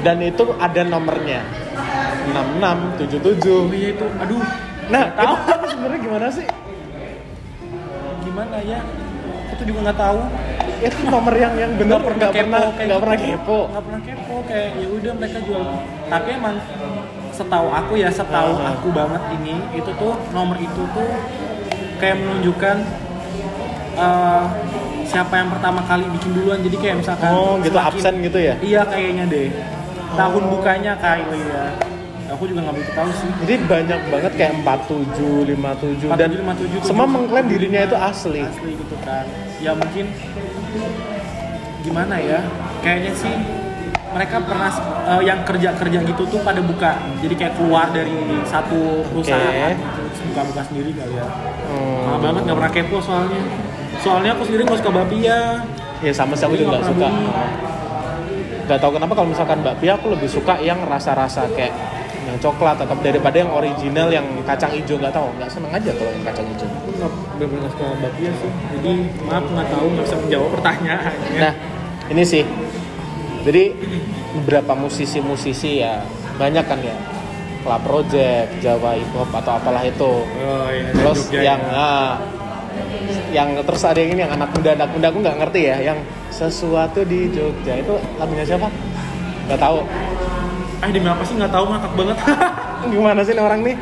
dan 0.00 0.16
itu 0.24 0.56
ada 0.56 0.80
nomornya 0.88 1.44
6677 2.32 3.44
Oh 3.44 3.68
iya 3.68 3.92
itu, 3.92 4.06
aduh. 4.08 4.40
nah 4.88 5.04
tahu 5.12 5.34
sebenarnya 5.68 6.00
gimana 6.00 6.26
sih 6.32 6.46
gimana 8.20 8.56
ya? 8.62 8.80
Itu 9.52 9.62
juga 9.66 9.90
nggak 9.90 9.98
tahu. 9.98 10.18
Itu 10.80 10.98
nomor 11.04 11.34
yang 11.34 11.54
yang 11.54 11.72
benar 11.74 12.00
nggak 12.00 12.32
pernah 12.32 12.60
kayak 12.72 12.86
nggak 12.88 13.00
pernah 13.00 13.16
gitu. 13.16 13.30
kepo 13.36 13.58
Nggak 13.66 13.84
pernah 13.84 14.00
kepo 14.02 14.34
kayak 14.44 14.68
ya 14.74 14.86
udah 14.90 15.12
mereka 15.14 15.38
jual. 15.40 15.62
Tapi 16.06 16.28
emang 16.32 16.56
setahu 17.30 17.68
aku 17.70 17.92
ya, 17.94 18.08
setahu 18.10 18.52
Ah. 18.54 18.72
aku 18.74 18.88
banget 18.90 19.22
ini 19.34 19.54
itu 19.72 19.90
tuh 19.92 20.12
nomor 20.30 20.56
itu 20.56 20.82
tuh 20.90 21.10
kayak 21.96 22.16
menunjukkan 22.18 22.76
eh, 23.92 24.44
siapa 25.04 25.34
yang 25.36 25.48
pertama 25.50 25.80
kali 25.82 26.04
bikin 26.10 26.30
duluan. 26.32 26.58
Jadi 26.58 26.76
kayak 26.76 26.96
misalkan 26.98 27.30
oh 27.30 27.58
gitu 27.58 27.74
semakin- 27.74 27.96
absen 27.96 28.14
gitu 28.22 28.38
ya 28.38 28.54
Iya 28.58 28.82
kayaknya 28.84 29.24
deh. 29.26 29.48
Tahun 30.10 30.42
Oh. 30.42 30.48
bukanya 30.50 30.92
kali 30.96 31.22
ya. 31.44 31.64
Aku 32.30 32.46
juga 32.46 32.62
nggak 32.62 32.76
begitu 32.76 32.92
tahu 32.94 33.10
sih. 33.12 33.30
Jadi 33.40 33.54
banyak 33.66 34.00
banget 34.06 34.32
kayak 34.32 34.52
47, 34.56 35.42
57 35.44 36.14
dan 36.14 36.30
47, 36.30 36.78
57, 36.78 36.86
semua 36.86 37.02
mengklaim 37.04 37.46
dirinya 37.46 37.80
itu 37.82 37.96
asli. 37.96 38.40
Asli 38.40 38.70
gitu 38.72 38.96
kan. 39.00 39.26
Ya 39.58 39.74
mungkin 39.74 40.06
gimana 41.80 42.14
ya? 42.20 42.40
Kayaknya 42.80 43.12
sih 43.16 43.34
mereka 44.10 44.42
pernah 44.42 44.70
eh, 45.06 45.22
yang 45.22 45.40
kerja-kerja 45.46 45.98
gitu 46.02 46.22
tuh 46.26 46.40
pada 46.42 46.60
buka. 46.62 46.98
Jadi 47.22 47.34
kayak 47.38 47.54
keluar 47.58 47.86
dari 47.94 48.42
satu 48.46 49.06
perusahaan 49.10 49.74
gitu, 49.74 50.02
terus 50.10 50.20
buka-buka 50.34 50.62
sendiri 50.66 50.90
kali 50.94 51.14
ya. 51.14 51.26
Hmm. 51.70 51.98
Mahal 52.06 52.18
banget 52.18 52.42
nggak 52.46 52.58
pernah 52.58 52.72
kepo 52.72 52.98
soalnya. 52.98 53.42
Soalnya 54.00 54.30
aku 54.34 54.42
sendiri 54.48 54.62
nggak 54.66 54.80
suka 54.82 54.92
bakpia. 54.92 55.38
Ya 56.00 56.12
sama 56.16 56.32
sih 56.34 56.44
aku 56.48 56.56
juga 56.56 56.78
nggak 56.78 56.82
nggak 56.82 56.92
suka. 56.96 57.06
pernah 57.06 57.22
beli. 57.22 57.58
Gak 58.70 58.78
tau 58.78 58.94
kenapa 58.94 59.12
kalau 59.18 59.28
misalkan 59.34 59.58
bakpia 59.66 59.98
aku 59.98 60.06
lebih 60.14 60.30
suka 60.30 60.54
yang 60.62 60.78
rasa-rasa 60.86 61.42
kayak 61.58 61.74
yang 62.28 62.36
coklat 62.38 62.76
atau 62.76 62.94
daripada 63.00 63.36
yang 63.40 63.50
original 63.50 64.08
yang 64.12 64.26
kacang 64.44 64.72
hijau 64.76 65.00
nggak 65.00 65.14
tahu 65.14 65.28
nggak 65.40 65.50
seneng 65.50 65.72
aja 65.72 65.90
kalau 65.96 66.10
yang 66.12 66.24
kacang 66.24 66.46
hijau 66.52 66.68
nggak 66.68 67.10
benar-benar 67.36 67.60
nggak 67.60 67.72
suka 67.72 67.86
bakpia 68.04 68.30
sih. 68.36 68.50
Jadi 68.76 68.92
maaf 69.24 69.44
nggak 69.48 69.68
tahu 69.72 69.86
nggak 69.96 70.04
bisa 70.04 70.16
menjawab 70.20 70.50
pertanyaannya. 70.60 71.40
nah 71.40 71.52
ini 72.10 72.22
sih 72.26 72.42
jadi 73.40 73.72
beberapa 74.36 74.72
musisi-musisi 74.76 75.80
ya 75.80 76.04
banyak 76.36 76.64
kan 76.68 76.80
ya 76.80 76.96
Club 77.60 77.82
Project, 77.84 78.48
Jawa 78.64 78.96
Hip 78.96 79.12
Hop 79.12 79.30
atau 79.36 79.52
apalah 79.60 79.84
itu 79.84 80.12
oh 80.24 80.68
iya. 80.72 80.92
terus 80.96 81.28
Jogja 81.28 81.40
yang 81.44 81.60
ya. 81.60 81.76
ah, 81.76 82.12
yang 83.30 83.48
terus 83.62 83.82
ada 83.84 84.00
yang 84.00 84.16
ini 84.16 84.20
yang 84.24 84.32
anak 84.32 84.50
muda 84.56 84.70
anak 84.74 84.90
muda 84.92 85.06
aku 85.12 85.18
nggak 85.20 85.36
ngerti 85.44 85.60
ya 85.68 85.76
yang 85.92 85.98
sesuatu 86.32 87.04
di 87.04 87.28
Jogja 87.30 87.78
itu 87.78 87.94
lagunya 88.16 88.44
siapa 88.48 88.68
nggak 89.48 89.60
tahu 89.60 89.78
Ah 90.80 90.88
demi 90.88 91.04
apa 91.04 91.20
sih 91.22 91.36
nggak 91.36 91.50
tahu 91.50 91.64
ngakak 91.66 91.92
banget. 91.94 92.16
gimana 92.92 93.20
sih 93.20 93.32
nih 93.32 93.44
orang 93.44 93.60
nih 93.60 93.76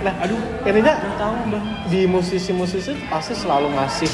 nah 0.00 0.16
Aduh, 0.18 0.40
intinya 0.64 0.96
tahu 1.14 1.34
bang. 1.46 1.64
di 1.86 2.08
musisi-musisi 2.08 2.96
pasti 3.06 3.36
selalu 3.36 3.68
ngasih 3.70 4.08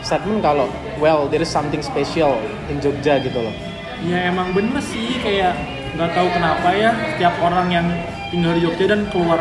statement 0.00 0.44
kalau 0.44 0.68
well 0.96 1.24
there 1.24 1.40
is 1.40 1.48
something 1.48 1.80
special 1.80 2.36
in 2.68 2.76
Jogja 2.76 3.16
gitu 3.18 3.40
loh 3.40 3.54
Ya 4.00 4.28
emang 4.28 4.52
bener 4.52 4.76
sih 4.80 5.16
kayak 5.18 5.56
nggak 5.96 6.12
tahu 6.12 6.28
kenapa 6.28 6.68
ya 6.70 6.92
setiap 7.08 7.40
orang 7.40 7.72
yang 7.72 7.86
tinggal 8.28 8.52
di 8.52 8.60
Jogja 8.60 8.84
dan 8.86 9.08
keluar 9.08 9.40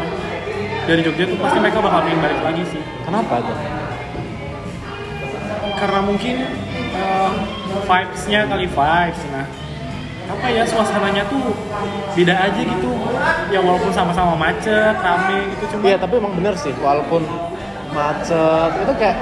dari 0.85 1.03
Jogja 1.03 1.27
tuh 1.27 1.37
pasti 1.37 1.57
mereka 1.59 1.79
bakal 1.79 1.99
pengen 2.01 2.19
balik 2.21 2.39
lagi 2.41 2.63
sih. 2.65 2.81
kenapa 3.03 3.43
tuh 3.43 3.57
Karena 5.75 5.99
mungkin 5.99 6.35
eh, 6.93 7.31
vibes-nya 7.81 8.47
kali 8.47 8.67
vibes 8.67 9.21
nah 9.29 9.45
apa 10.29 10.45
ya 10.53 10.63
suasananya 10.63 11.25
tuh 11.25 11.41
beda 12.13 12.35
aja 12.37 12.61
gitu. 12.61 12.89
Ya 13.49 13.59
walaupun 13.65 13.89
sama-sama 13.89 14.37
macet 14.37 14.95
rame 15.01 15.49
gitu 15.57 15.75
cuma 15.75 15.83
iya 15.89 15.97
tapi 15.97 16.21
emang 16.21 16.33
bener 16.37 16.53
sih 16.53 16.73
walaupun 16.77 17.25
macet 17.89 18.71
itu 18.85 18.93
kayak 19.01 19.17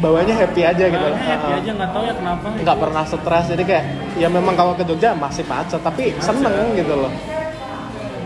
bawanya 0.00 0.34
happy 0.38 0.62
aja 0.64 0.84
gitu. 0.86 1.06
Happy 1.18 1.50
aja 1.60 1.70
nggak 1.74 1.90
tahu 1.90 2.02
ya 2.06 2.14
kenapa. 2.14 2.46
Nggak 2.62 2.78
pernah 2.78 3.02
stres 3.04 3.44
jadi 3.50 3.62
kayak 3.66 3.84
ya 4.16 4.28
memang 4.30 4.54
kalau 4.54 4.72
ke 4.78 4.86
Jogja 4.86 5.12
masih 5.18 5.42
macet 5.50 5.82
tapi 5.82 6.14
seneng 6.22 6.78
gitu 6.78 6.94
loh. 6.94 7.12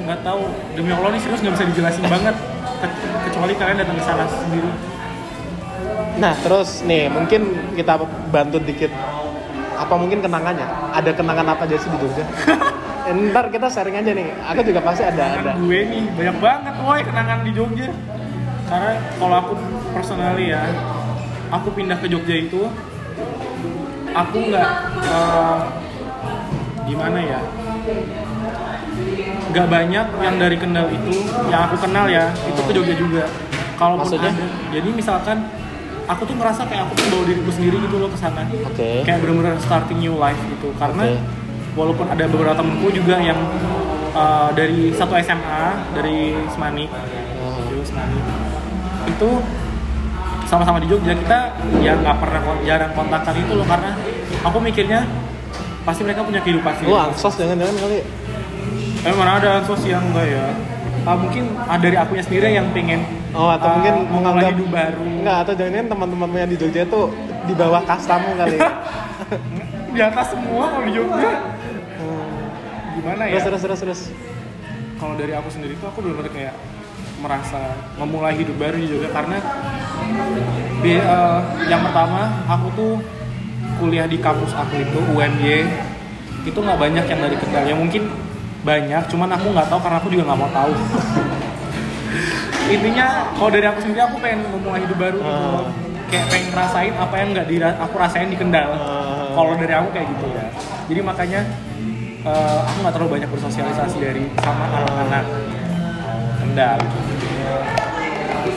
Nggak 0.04 0.20
tahu 0.20 0.44
demi 0.76 0.92
allah 0.92 1.10
nih 1.16 1.20
serius 1.24 1.40
nggak 1.40 1.54
bisa 1.56 1.64
dijelasin 1.72 2.04
banget 2.06 2.36
Ke- 2.84 3.00
kecuali 3.30 3.52
kalian 3.56 3.76
datang 3.80 3.96
ke 3.96 4.04
sana 4.04 4.24
sendiri. 4.28 4.70
Nah 6.20 6.36
terus 6.44 6.84
nih 6.84 7.08
mungkin 7.08 7.72
kita 7.74 7.96
bantu 8.28 8.60
dikit 8.60 8.92
apa 9.74 9.94
mungkin 9.94 10.18
kenangannya? 10.20 10.66
Ada 10.92 11.10
kenangan 11.12 11.46
apa 11.50 11.62
aja 11.66 11.76
sih 11.76 11.90
di 11.90 11.98
Jogja? 12.00 12.24
Eh, 13.04 13.12
ntar 13.12 13.52
kita 13.52 13.68
sharing 13.68 14.00
aja 14.00 14.16
nih. 14.16 14.32
Aku 14.48 14.64
juga 14.64 14.80
pasti 14.80 15.04
ada 15.04 15.12
ada. 15.12 15.36
kenangan 15.36 15.60
gue 15.60 15.80
nih 15.92 16.02
banyak 16.16 16.36
banget 16.40 16.74
woi 16.80 17.00
kenangan 17.04 17.38
di 17.44 17.52
Jogja. 17.52 17.88
Karena 18.64 18.92
kalau 19.20 19.36
aku 19.44 19.52
personally 19.92 20.48
ya 20.48 20.64
aku 21.52 21.68
pindah 21.76 22.00
ke 22.00 22.08
Jogja 22.08 22.48
itu 22.48 22.64
aku 24.08 24.36
nggak 24.48 24.68
eh, 25.04 25.58
gimana 26.88 27.18
ya? 27.20 27.40
Nggak 29.52 29.66
banyak 29.68 30.06
yang 30.24 30.36
dari 30.40 30.56
Kendal 30.56 30.86
itu 30.88 31.12
yang 31.52 31.60
aku 31.68 31.76
kenal 31.84 32.08
ya 32.08 32.32
itu 32.32 32.60
ke 32.64 32.72
Jogja 32.72 32.94
juga. 32.96 33.24
Kalaupun 33.76 34.00
Maksudnya? 34.08 34.32
ada. 34.32 34.46
Jadi 34.80 34.88
misalkan 34.96 35.38
aku 36.04 36.22
tuh 36.28 36.36
ngerasa 36.36 36.62
kayak 36.68 36.82
aku 36.88 36.92
tuh 37.00 37.06
bawa 37.12 37.24
diriku 37.28 37.50
sendiri 37.52 37.76
gitu 37.80 37.96
loh 38.00 38.10
ke 38.12 38.18
sana. 38.18 38.42
Oke. 38.44 38.90
Kayak 39.04 39.18
bener-bener 39.24 39.54
starting 39.60 39.98
new 40.00 40.14
life 40.20 40.38
gitu. 40.48 40.68
Karena 40.76 41.02
Oke. 41.08 41.18
walaupun 41.76 42.06
ada 42.08 42.24
beberapa 42.28 42.54
temenku 42.56 42.88
juga 42.92 43.16
yang 43.20 43.38
uh, 44.12 44.50
dari 44.52 44.92
satu 44.92 45.16
SMA 45.20 45.64
dari 45.96 46.36
Semani. 46.52 46.84
Semani. 47.84 48.18
Itu 49.08 49.30
sama-sama 50.48 50.80
di 50.80 50.88
Jogja. 50.88 51.12
Kita 51.16 51.38
ya 51.80 51.92
nggak 51.96 52.16
pernah 52.20 52.40
jarang 52.64 52.92
kontakkan 52.92 53.34
itu 53.36 53.52
loh. 53.56 53.66
Karena 53.66 53.92
aku 54.44 54.58
mikirnya 54.60 55.04
pasti 55.84 56.00
mereka 56.04 56.24
punya 56.24 56.40
kehidupan 56.40 56.72
sendiri. 56.80 56.92
Lu 56.92 56.96
ansos 57.00 57.34
jangan-jangan 57.36 57.76
kali. 57.80 58.00
Eh 59.04 59.12
mana 59.12 59.36
ada 59.36 59.60
ansos 59.60 59.84
yang 59.84 60.00
enggak 60.00 60.32
ya 60.32 60.73
Ah, 61.04 61.16
mungkin 61.20 61.44
ada 61.68 61.84
dari 61.84 61.96
akunya 62.00 62.24
sendiri 62.24 62.56
yang 62.56 62.72
pengen 62.72 63.04
Oh 63.36 63.52
atau 63.52 63.68
ah, 63.68 63.72
mungkin 63.76 63.94
menganggap 64.08 64.56
hidup 64.56 64.68
baru 64.72 65.04
Enggak 65.04 65.36
atau 65.44 65.52
jangan-jangan 65.52 65.88
teman-temanmu 65.92 66.36
yang 66.40 66.50
di 66.50 66.56
Jogja 66.56 66.82
tuh 66.88 67.12
di 67.44 67.52
bawah 67.52 67.84
kastamu 67.84 68.40
kali. 68.40 68.56
ya. 68.56 68.72
di 69.94 70.00
atas 70.00 70.26
semua 70.32 70.64
kalau 70.72 70.84
di 70.88 70.92
Jogja 70.96 71.32
gimana 72.94 73.22
ya 73.26 73.42
terus 73.42 73.60
terus 73.60 73.80
terus 73.80 73.80
terus. 73.82 74.00
kalau 74.96 75.14
dari 75.18 75.34
aku 75.34 75.48
sendiri 75.50 75.74
tuh 75.76 75.90
aku 75.90 75.98
benar-benar 76.00 76.32
kayak 76.32 76.54
merasa 77.20 77.60
memulai 77.98 78.34
hidup 78.38 78.56
baru 78.56 78.76
di 78.78 78.86
Jogja 78.88 79.10
karena 79.12 79.38
di, 80.80 80.94
eh, 80.96 81.40
yang 81.68 81.82
pertama 81.84 82.32
aku 82.48 82.66
tuh 82.72 82.92
kuliah 83.76 84.06
di 84.06 84.16
kampus 84.22 84.54
aku 84.54 84.80
itu 84.80 84.98
UMY 85.12 85.68
itu 86.44 86.58
nggak 86.58 86.78
banyak 86.78 87.04
yang 87.04 87.20
dari 87.20 87.36
Kendal 87.36 87.64
ya 87.68 87.74
mungkin 87.76 88.02
banyak 88.64 89.02
cuman 89.12 89.28
aku 89.30 89.46
nggak 89.52 89.68
tahu 89.68 89.80
karena 89.84 89.96
aku 90.00 90.08
juga 90.08 90.22
nggak 90.26 90.40
mau 90.40 90.50
tahu. 90.50 90.72
Intinya 92.64 93.06
kalau 93.36 93.50
dari 93.52 93.66
aku 93.68 93.78
sendiri 93.84 94.00
aku 94.00 94.16
pengen 94.18 94.40
memulai 94.48 94.80
hidup 94.82 94.96
baru 94.96 95.18
gitu. 95.20 95.44
Ah. 95.44 95.68
kayak 96.08 96.26
pengen 96.30 96.46
ngerasain 96.54 96.94
apa 96.94 97.14
yang 97.18 97.28
nggak 97.34 97.46
dira- 97.48 97.78
aku 97.80 97.94
rasain 98.00 98.28
di 98.32 98.38
Kendal. 98.40 98.70
Ah. 98.72 99.28
kalau 99.36 99.52
dari 99.54 99.74
aku 99.76 99.88
kayak 99.92 100.06
gitu. 100.16 100.26
Ya 100.32 100.46
jadi 100.84 101.00
makanya 101.00 101.40
eh, 102.24 102.58
aku 102.64 102.76
nggak 102.80 102.94
terlalu 102.96 103.10
banyak 103.20 103.28
bersosialisasi 103.28 103.96
dari 104.00 104.24
sama 104.40 104.64
anak-anak. 104.72 105.24
Kendal. 106.40 106.78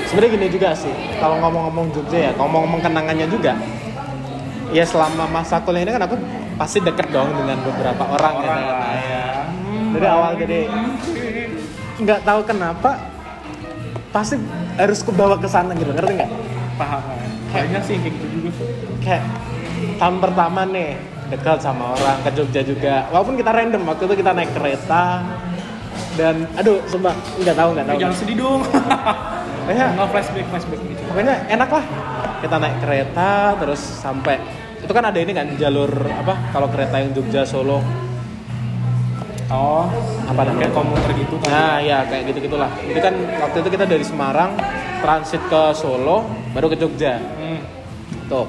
Sebenarnya 0.08 0.32
gini 0.40 0.48
juga 0.52 0.70
sih, 0.72 0.92
kalau 1.20 1.40
ngomong-ngomong 1.44 1.92
Jogja 1.92 2.20
ya, 2.28 2.32
ngomong-ngomong 2.40 2.80
kenangannya 2.80 3.28
juga. 3.28 3.56
Ya 4.72 4.84
selama 4.84 5.28
masa 5.28 5.64
kuliah 5.64 5.84
ini 5.84 5.92
kan 5.96 6.04
aku 6.04 6.16
pasti 6.60 6.80
deket 6.80 7.08
dong 7.12 7.32
dengan 7.32 7.60
beberapa 7.64 8.04
orang, 8.04 8.34
orang 8.40 8.60
gitu. 8.60 8.72
lah. 8.72 8.92
Ya 8.96 9.24
Dari 9.96 10.08
awal 10.08 10.32
jadi 10.36 10.60
nggak 11.98 12.20
tahu 12.24 12.40
kenapa 12.46 12.92
pasti 14.12 14.36
harus 14.78 15.00
kebawa 15.02 15.36
ke 15.38 15.50
sana 15.50 15.74
gitu, 15.74 15.90
ngerti 15.92 16.14
nggak? 16.14 16.32
paham. 16.78 17.02
Banyak 17.50 17.82
sih 17.90 17.96
kayak 17.98 18.14
gitu 18.14 18.26
juga 18.38 18.50
Kayak 19.02 19.24
tahun 19.98 20.18
pertama 20.22 20.62
nih 20.70 20.94
dekat 21.28 21.60
sama 21.60 21.98
orang 21.98 22.18
ke 22.24 22.30
Jogja 22.38 22.62
juga, 22.64 22.96
walaupun 23.12 23.36
kita 23.36 23.52
random 23.52 23.82
waktu 23.84 24.04
itu 24.08 24.16
kita 24.22 24.32
naik 24.32 24.52
kereta 24.54 25.26
dan 26.16 26.46
aduh 26.56 26.80
sumpah 26.88 27.14
nggak 27.42 27.56
tahu 27.58 27.70
nggak 27.76 27.86
tahu. 27.90 27.98
jangan 28.00 28.16
sedih 28.16 28.38
dong. 28.38 28.62
Ya, 29.68 29.92
nggak 29.92 30.16
flashback 30.16 30.48
flashback 30.48 30.80
gitu 30.80 31.04
pokoknya 31.12 31.44
enak 31.52 31.68
lah 31.68 31.84
kita 32.40 32.56
naik 32.56 32.80
kereta 32.80 33.52
terus 33.60 33.84
sampai 33.84 34.40
itu 34.80 34.88
kan 34.96 35.04
ada 35.12 35.20
ini 35.20 35.36
kan 35.36 35.44
jalur 35.60 35.92
apa 36.08 36.40
kalau 36.56 36.72
kereta 36.72 36.96
yang 37.04 37.12
Jogja 37.12 37.44
Solo 37.44 37.84
oh 39.48 39.86
apa 40.28 40.42
namanya? 40.44 40.68
Kayak 40.68 40.74
komuter 40.76 41.12
gitu 41.16 41.36
kan? 41.40 41.50
Nah 41.52 41.76
ya 41.80 41.98
kayak 42.04 42.24
gitu 42.32 42.40
gitulah 42.52 42.70
itu 42.82 43.00
kan 43.00 43.14
waktu 43.40 43.58
itu 43.64 43.70
kita 43.72 43.86
dari 43.88 44.06
Semarang 44.06 44.52
transit 45.00 45.42
ke 45.48 45.62
Solo 45.74 46.26
baru 46.52 46.68
ke 46.68 46.78
Jogja. 46.78 47.16
Hmm. 47.20 47.60
tuh. 48.28 48.48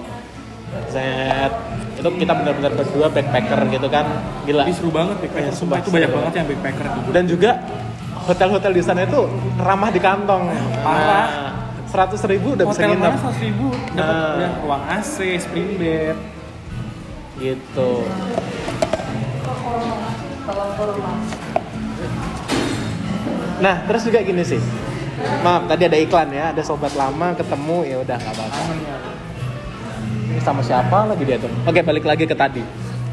Zet. 0.91 1.53
Itu 1.99 2.09
kita 2.15 2.31
benar-benar 2.35 2.73
berdua 2.75 3.07
backpacker 3.11 3.59
gitu 3.73 3.89
kan. 3.89 4.07
Gila. 4.45 4.63
Tapi 4.67 4.75
seru 4.75 4.91
banget 4.91 5.17
backpacker. 5.23 5.49
Iya, 5.49 5.53
sumpah 5.55 5.77
itu 5.81 5.91
banyak 5.91 6.11
banget. 6.11 6.33
yang 6.35 6.47
backpacker 6.51 6.87
gitu 6.99 7.11
dan 7.15 7.25
juga 7.27 7.51
hotel-hotel 8.29 8.73
di 8.77 8.83
sana 8.85 9.01
itu 9.07 9.21
ramah 9.59 9.91
di 9.91 10.01
kantong. 10.03 10.51
Parah. 10.83 11.29
seratus 11.89 12.21
ribu 12.29 12.53
udah 12.53 12.69
bisa 12.69 12.85
hotel 12.85 12.91
nginep. 12.93 13.01
mana 13.01 13.17
seratus 13.17 13.41
ribu? 13.41 13.67
Dapat 13.97 14.13
Nah. 14.37 14.53
ruang 14.61 14.83
AC 14.93 15.17
spring 15.41 15.69
bed. 15.81 16.17
Gitu 17.41 17.91
nah 23.59 23.75
terus 23.85 24.03
juga 24.07 24.19
gini 24.23 24.43
sih. 24.47 24.61
Maaf 25.43 25.67
tadi 25.67 25.83
ada 25.91 25.99
iklan 25.99 26.31
ya 26.31 26.55
ada 26.55 26.63
sobat 26.63 26.95
lama 26.95 27.35
ketemu 27.35 27.79
ya 27.85 27.97
udah 28.01 28.17
nggak 28.17 28.35
apa-apa. 28.39 28.61
Ini 30.31 30.41
sama 30.47 30.63
siapa 30.63 31.11
lagi 31.11 31.25
dia 31.27 31.37
tuh? 31.43 31.51
Oke 31.67 31.83
balik 31.83 32.07
lagi 32.07 32.25
ke 32.25 32.37
tadi. 32.39 32.63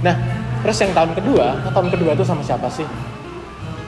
Nah 0.06 0.16
terus 0.62 0.78
yang 0.82 0.94
tahun 0.94 1.18
kedua 1.18 1.66
tahun 1.74 1.88
kedua 1.90 2.12
tuh 2.14 2.26
sama 2.26 2.46
siapa 2.46 2.70
sih? 2.70 2.86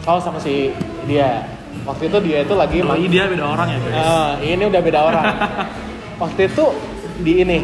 Oh 0.10 0.18
sama 0.18 0.42
si 0.42 0.74
dia. 1.06 1.46
Waktu 1.86 2.10
itu 2.10 2.18
dia 2.26 2.42
itu 2.42 2.54
lagi 2.58 2.82
Doi 2.82 3.06
dia 3.06 3.30
beda 3.30 3.46
orang 3.54 3.68
ya 3.70 3.78
guys. 3.80 3.96
Ah, 3.96 4.32
ini 4.42 4.64
udah 4.66 4.82
beda 4.82 5.00
orang. 5.04 5.26
Waktu 6.24 6.50
itu 6.50 6.66
di 7.22 7.34
ini 7.46 7.60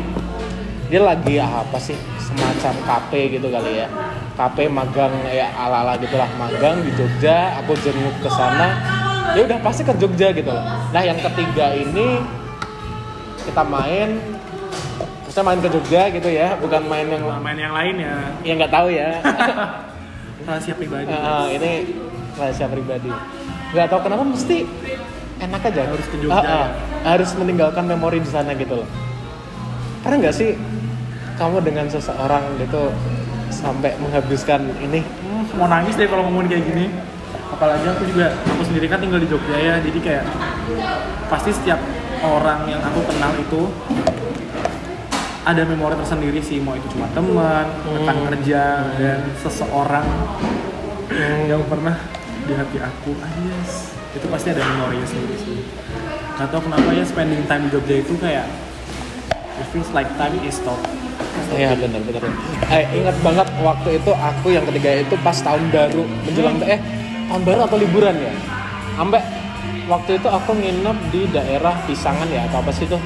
dia 0.88 1.02
lagi 1.02 1.42
apa 1.42 1.78
sih? 1.82 1.98
Semacam 2.22 2.74
KP 2.86 3.12
gitu 3.36 3.50
kali 3.50 3.82
ya. 3.82 3.88
KP 4.34 4.66
magang 4.68 5.14
ya 5.28 5.54
ala-ala 5.54 5.94
gitulah 5.96 6.26
magang 6.36 6.82
di 6.82 6.92
Jogja. 6.92 7.58
Aku 7.60 7.78
jenguk 7.78 8.18
ke 8.18 8.30
sana. 8.30 8.68
Ya 9.34 9.42
udah 9.44 9.60
pasti 9.60 9.82
ke 9.82 9.94
Jogja 9.96 10.30
gitu. 10.30 10.52
Nah 10.90 11.02
yang 11.02 11.18
ketiga 11.22 11.72
ini 11.72 12.22
kita 13.44 13.62
main, 13.62 14.18
kita 15.26 15.42
main 15.42 15.60
ke 15.60 15.70
Jogja 15.70 16.02
gitu 16.10 16.30
ya, 16.30 16.56
bukan 16.56 16.82
main 16.84 17.08
yang 17.08 17.24
main 17.40 17.58
yang 17.58 17.74
lain 17.74 17.96
ya 18.00 18.16
yang 18.42 18.56
nggak 18.58 18.72
tahu 18.72 18.88
ya. 18.90 19.10
rahasia 20.44 20.76
pribadi 20.76 21.08
Ah, 21.08 21.48
ini 21.48 21.72
rahasia 22.34 22.68
pribadi. 22.68 23.08
nggak 23.72 23.88
tahu 23.88 24.00
kenapa 24.02 24.24
mesti 24.24 24.68
enak 25.40 25.62
aja 25.64 25.82
Harus 25.88 26.06
ke 26.06 26.18
Jogja 26.20 26.36
Ah, 26.36 26.44
ah. 26.44 26.44
ya? 26.44 26.68
harus 27.06 27.32
meninggalkan 27.34 27.84
memori 27.86 28.20
di 28.20 28.28
sana 28.28 28.52
gitu 28.52 28.84
loh 28.84 28.88
pernah 30.00 30.20
nggak 30.20 30.36
sih 30.36 30.60
kamu 31.34 31.64
dengan 31.64 31.88
seseorang 31.88 32.44
gitu 32.60 32.92
sampai 33.64 33.96
menghabiskan 33.98 34.68
ini. 34.84 35.00
Hmm, 35.00 35.48
mau 35.56 35.72
nangis 35.72 35.96
deh 35.96 36.06
kalau 36.06 36.28
ngomongin 36.28 36.60
kayak 36.60 36.66
gini. 36.68 36.86
Apalagi 37.50 37.86
aku 37.88 38.04
juga 38.12 38.36
aku 38.44 38.62
sendiri 38.68 38.92
kan 38.92 39.00
tinggal 39.00 39.22
di 39.22 39.30
Jogja 39.30 39.56
ya 39.56 39.76
jadi 39.80 40.00
kayak 40.02 40.26
pasti 41.30 41.54
setiap 41.54 41.80
orang 42.20 42.66
yang 42.68 42.82
aku 42.82 43.00
kenal 43.08 43.32
itu 43.38 43.62
ada 45.44 45.62
memori 45.68 45.94
tersendiri 46.00 46.40
sih 46.40 46.58
mau 46.64 46.74
itu 46.74 46.88
cuma 46.96 47.06
teman 47.14 47.68
rekan 47.94 48.16
Hmm. 48.16 48.26
kerja 48.32 48.64
dan 48.98 49.20
seseorang 49.38 50.08
yang 51.46 51.62
pernah 51.70 51.94
di 52.44 52.54
hati 52.58 52.78
aku. 52.82 53.12
Ah 53.22 53.32
yes. 53.38 53.94
Itu 54.18 54.26
pasti 54.34 54.50
ada 54.50 54.64
memorinya 54.66 55.06
sendiri 55.06 55.36
sih. 55.38 55.62
Nggak 56.40 56.48
tahu 56.50 56.62
kenapa 56.68 56.90
ya 56.90 57.06
spending 57.06 57.44
time 57.46 57.64
di 57.68 57.70
Jogja 57.70 57.96
itu 58.02 58.14
kayak 58.18 58.50
it 59.62 59.68
feels 59.70 59.94
like 59.94 60.10
time 60.18 60.34
is 60.42 60.58
stop 60.58 60.80
Iya 61.54 61.72
benar 61.78 62.02
benar. 62.02 62.22
Eh, 62.74 62.84
ingat 62.98 63.18
banget 63.22 63.48
waktu 63.62 63.90
itu 64.02 64.12
aku 64.14 64.48
yang 64.54 64.66
ketiga 64.70 64.90
itu 65.06 65.16
pas 65.22 65.38
tahun 65.38 65.64
baru 65.70 66.04
menjelang 66.26 66.58
eh 66.66 66.80
tahun 67.30 67.44
baru 67.46 67.60
atau 67.70 67.78
liburan 67.78 68.16
ya. 68.18 68.34
Sampai 68.98 69.22
waktu 69.86 70.12
itu 70.18 70.28
aku 70.30 70.52
nginep 70.58 70.98
di 71.14 71.22
daerah 71.30 71.74
Pisangan 71.86 72.28
ya 72.30 72.46
atau 72.50 72.58
apa 72.62 72.72
sih 72.74 72.86
itu? 72.90 72.98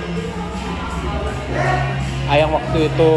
Ah, 2.27 2.35
yang 2.35 2.51
waktu 2.51 2.91
itu 2.91 3.11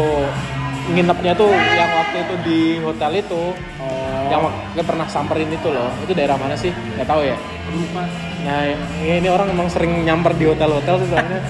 nginepnya 0.91 1.33
tuh 1.35 1.51
yang 1.51 1.91
waktu 1.93 2.17
itu 2.25 2.35
di 2.41 2.59
hotel 2.81 3.11
itu 3.21 3.53
oh 3.53 4.27
yang 4.33 4.41
waktu 4.41 4.81
pernah 4.81 5.05
samperin 5.05 5.51
itu 5.51 5.69
loh 5.69 5.93
itu 6.01 6.11
daerah 6.15 6.39
mana 6.39 6.57
sih 6.57 6.73
nggak 6.73 7.05
tahu 7.05 7.21
ya 7.21 7.37
lupa 7.69 8.01
Nah, 8.41 8.73
ini 9.05 9.29
orang 9.29 9.53
emang 9.53 9.69
sering 9.69 10.01
nyamper 10.01 10.33
di 10.33 10.49
hotel-hotel 10.49 10.95
sih 11.05 11.07
soalnya. 11.13 11.41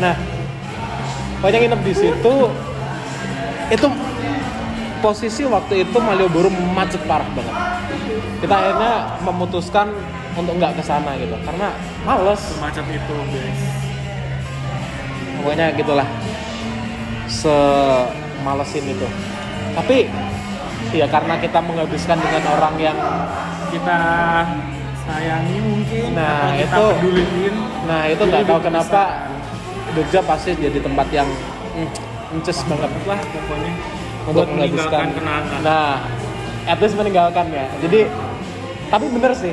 Nah, 0.00 0.14
banyak 1.44 1.60
nginep 1.68 1.80
di 1.84 1.92
situ. 1.92 2.34
Itu 3.72 3.88
posisi 5.00 5.44
waktu 5.44 5.84
itu 5.84 5.96
Malioboro 6.00 6.48
macet 6.72 7.00
parah 7.04 7.28
banget. 7.32 7.56
Kita 8.40 8.54
akhirnya 8.54 8.92
memutuskan 9.24 9.88
untuk 10.34 10.58
nggak 10.58 10.76
ke 10.76 10.82
sana 10.82 11.14
gitu, 11.16 11.32
karena 11.46 11.72
males. 12.02 12.40
semacam 12.42 12.84
itu 12.90 13.14
guys 13.30 13.62
Pokoknya 15.38 15.66
gitulah. 15.76 16.08
Semalesin 17.28 18.84
itu. 18.88 19.08
Tapi 19.74 20.08
ya 20.92 21.06
karena 21.08 21.34
kita 21.40 21.58
menghabiskan 21.60 22.16
dengan 22.20 22.42
orang 22.54 22.74
yang 22.78 22.98
kita 23.72 23.98
sayangi 25.04 25.58
mungkin 25.60 26.14
Nah, 26.16 26.52
atau 26.52 26.56
kita 26.56 26.76
itu- 26.78 26.92
peduliin 26.96 27.54
Nah 27.84 28.02
itu 28.08 28.22
nggak 28.24 28.42
tahu 28.48 28.60
kenapa. 28.62 29.02
Jogja 29.94 30.20
pasti 30.24 30.56
jadi 30.56 30.78
tempat 30.80 31.06
yang 31.12 31.28
mm, 31.76 31.88
ences 32.34 32.58
banget 32.66 32.90
lah 33.06 33.20
pokoknya 33.22 33.72
untuk 34.24 34.34
buat 34.34 34.48
meninggalkan 34.56 35.08
kenangan 35.12 35.60
Nah, 35.60 35.92
at 36.64 36.78
least 36.80 36.96
meninggalkan 36.96 37.46
ya. 37.52 37.66
Jadi 37.84 38.00
tapi 38.88 39.04
bener 39.12 39.32
sih. 39.36 39.52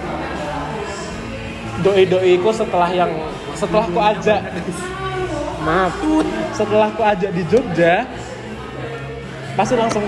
Doi 1.82 2.06
doiku 2.06 2.54
setelah 2.54 2.89
yang 2.94 3.12
setelah 3.58 3.89
aku 3.89 4.00
ajak 4.00 4.39
maaf 5.62 5.94
setelah 6.58 6.89
aku 6.89 7.02
ajak 7.06 7.32
di 7.34 7.44
Jogja 7.50 8.06
pasti 9.54 9.78
langsung 9.78 10.06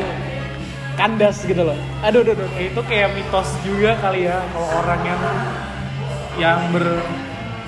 kandas 0.97 1.41
gitu 1.45 1.61
loh. 1.61 1.77
Aduh, 2.05 2.21
aduh, 2.21 2.37
aduh. 2.37 2.49
itu 2.57 2.81
kayak 2.85 3.17
mitos 3.17 3.49
juga 3.65 3.97
kali 4.01 4.29
ya 4.29 4.37
kalau 4.53 4.69
orang 4.81 5.01
yang 5.01 5.21
yang 6.37 6.59
ber 6.73 6.85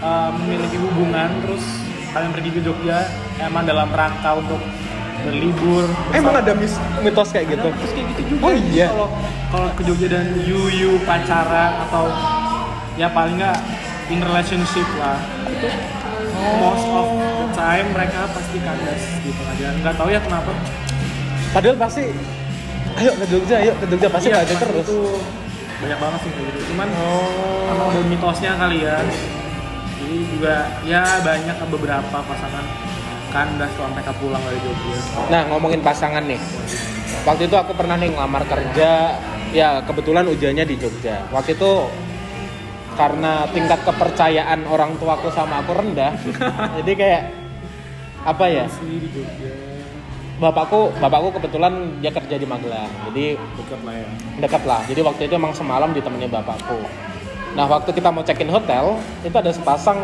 eh, 0.01 0.29
memiliki 0.41 0.77
hubungan 0.81 1.29
terus 1.45 1.65
kalian 2.13 2.31
pergi 2.33 2.49
ke 2.53 2.61
Jogja 2.61 3.09
emang 3.41 3.65
dalam 3.65 3.89
rangka 3.89 4.37
untuk 4.37 4.61
berlibur. 5.25 5.85
Emang 6.11 6.35
ada 6.35 6.53
mis- 6.53 6.77
mitos 7.01 7.29
kayak 7.29 7.47
gitu? 7.51 7.67
terus 7.73 7.91
kayak 7.91 8.07
gitu 8.13 8.21
juga. 8.31 8.41
Oh 8.43 8.53
iya. 8.53 8.87
kalau 8.87 9.07
kalau 9.49 9.67
ke 9.73 9.81
Jogja 9.81 10.07
dan 10.07 10.25
you 10.39 10.61
pacaran 11.01 11.71
atau 11.83 12.05
ya 12.95 13.09
paling 13.09 13.35
nggak 13.35 13.57
in 14.07 14.21
relationship 14.21 14.85
lah. 14.95 15.17
Itu 15.45 15.67
most 16.57 16.85
of 16.85 17.07
the 17.09 17.25
time 17.53 17.87
mereka 17.91 18.29
pasti 18.29 18.57
kandas 18.59 19.01
gitu 19.19 19.41
aja. 19.43 19.67
Nggak 19.75 19.95
tahu 19.95 20.09
ya 20.09 20.19
kenapa. 20.19 20.51
Padahal 21.51 21.77
pasti 21.77 22.03
ayo 22.95 23.11
ke 23.13 23.25
Jogja, 23.25 23.55
ayo 23.59 23.73
ke 23.75 23.85
Jogja 23.87 24.07
pasti 24.07 24.29
Iya, 24.29 24.39
pasti 24.39 24.55
terus. 24.55 24.85
itu 24.85 24.99
banyak 25.75 25.99
banget 25.99 26.19
sih 26.21 26.31
gitu. 26.31 26.59
Cuman 26.69 26.87
Oh. 26.95 27.67
emang 27.67 27.87
ada 27.89 28.01
mitosnya 28.05 28.51
kali 28.55 28.77
ya. 28.81 28.97
Jadi 29.95 30.17
juga 30.29 30.55
ya 30.83 31.03
banyak 31.19 31.57
beberapa 31.65 32.17
pasangan 32.21 32.65
kandas 33.35 33.67
setelah 33.75 33.91
mereka 33.91 34.11
pulang 34.15 34.39
dari 34.47 34.59
Jogja 34.63 34.95
Nah 35.27 35.41
ngomongin 35.51 35.83
pasangan 35.83 36.23
nih, 36.23 36.39
waktu 37.27 37.51
itu 37.51 37.55
aku 37.59 37.75
pernah 37.75 37.99
nih 37.99 38.15
ngelamar 38.15 38.47
kerja, 38.47 39.19
ya 39.51 39.83
kebetulan 39.83 40.23
ujiannya 40.31 40.63
di 40.63 40.75
Jogja. 40.79 41.27
Waktu 41.35 41.59
itu 41.59 41.71
karena 42.95 43.43
tingkat 43.51 43.83
kepercayaan 43.83 44.63
orang 44.71 44.95
tuaku 44.95 45.27
sama 45.35 45.59
aku 45.59 45.75
rendah, 45.75 46.15
jadi 46.79 46.91
kayak 46.95 47.23
apa 48.23 48.45
ya? 48.47 48.63
asli 48.71 49.03
di 49.03 49.09
Jogja 49.11 49.51
Bapakku, 50.35 50.91
bapakku 50.99 51.39
kebetulan 51.39 52.03
dia 52.03 52.11
kerja 52.11 52.35
di 52.35 52.43
Magelang, 52.43 52.91
jadi 53.07 53.39
dekat 53.39 53.79
lah 53.87 53.95
ya 53.95 54.07
dekat 54.35 54.63
lah. 54.67 54.81
Jadi 54.83 54.99
waktu 54.99 55.21
itu 55.31 55.33
emang 55.39 55.55
semalam 55.55 55.95
ditemani 55.95 56.27
bapakku. 56.27 56.75
Nah 57.55 57.63
waktu 57.71 57.95
kita 57.95 58.11
mau 58.11 58.19
check 58.19 58.43
in 58.43 58.51
hotel, 58.51 58.99
itu 59.23 59.31
ada 59.31 59.47
sepasang 59.55 60.03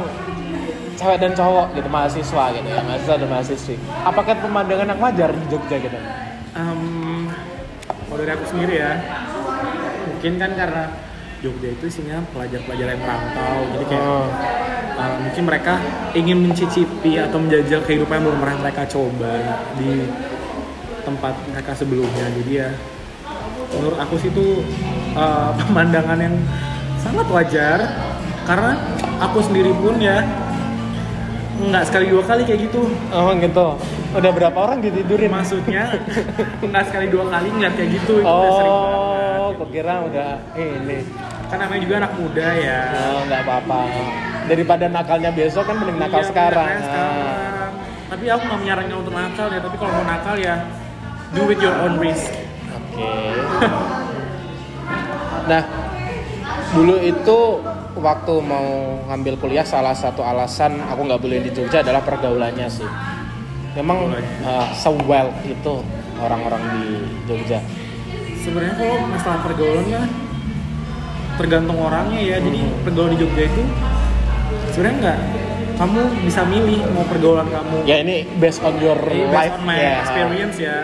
cewek 1.01 1.17
dan 1.17 1.33
cowok 1.33 1.73
gitu 1.73 1.89
mahasiswa 1.89 2.43
gitu 2.53 2.67
ya 2.69 2.81
mahasiswa 2.85 3.15
dan 3.17 3.29
mahasiswi. 3.33 3.75
Apakah 4.05 4.37
pemandangan 4.37 4.87
yang 4.93 4.99
wajar 5.01 5.29
di 5.33 5.45
Jogja 5.49 5.77
gitu? 5.81 5.97
Em, 6.53 6.81
kalau 8.05 8.17
dari 8.21 8.31
aku 8.35 8.45
sendiri 8.45 8.75
ya 8.77 8.91
mungkin 10.03 10.33
kan 10.35 10.51
karena 10.53 10.83
Jogja 11.41 11.73
itu 11.73 11.85
isinya 11.89 12.21
pelajar-pelajar 12.35 12.87
yang 12.93 13.01
merantau 13.01 13.57
jadi 13.73 13.85
kayak 13.89 14.03
Oh. 14.05 14.27
uh, 14.99 15.17
mungkin 15.23 15.43
mereka 15.47 15.73
ingin 16.13 16.37
mencicipi 16.45 17.17
atau 17.17 17.41
menjajal 17.41 17.81
kehidupan 17.87 18.21
yang 18.21 18.25
belum 18.27 18.39
pernah 18.43 18.57
mereka 18.61 18.83
coba 18.85 19.33
di 19.79 20.05
tempat 21.01 21.33
mereka 21.49 21.71
sebelumnya 21.73 22.27
jadi 22.43 22.51
ya 22.51 22.69
menurut 23.73 23.97
aku 23.97 24.19
sih 24.21 24.29
itu 24.29 24.61
uh, 25.15 25.55
pemandangan 25.65 26.19
yang 26.19 26.35
sangat 27.01 27.25
wajar 27.31 27.77
karena 28.45 28.77
aku 29.23 29.39
sendiri 29.41 29.71
pun 29.79 29.97
ya 29.97 30.21
nggak 31.61 31.83
sekali 31.85 32.05
dua 32.07 32.23
kali 32.23 32.41
kayak 32.41 32.61
gitu 32.63 32.81
Oh 33.09 33.29
gitu. 33.33 33.67
Udah 34.11 34.31
berapa 34.31 34.57
orang 34.59 34.79
ditidurin? 34.79 35.29
maksudnya 35.29 35.93
nggak 36.59 36.83
sekali 36.85 37.05
dua 37.07 37.25
kali 37.27 37.47
ngeliat 37.49 37.73
kayak 37.73 37.89
gitu 37.93 38.13
itu 38.17 38.25
udah 38.25 38.51
sering 38.51 38.75
banget 38.75 39.09
Oh, 39.41 39.49
kok 39.57 39.69
kira 39.69 39.95
udah 40.03 40.31
ini. 40.53 40.97
kan 41.45 41.57
namanya 41.59 41.81
juga 41.81 41.95
anak 41.99 42.13
muda 42.15 42.47
ya 42.55 42.81
Oh, 43.11 43.21
nggak 43.25 43.41
apa-apa. 43.41 43.79
Daripada 44.43 44.85
nakalnya 44.87 45.29
besok 45.29 45.63
kan 45.63 45.75
mending 45.77 45.97
nakal 45.97 46.19
Iya, 46.19 46.27
sekarang. 46.27 46.67
Nah. 46.67 46.81
sekarang. 46.81 47.71
tapi 48.07 48.25
aku 48.27 48.43
nggak 48.43 48.59
menyarankan 48.59 48.97
untuk 48.97 49.13
nakal 49.13 49.47
ya 49.47 49.59
tapi 49.59 49.75
kalau 49.77 49.91
mau 49.93 50.05
nakal 50.05 50.35
ya 50.35 50.55
do 51.31 51.41
with 51.45 51.59
your 51.59 51.75
own 51.77 51.95
risk 51.95 52.27
Oke. 52.67 53.07
nah, 55.47 55.63
dulu 56.71 56.95
itu 56.99 57.39
waktu 57.93 58.33
mau 58.39 58.67
ngambil 59.05 59.35
kuliah 59.37 59.63
salah 59.63 59.91
satu 59.91 60.21
alasan 60.21 60.79
aku 60.81 61.01
nggak 61.01 61.19
boleh 61.19 61.39
di 61.41 61.51
Jogja 61.51 61.81
adalah 61.81 61.99
pergaulannya 61.99 62.67
sih. 62.67 62.87
Memang 63.73 64.09
Pergaulannya. 64.09 64.43
uh, 64.43 64.67
sewell 64.73 65.27
itu 65.43 65.73
orang-orang 66.17 66.61
di 66.73 66.83
Jogja. 67.25 67.59
sebenarnya 68.37 68.73
kalau 68.73 68.95
masalah 69.05 69.39
pergaulan 69.39 69.85
ya 69.85 70.01
tergantung 71.33 71.77
orangnya 71.77 72.19
ya 72.19 72.37
jadi 72.39 72.59
Hmm. 72.59 72.81
pergaulan 72.81 73.11
di 73.11 73.19
Jogja 73.19 73.43
itu 73.45 73.63
sebenarnya 74.69 74.97
nggak 74.99 75.19
kamu 75.73 75.99
bisa 76.21 76.41
milih 76.43 76.79
mau 76.89 77.05
pergaulan 77.05 77.47
kamu 77.47 77.77
Ya 77.83 77.97
ini 77.99 78.25
based 78.37 78.61
on 78.61 78.77
your 78.77 78.97
Jadi 78.97 79.29
life 79.29 79.49
based 79.49 79.57
on 79.57 79.63
my 79.63 79.77
ya. 79.77 79.93
experience 79.99 80.55
ya 80.57 80.77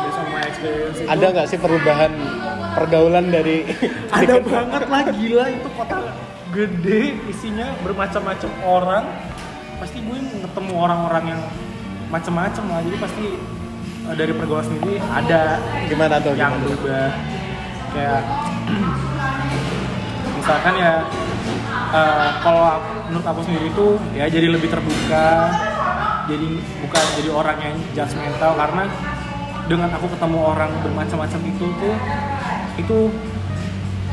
based 0.00 0.14
on 0.16 0.28
my 0.28 0.42
experience 0.42 0.96
itu 0.96 1.06
Ada 1.06 1.26
nggak 1.28 1.46
sih 1.48 1.58
perubahan 1.58 2.10
pergaulan 2.74 3.26
dari 3.30 3.66
ada 4.18 4.34
banget 4.42 4.84
lah 4.86 5.02
gila 5.10 5.44
itu 5.50 5.68
kota 5.74 5.96
gede 6.50 7.02
isinya 7.30 7.68
bermacam-macam 7.86 8.50
orang 8.66 9.04
pasti 9.78 9.98
gue 10.02 10.18
ketemu 10.44 10.72
orang-orang 10.76 11.24
yang 11.36 11.42
macam-macam 12.10 12.64
lah 12.66 12.80
jadi 12.82 12.96
pasti 12.98 13.24
eh, 14.10 14.14
dari 14.18 14.32
pergaulan 14.34 14.66
sendiri 14.66 14.98
ada 14.98 15.62
gimana 15.86 16.14
tuh? 16.18 16.34
yang 16.34 16.52
gimana? 16.58 16.64
berubah 16.66 17.08
kayak 17.90 18.22
misalkan 20.42 20.74
ya 20.74 20.92
eh, 21.94 22.28
kalau 22.42 22.82
menurut 23.08 23.26
aku 23.26 23.40
sendiri 23.46 23.66
itu 23.70 23.86
ya 24.18 24.26
jadi 24.26 24.46
lebih 24.50 24.68
terbuka 24.68 25.50
jadi 26.30 26.48
bukan 26.86 27.04
jadi 27.18 27.30
orang 27.34 27.58
yang 27.58 27.76
judgmental 27.94 28.52
karena 28.54 28.84
dengan 29.70 29.88
aku 29.94 30.06
ketemu 30.10 30.38
orang 30.42 30.70
bermacam-macam 30.82 31.40
itu 31.46 31.66
tuh 31.78 31.94
itu 32.80 33.12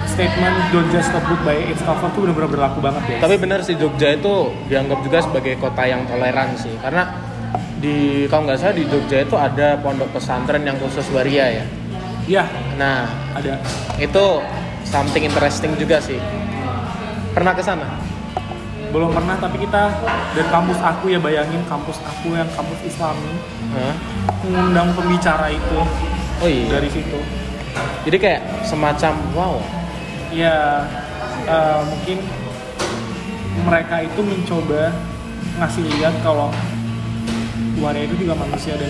statement 0.08 0.56
don't 0.70 0.88
just 0.90 1.10
a 1.10 1.22
book 1.26 1.42
by 1.42 1.58
its 1.58 1.82
cover 1.82 2.08
tuh 2.14 2.28
benar-benar 2.28 2.50
berlaku 2.50 2.80
banget 2.80 3.04
ya. 3.08 3.18
Tapi 3.24 3.36
benar 3.38 3.60
sih 3.64 3.76
Jogja 3.76 4.14
itu 4.14 4.34
dianggap 4.68 5.00
juga 5.02 5.18
sebagai 5.20 5.58
kota 5.58 5.84
yang 5.84 6.06
toleran 6.06 6.54
sih, 6.56 6.74
karena 6.80 7.08
di 7.78 8.26
kalau 8.26 8.46
nggak 8.46 8.58
salah 8.58 8.76
di 8.76 8.86
Jogja 8.86 9.22
itu 9.22 9.36
ada 9.38 9.78
pondok 9.80 10.10
pesantren 10.12 10.66
yang 10.66 10.78
khusus 10.78 11.06
waria 11.12 11.62
ya. 11.62 11.66
Iya, 12.28 12.44
Nah 12.76 13.08
ada. 13.34 13.56
itu 13.98 14.26
something 14.84 15.24
interesting 15.24 15.72
juga 15.80 15.98
sih. 15.98 16.20
Pernah 17.32 17.54
ke 17.54 17.64
sana? 17.64 17.88
Belum 18.88 19.12
pernah 19.12 19.36
tapi 19.36 19.60
kita 19.62 19.84
dan 20.34 20.46
kampus 20.48 20.80
aku 20.80 21.12
ya 21.12 21.20
bayangin 21.20 21.60
kampus 21.68 22.00
aku 22.02 22.34
yang 22.34 22.48
kampus 22.56 22.80
Islami 22.88 23.32
Hah? 23.76 23.94
mengundang 24.48 24.96
pembicara 24.96 25.52
itu 25.52 25.80
Oh 26.40 26.48
iya. 26.48 26.72
dari 26.72 26.88
situ. 26.88 27.20
Jadi 28.08 28.18
kayak 28.24 28.42
semacam 28.64 29.14
wow. 29.36 29.60
Ya 30.32 30.88
eh, 31.44 31.82
mungkin 31.92 32.24
mereka 33.68 34.00
itu 34.00 34.20
mencoba 34.24 34.96
ngasih 35.60 35.84
lihat 35.92 36.14
kalau 36.24 36.54
waria 37.82 38.06
itu 38.06 38.16
juga 38.26 38.34
manusia 38.38 38.78
dan 38.78 38.90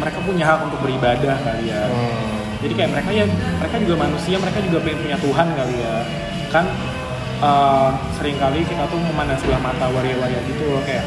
mereka 0.00 0.18
punya 0.24 0.44
hak 0.48 0.60
untuk 0.64 0.80
beribadah 0.80 1.36
kali 1.44 1.68
ya. 1.68 1.84
Hmm. 1.84 2.40
jadi 2.60 2.72
kayak 2.76 2.90
mereka 2.92 3.10
ya 3.12 3.24
mereka 3.60 3.76
juga 3.80 3.94
manusia 4.00 4.36
mereka 4.36 4.58
juga 4.64 4.78
pengen 4.84 4.98
punya 5.04 5.18
Tuhan 5.20 5.46
kali 5.56 5.74
ya 5.80 5.94
kan 6.52 6.64
uh, 7.40 7.90
sering 8.16 8.36
kali 8.36 8.64
kita 8.64 8.84
tuh 8.88 9.00
memandang 9.00 9.40
sebelah 9.40 9.60
mata 9.60 9.88
waria-waria 9.92 10.40
gitu 10.44 10.62
loh 10.68 10.82
kayak 10.84 11.04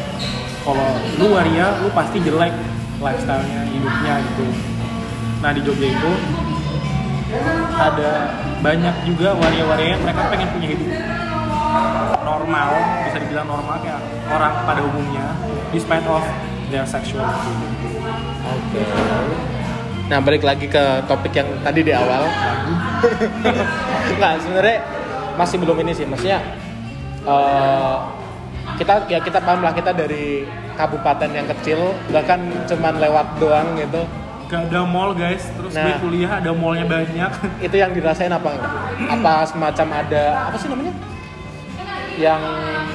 kalau 0.66 0.90
lu 1.22 1.26
waria 1.34 1.78
lu 1.82 1.90
pasti 1.94 2.18
jelek 2.22 2.54
lifestyle-nya 3.02 3.62
hidupnya 3.70 4.14
gitu 4.34 4.46
nah 5.42 5.52
di 5.54 5.62
Jogja 5.62 5.88
itu 5.90 6.12
ada 7.74 8.12
banyak 8.64 8.96
juga 9.06 9.36
waria-waria 9.36 9.98
yang 9.98 10.02
mereka 10.06 10.22
pengen 10.32 10.48
punya 10.54 10.68
hidup 10.72 10.92
normal 12.24 12.70
bisa 13.10 13.18
dibilang 13.20 13.48
normal 13.50 13.76
kayak 13.82 14.02
orang 14.30 14.54
pada 14.64 14.82
umumnya 14.86 15.26
despite 15.74 16.06
of 16.08 16.24
their 16.70 16.86
sexuality 16.86 17.54
Oke. 18.44 18.82
Nah 20.12 20.20
balik 20.20 20.44
lagi 20.44 20.68
ke 20.68 20.84
topik 21.08 21.32
yang 21.32 21.48
tadi 21.64 21.80
di 21.82 21.94
awal. 21.96 22.28
Nggak 24.20 24.34
sebenarnya 24.44 24.78
masih 25.40 25.58
belum 25.64 25.78
ini 25.80 25.92
sih, 25.96 26.06
maksudnya 26.06 26.44
eh, 27.24 27.96
kita 28.76 29.08
ya 29.08 29.20
kita 29.24 29.40
paham 29.40 29.64
lah 29.64 29.72
kita 29.72 29.96
dari 29.96 30.44
kabupaten 30.76 31.30
yang 31.32 31.48
kecil 31.56 31.94
bahkan 32.12 32.44
cuman 32.68 33.00
lewat 33.00 33.28
doang 33.40 33.68
gitu. 33.80 34.04
Gak 34.54 34.70
ada 34.70 34.86
mall 34.86 35.18
guys, 35.18 35.42
terus 35.58 35.74
gue 35.74 35.82
Nah. 35.82 35.98
kuliah 35.98 36.32
ada 36.38 36.54
mallnya 36.54 36.86
banyak 36.86 37.32
Itu 37.66 37.74
yang 37.74 37.90
dirasain 37.90 38.30
apa 38.30 38.54
enggak? 38.54 38.72
Apa 39.10 39.50
semacam 39.50 39.88
ada 40.06 40.24
apa 40.46 40.56
sih 40.62 40.70
namanya? 40.70 40.94
Yang 42.22 42.42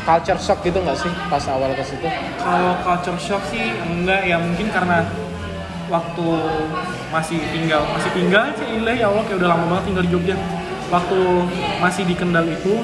culture 0.07 0.39
shock 0.39 0.63
gitu 0.63 0.79
nggak 0.79 0.95
sih 0.95 1.11
pas 1.27 1.43
awal 1.51 1.75
ke 1.75 1.83
situ? 1.83 2.07
Kalau 2.39 2.79
culture 2.87 3.19
shock 3.19 3.43
sih 3.51 3.75
enggak 3.75 4.23
ya 4.23 4.39
mungkin 4.39 4.71
karena 4.71 5.03
waktu 5.91 6.27
masih 7.11 7.43
tinggal 7.51 7.83
masih 7.91 8.11
tinggal 8.15 8.45
sih 8.55 8.79
ilah 8.79 8.95
ya 8.95 9.11
Allah 9.11 9.25
kayak 9.27 9.43
udah 9.43 9.49
lama 9.51 9.65
banget 9.67 9.85
tinggal 9.91 10.05
di 10.07 10.11
Jogja. 10.15 10.37
Waktu 10.95 11.19
masih 11.83 12.03
di 12.07 12.15
Kendal 12.15 12.47
itu 12.47 12.79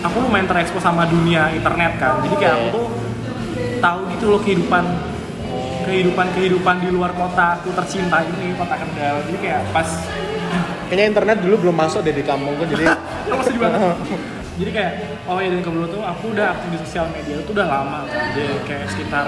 aku 0.00 0.16
lumayan 0.22 0.46
terekspos 0.46 0.86
sama 0.86 1.02
dunia 1.10 1.50
internet 1.50 1.98
kan. 1.98 2.22
Jadi 2.22 2.34
kayak 2.38 2.54
aku 2.62 2.68
tuh 2.70 2.86
tahu 3.82 4.00
gitu 4.14 4.24
loh 4.30 4.38
kehidupan 4.38 4.84
kehidupan 5.86 6.26
kehidupan 6.34 6.82
di 6.82 6.88
luar 6.90 7.14
kota 7.14 7.62
aku 7.62 7.70
tercinta 7.72 8.20
ini 8.26 8.52
kota 8.58 8.74
Kendal. 8.74 9.22
Jadi 9.30 9.38
kayak 9.38 9.62
pas 9.70 9.88
Kayaknya 10.86 11.06
internet 11.10 11.36
dulu 11.42 11.54
belum 11.66 11.76
masuk 11.82 12.06
deh 12.06 12.14
di 12.14 12.22
kampungku 12.22 12.62
jadi 12.70 12.94
Aku 13.26 13.42
sedih 13.42 13.58
banget. 13.58 13.80
Jadi 14.56 14.70
kayak 14.72 14.92
oh 15.26 15.36
ya 15.42 15.48
dan 15.52 15.60
kebetulan 15.60 15.90
tuh 15.90 16.02
aku 16.06 16.24
udah 16.32 16.46
aktif 16.54 16.68
di 16.72 16.78
sosial 16.80 17.06
media 17.10 17.34
itu 17.42 17.50
udah 17.50 17.66
lama 17.66 17.98
kan. 18.06 18.22
Jadi 18.32 18.54
kayak 18.64 18.86
sekitar 18.88 19.26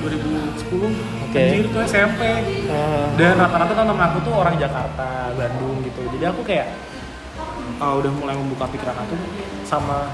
2010 0.00 1.28
Oke. 1.28 1.38
anjir 1.38 1.66
tuh 1.70 1.80
SMP. 1.84 2.20
eh, 2.24 3.06
Dan 3.14 3.34
rata-rata 3.36 3.72
teman 3.76 4.00
aku 4.10 4.18
tuh 4.24 4.34
orang 4.34 4.56
Jakarta, 4.56 5.36
Bandung 5.36 5.84
gitu. 5.84 6.00
Jadi 6.16 6.24
aku 6.26 6.40
kayak 6.42 6.66
uh, 7.78 7.94
udah 8.00 8.12
mulai 8.16 8.34
membuka 8.34 8.66
pikiran 8.72 8.96
aku 8.96 9.14
sama 9.62 10.10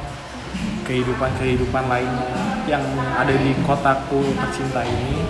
kehidupan-kehidupan 0.84 1.84
lainnya 1.88 2.28
yang 2.68 2.82
ada 3.16 3.32
di 3.32 3.56
kotaku 3.64 4.20
tercinta 4.36 4.82
ini. 4.84 5.22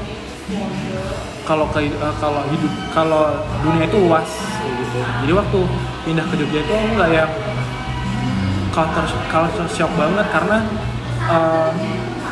Kalau 1.43 1.67
ke, 1.75 1.91
uh, 1.99 2.15
kalau 2.23 2.43
hidup 2.51 2.73
kalau 2.95 3.25
dunia 3.67 3.87
itu 3.87 3.99
luas 3.99 4.31
gitu. 4.63 4.99
Jadi 5.27 5.33
waktu 5.35 5.59
pindah 6.07 6.27
ke 6.27 6.35
Jogja 6.39 6.61
itu 6.63 6.75
nggak 6.99 7.11
yang 7.11 7.31
culture 8.73 9.07
culture 9.29 9.69
shock 9.71 9.91
banget 9.99 10.27
karena 10.33 10.59
uh, 11.29 11.71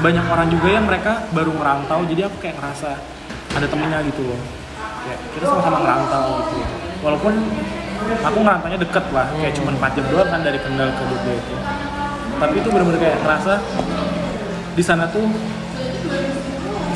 banyak 0.01 0.25
orang 0.25 0.49
juga 0.49 0.68
yang 0.73 0.85
mereka 0.88 1.29
baru 1.37 1.53
merantau 1.53 2.01
jadi 2.09 2.31
aku 2.31 2.37
kayak 2.40 2.57
ngerasa 2.59 2.96
ada 3.59 3.66
temennya 3.66 3.99
gitu 4.09 4.23
loh. 4.27 4.40
Kayak 5.01 5.18
kita 5.37 5.44
sama-sama 5.49 5.79
ngerantau 5.83 6.27
gitu 6.55 6.75
walaupun 7.01 7.33
aku 8.20 8.38
ngerantaunya 8.44 8.79
deket 8.81 9.05
lah 9.12 9.27
kayak 9.37 9.55
cuma 9.57 9.70
4 9.77 9.96
jam 9.96 10.07
doang 10.12 10.29
kan 10.29 10.40
dari 10.44 10.59
Kendal 10.61 10.88
ke 10.94 11.03
Jogja 11.03 11.33
itu. 11.35 11.55
Tapi 12.40 12.55
itu 12.57 12.68
bener-bener 12.73 13.01
kayak 13.01 13.18
ngerasa 13.27 13.55
di 14.79 14.83
sana 14.87 15.05
tuh 15.11 15.27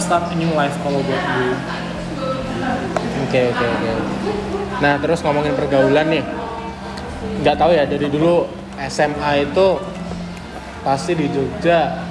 start 0.05 0.29
a 0.29 0.37
new 0.37 0.53
life 0.53 0.77
kalau 0.85 1.01
buat 1.01 1.23
gue 1.25 1.49
Oke 3.25 3.41
oke 3.51 3.65
oke. 3.65 3.91
Nah 4.85 5.01
terus 5.01 5.25
ngomongin 5.25 5.57
pergaulan 5.57 6.07
nih, 6.13 6.23
nggak 7.41 7.57
tahu 7.57 7.73
ya 7.73 7.89
dari 7.89 8.07
dulu 8.13 8.47
SMA 8.85 9.49
itu 9.49 9.67
pasti 10.85 11.13
di 11.19 11.27
Jogja 11.33 12.05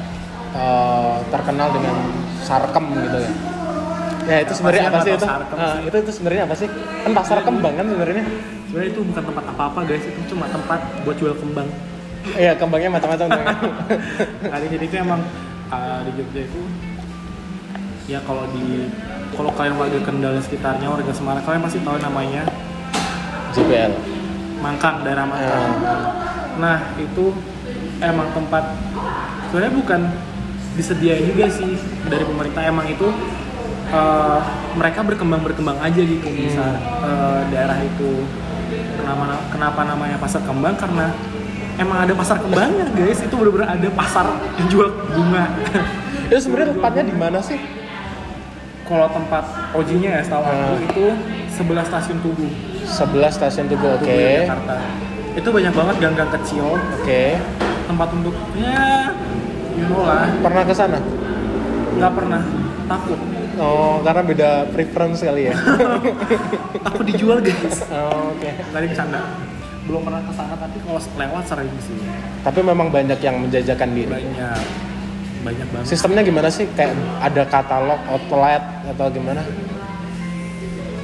eh, 0.51 1.15
terkenal 1.29 1.69
dengan 1.71 1.95
sarkem 2.43 2.85
gitu 2.97 3.17
ya. 3.23 3.31
Ya 4.23 4.37
itu 4.41 4.53
sebenarnya 4.57 4.83
apa 4.89 4.99
sih 5.05 5.11
itu? 5.15 5.25
Eh, 5.25 5.37
sih. 5.47 5.81
itu 5.87 5.97
itu 6.01 6.11
sebenarnya 6.11 6.43
apa 6.49 6.55
sih? 6.59 6.67
Kan 7.07 7.11
pasar 7.15 7.37
kembang 7.45 7.73
kan 7.77 7.85
sebenarnya? 7.87 8.25
sebenarnya 8.73 8.89
itu 8.89 9.01
bukan 9.05 9.23
tempat 9.29 9.45
apa-apa 9.53 9.79
guys 9.85 10.01
itu 10.01 10.21
cuma 10.33 10.49
tempat 10.49 10.81
buat 11.05 11.13
jual 11.21 11.37
kembang 11.37 11.69
Iya 12.33 12.55
kembangnya 12.57 12.89
macam-macam. 12.89 13.27
Kali 14.51 14.65
jadi 14.71 14.85
itu 14.87 14.95
emang 14.95 15.21
uh, 15.69 15.99
di 16.07 16.11
Jogja 16.17 16.41
itu 16.47 16.61
ya 18.07 18.19
kalau 18.27 18.43
di 18.51 18.91
kalau 19.33 19.49
kalian 19.55 19.75
warga 19.79 19.99
Kendal 20.03 20.37
dan 20.37 20.43
sekitarnya 20.43 20.87
warga 20.91 21.11
Semarang 21.15 21.43
kalian 21.47 21.63
pasti 21.63 21.79
tahu 21.81 21.97
namanya 21.97 22.43
JPL. 23.55 23.93
Mangkang 24.59 25.03
daerah 25.03 25.25
Mangkang. 25.27 25.71
Ya. 25.81 25.97
Nah 26.59 26.77
itu 26.99 27.33
emang 27.99 28.29
tempat 28.35 28.63
sebenarnya 29.49 29.73
bukan 29.73 30.01
disediain 30.73 31.25
juga 31.29 31.45
sih 31.49 31.77
dari 32.09 32.25
pemerintah 32.25 32.65
emang 32.65 32.89
itu 32.89 33.07
uh, 33.93 34.39
mereka 34.73 35.05
berkembang 35.05 35.41
berkembang 35.45 35.77
aja 35.77 36.01
gitu 36.01 36.27
di 36.29 36.49
sa- 36.53 36.81
uh, 37.01 37.41
daerah 37.49 37.77
itu. 37.81 38.25
Kenapa 38.73 39.23
kenapa 39.51 39.81
namanya 39.85 40.17
pasar 40.17 40.41
kembang 40.47 40.73
karena 40.79 41.13
emang 41.77 42.05
ada 42.05 42.13
pasar 42.13 42.37
kembangnya 42.41 42.89
guys 42.93 43.21
itu 43.21 43.33
bener-bener 43.33 43.69
ada 43.69 43.87
pasar 43.93 44.25
yang 44.61 44.67
jual 44.69 44.89
bunga. 45.13 45.45
Itu 46.29 46.39
sebenarnya 46.49 46.73
tempatnya 46.73 47.03
di 47.09 47.15
mana 47.17 47.39
sih? 47.43 47.82
Kalau 48.83 49.07
tempat 49.07 49.43
OJ-nya 49.71 50.09
ya 50.13 50.21
setahu 50.21 50.43
aku 50.43 50.51
Hmm. 50.53 50.85
itu 50.85 51.05
sebelah 51.49 51.83
stasiun 51.83 52.19
Tugu. 52.19 52.47
Sebelah 52.83 53.31
stasiun 53.31 53.67
Tugu. 53.67 53.87
Oke. 53.89 54.03
Tugu 54.03 54.43
Jakarta. 54.43 54.75
Itu 55.33 55.49
banyak 55.49 55.73
banget 55.73 55.95
gang-gang 55.99 56.31
kecil, 56.31 56.77
Oke. 56.93 57.39
tempat 57.83 58.09
untuk 58.11 58.35
ya 58.53 59.09
you 59.73 59.87
know 59.87 60.03
lah, 60.03 60.29
Pernah 60.37 60.63
ke 60.63 60.73
sana? 60.73 60.99
nggak 61.93 62.11
pernah 62.11 62.41
takut. 62.85 63.19
Oh, 63.53 64.01
karena 64.01 64.21
beda 64.23 64.49
preference 64.67 65.21
kali 65.21 65.45
ya. 65.45 65.53
Takut 66.85 67.05
dijual 67.05 67.37
guys. 67.37 67.85
Oh, 67.93 68.33
Oke. 68.33 68.49
Tadi 68.49 68.85
bercanda. 68.89 69.21
Belum 69.85 70.01
pernah 70.01 70.21
ke 70.21 70.33
sana 70.33 70.57
tapi 70.57 70.81
kalau 70.81 70.97
lewat 70.97 71.43
sering 71.45 71.69
sih. 71.79 72.01
Tapi 72.41 72.59
memang 72.59 72.89
banyak 72.89 73.19
yang 73.19 73.37
menjajakan 73.37 73.89
diri. 73.93 74.09
Banyak 74.09 74.57
banyak 75.43 75.67
banget. 75.69 75.85
Sistemnya 75.91 76.21
gimana 76.23 76.47
sih? 76.49 76.65
Kayak 76.73 76.95
ada 77.19 77.43
katalog 77.45 77.99
outlet 78.07 78.63
atau 78.89 79.05
gimana? 79.11 79.41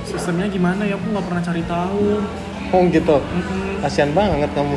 Sistemnya 0.08 0.48
gimana 0.50 0.82
ya? 0.88 0.96
Aku 0.98 1.06
nggak 1.12 1.26
pernah 1.28 1.44
cari 1.44 1.64
tahu. 1.68 2.24
Oh 2.72 2.82
gitu. 2.90 3.18
Mm-mm. 3.20 3.84
Kasian 3.84 4.12
banget 4.16 4.50
kamu. 4.56 4.76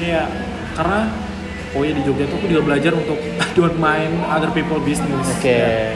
Kayak 0.00 0.26
karena 0.78 1.00
oh 1.76 1.82
ya 1.84 1.92
di 1.92 2.02
Jogja 2.02 2.24
tuh 2.30 2.36
aku 2.40 2.46
juga 2.48 2.62
belajar 2.72 2.92
untuk 2.96 3.18
don't 3.58 3.76
mind 3.76 4.14
other 4.30 4.50
people 4.54 4.80
business. 4.80 5.26
Oke. 5.26 5.50
Ya. 5.50 5.92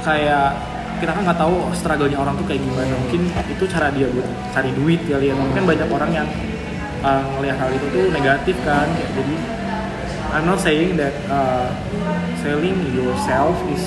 kayak 0.00 0.56
kita 1.00 1.12
kan 1.12 1.22
nggak 1.28 1.40
tahu 1.40 1.68
struggle-nya 1.76 2.16
orang 2.20 2.36
tuh 2.36 2.44
kayak 2.48 2.60
gimana 2.60 2.92
mungkin 2.92 3.28
itu 3.52 3.64
cara 3.68 3.92
dia 3.92 4.08
buat 4.08 4.24
cari 4.52 4.72
duit 4.72 5.00
kali 5.04 5.28
ya 5.28 5.34
mungkin 5.36 5.68
banyak 5.68 5.88
orang 5.88 6.10
yang 6.12 6.28
uh, 7.04 7.24
ngelihat 7.36 7.56
hal 7.56 7.68
itu 7.72 7.86
tuh 7.88 8.04
negatif 8.12 8.56
kan 8.64 8.88
kayak 8.96 9.10
jadi 9.16 9.34
I'm 10.30 10.46
not 10.46 10.62
saying 10.62 10.94
that 11.02 11.14
uh, 11.26 11.74
selling 12.38 12.78
yourself 12.94 13.58
is 13.66 13.82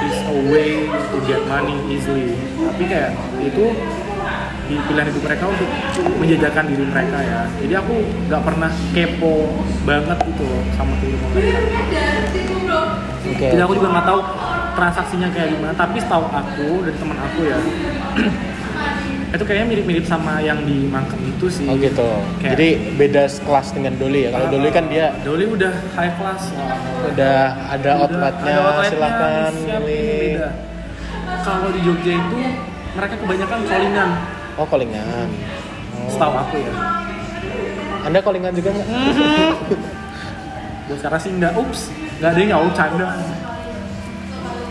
is 0.00 0.16
a 0.24 0.38
way 0.48 0.88
to 0.88 1.16
get 1.28 1.44
money 1.44 1.76
easily. 1.92 2.32
Tapi 2.56 2.82
kayak 2.88 3.12
itu 3.36 3.64
di 4.64 4.80
pilihan 4.88 5.12
hidup 5.12 5.22
mereka 5.28 5.44
untuk 5.52 5.68
menjajakan 6.16 6.64
diri 6.72 6.84
mereka 6.88 7.18
ya. 7.20 7.40
Jadi 7.60 7.74
aku 7.76 7.94
nggak 8.32 8.42
pernah 8.48 8.70
kepo 8.96 9.34
banget 9.84 10.18
gitu 10.24 10.42
loh 10.48 10.62
sama 10.72 10.96
kehidupan 11.04 11.28
mereka. 11.36 11.60
Oke. 13.24 13.46
jadi 13.56 13.62
aku 13.64 13.72
juga 13.76 13.88
nggak 13.92 14.06
tahu 14.08 14.20
transaksinya 14.72 15.28
kayak 15.36 15.48
gimana. 15.52 15.74
Tapi 15.76 15.96
setahu 16.00 16.24
aku 16.32 16.68
dan 16.88 16.94
teman 16.96 17.18
aku 17.20 17.40
ya 17.44 17.58
itu 19.34 19.44
kayaknya 19.44 19.66
mirip-mirip 19.66 20.06
sama 20.06 20.38
yang 20.38 20.62
di 20.62 20.86
Mangkang 20.86 21.18
itu 21.26 21.46
sih. 21.50 21.66
Oh 21.66 21.74
gitu. 21.74 22.06
Kayak- 22.38 22.54
Jadi 22.54 22.68
beda 22.94 23.22
kelas 23.26 23.68
dengan 23.74 23.92
Doli 23.98 24.20
ya. 24.26 24.30
Kalau 24.30 24.46
Doli 24.46 24.68
kan 24.70 24.84
dia 24.86 25.10
Doli 25.26 25.44
udah 25.50 25.72
high 25.98 26.12
class. 26.14 26.54
Lah 26.54 26.78
udah 27.10 27.40
ada 27.66 27.90
Udah 27.98 28.02
outletnya, 28.06 28.54
ada 28.54 28.62
outletnya, 28.62 28.90
silakan 28.90 29.52
kalau 31.44 31.72
di 31.74 31.80
Jogja 31.82 32.12
itu 32.14 32.38
mereka 32.94 33.14
kebanyakan 33.18 33.58
callingan. 33.66 34.10
Oh 34.54 34.66
callingan. 34.70 35.28
Oh. 35.98 36.08
setahu 36.14 36.34
aku 36.38 36.56
ya. 36.62 36.72
Anda 38.04 38.18
callingan 38.22 38.52
juga 38.54 38.70
nggak? 38.70 38.88
buat 40.84 40.98
sekarang 41.00 41.20
sih 41.20 41.32
enggak 41.32 41.52
ups 41.56 41.88
nggak 42.20 42.30
ada 42.30 42.38
yang 42.38 42.48
nggak 42.52 42.62
canda. 42.76 43.06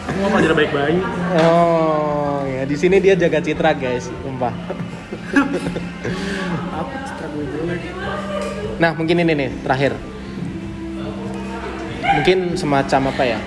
Aku 0.08 0.18
mau 0.22 0.30
pelajar 0.30 0.54
baik-baik. 0.56 1.04
Oh 1.42 2.43
ya 2.64 2.72
di 2.72 2.80
sini 2.80 2.96
dia 3.04 3.12
jaga 3.20 3.44
citra 3.44 3.76
guys, 3.76 4.08
sumpah. 4.08 4.56
apa 6.80 6.96
citra 7.04 7.28
gue 7.36 7.44
jelek 7.44 7.84
Nah 8.80 8.96
mungkin 8.96 9.20
ini 9.20 9.36
nih 9.36 9.50
terakhir. 9.68 9.92
Mungkin 12.04 12.56
semacam 12.56 13.12
apa 13.12 13.24
ya? 13.28 13.40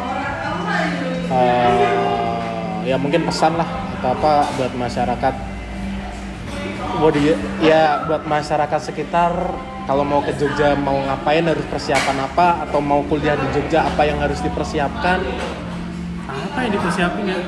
Eh, 1.32 2.92
ya 2.92 2.96
mungkin 3.00 3.24
pesan 3.24 3.56
lah 3.56 3.64
atau 3.96 4.12
apa 4.12 4.32
buat 4.60 4.72
masyarakat. 4.76 5.34
Di- 7.16 7.40
ya 7.64 8.04
buat 8.04 8.28
masyarakat 8.28 8.80
sekitar 8.84 9.32
kalau 9.88 10.04
mau 10.04 10.20
ke 10.20 10.36
Jogja 10.36 10.76
mau 10.76 10.96
ngapain 10.96 11.44
harus 11.44 11.64
persiapan 11.72 12.20
apa 12.20 12.68
atau 12.68 12.84
mau 12.84 13.00
kuliah 13.08 13.36
di 13.36 13.48
Jogja 13.56 13.88
apa 13.88 14.04
yang 14.04 14.20
harus 14.20 14.44
dipersiapkan? 14.44 15.24
apa 16.26 16.58
yang 16.64 16.72
dipersiapin 16.72 17.24
ya 17.28 17.38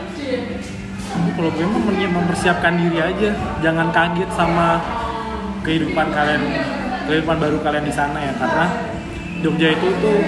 kalau 1.39 1.55
gue 1.55 1.67
mending 1.71 2.11
mempersiapkan 2.11 2.75
diri 2.75 2.99
aja 2.99 3.31
jangan 3.63 3.95
kaget 3.95 4.27
sama 4.35 4.83
kehidupan 5.63 6.11
kalian 6.11 6.43
kehidupan 7.07 7.37
baru 7.39 7.63
kalian 7.63 7.87
di 7.87 7.95
sana 7.95 8.19
ya 8.19 8.35
karena 8.35 8.67
Jogja 9.39 9.71
itu 9.71 9.87
tuh 10.03 10.19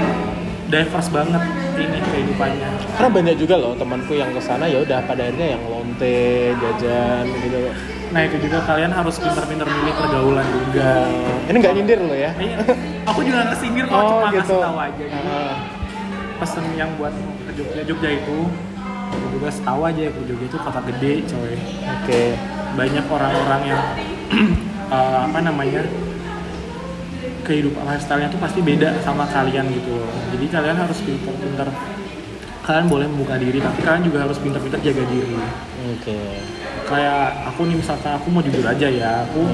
diverse 0.71 1.11
banget 1.11 1.43
ini 1.75 1.99
kehidupannya 1.99 2.69
Karena 2.95 3.11
banyak 3.11 3.37
juga 3.43 3.59
loh 3.59 3.75
temanku 3.75 4.15
yang 4.15 4.31
ke 4.31 4.39
sana 4.39 4.71
ya 4.71 4.79
udah 4.87 5.03
pada 5.03 5.27
akhirnya 5.27 5.59
yang 5.59 5.63
lonte, 5.67 6.55
jajan 6.55 7.27
gitu. 7.43 7.59
nah 8.15 8.21
itu 8.23 8.37
juga 8.47 8.63
kalian 8.71 8.95
harus 8.95 9.19
pintar-pintar 9.19 9.67
milih 9.67 9.95
pergaulan 9.99 10.47
juga 10.47 11.11
Ini 11.51 11.57
nggak 11.59 11.75
nyindir 11.75 11.99
loh 12.07 12.15
ya? 12.15 12.31
Iya, 12.39 12.59
aku 13.03 13.21
juga 13.27 13.51
nggak 13.51 13.59
singgir 13.59 13.85
kok 13.91 13.99
cuma 13.99 14.31
kasih 14.31 14.63
tahu 14.63 14.79
aja 14.79 15.05
gitu. 15.11 15.27
Ah. 15.27 15.55
pesen 16.39 16.65
yang 16.79 16.91
buat 16.95 17.15
ke 17.19 17.53
Jogja 17.59 17.83
Jogja 17.83 18.11
itu 18.15 18.37
aku 19.11 19.27
juga 19.35 19.49
tahu 19.51 19.81
aja 19.87 20.03
ke 20.09 20.21
Jogja 20.25 20.47
itu 20.47 20.59
kota 20.59 20.81
gede 20.87 21.13
coy. 21.27 21.55
Oke. 22.01 22.23
banyak 22.71 23.03
orang-orang 23.11 23.63
yang 23.67 23.83
eh, 24.95 25.19
apa 25.27 25.39
namanya 25.43 25.83
kehidupan 27.43 27.83
lifestyle-nya 27.83 28.31
tuh 28.31 28.39
pasti 28.39 28.63
beda 28.63 29.03
sama 29.03 29.27
kalian 29.27 29.67
gitu 29.75 29.91
loh. 29.91 30.11
Jadi 30.31 30.47
kalian 30.47 30.79
harus 30.79 30.99
pintar-pintar 31.03 31.69
kalian 32.61 32.87
boleh 32.87 33.07
membuka 33.11 33.35
diri 33.41 33.59
tapi 33.59 33.83
kalian 33.83 34.07
juga 34.07 34.19
harus 34.29 34.39
pintar-pintar 34.39 34.79
jaga 34.79 35.05
diri. 35.11 35.35
Oke. 35.99 36.19
kayak 36.91 37.47
aku 37.47 37.71
nih 37.71 37.79
misalkan 37.79 38.19
aku 38.19 38.35
mau 38.35 38.43
jujur 38.43 38.67
aja 38.67 38.91
ya 38.91 39.23
aku 39.23 39.47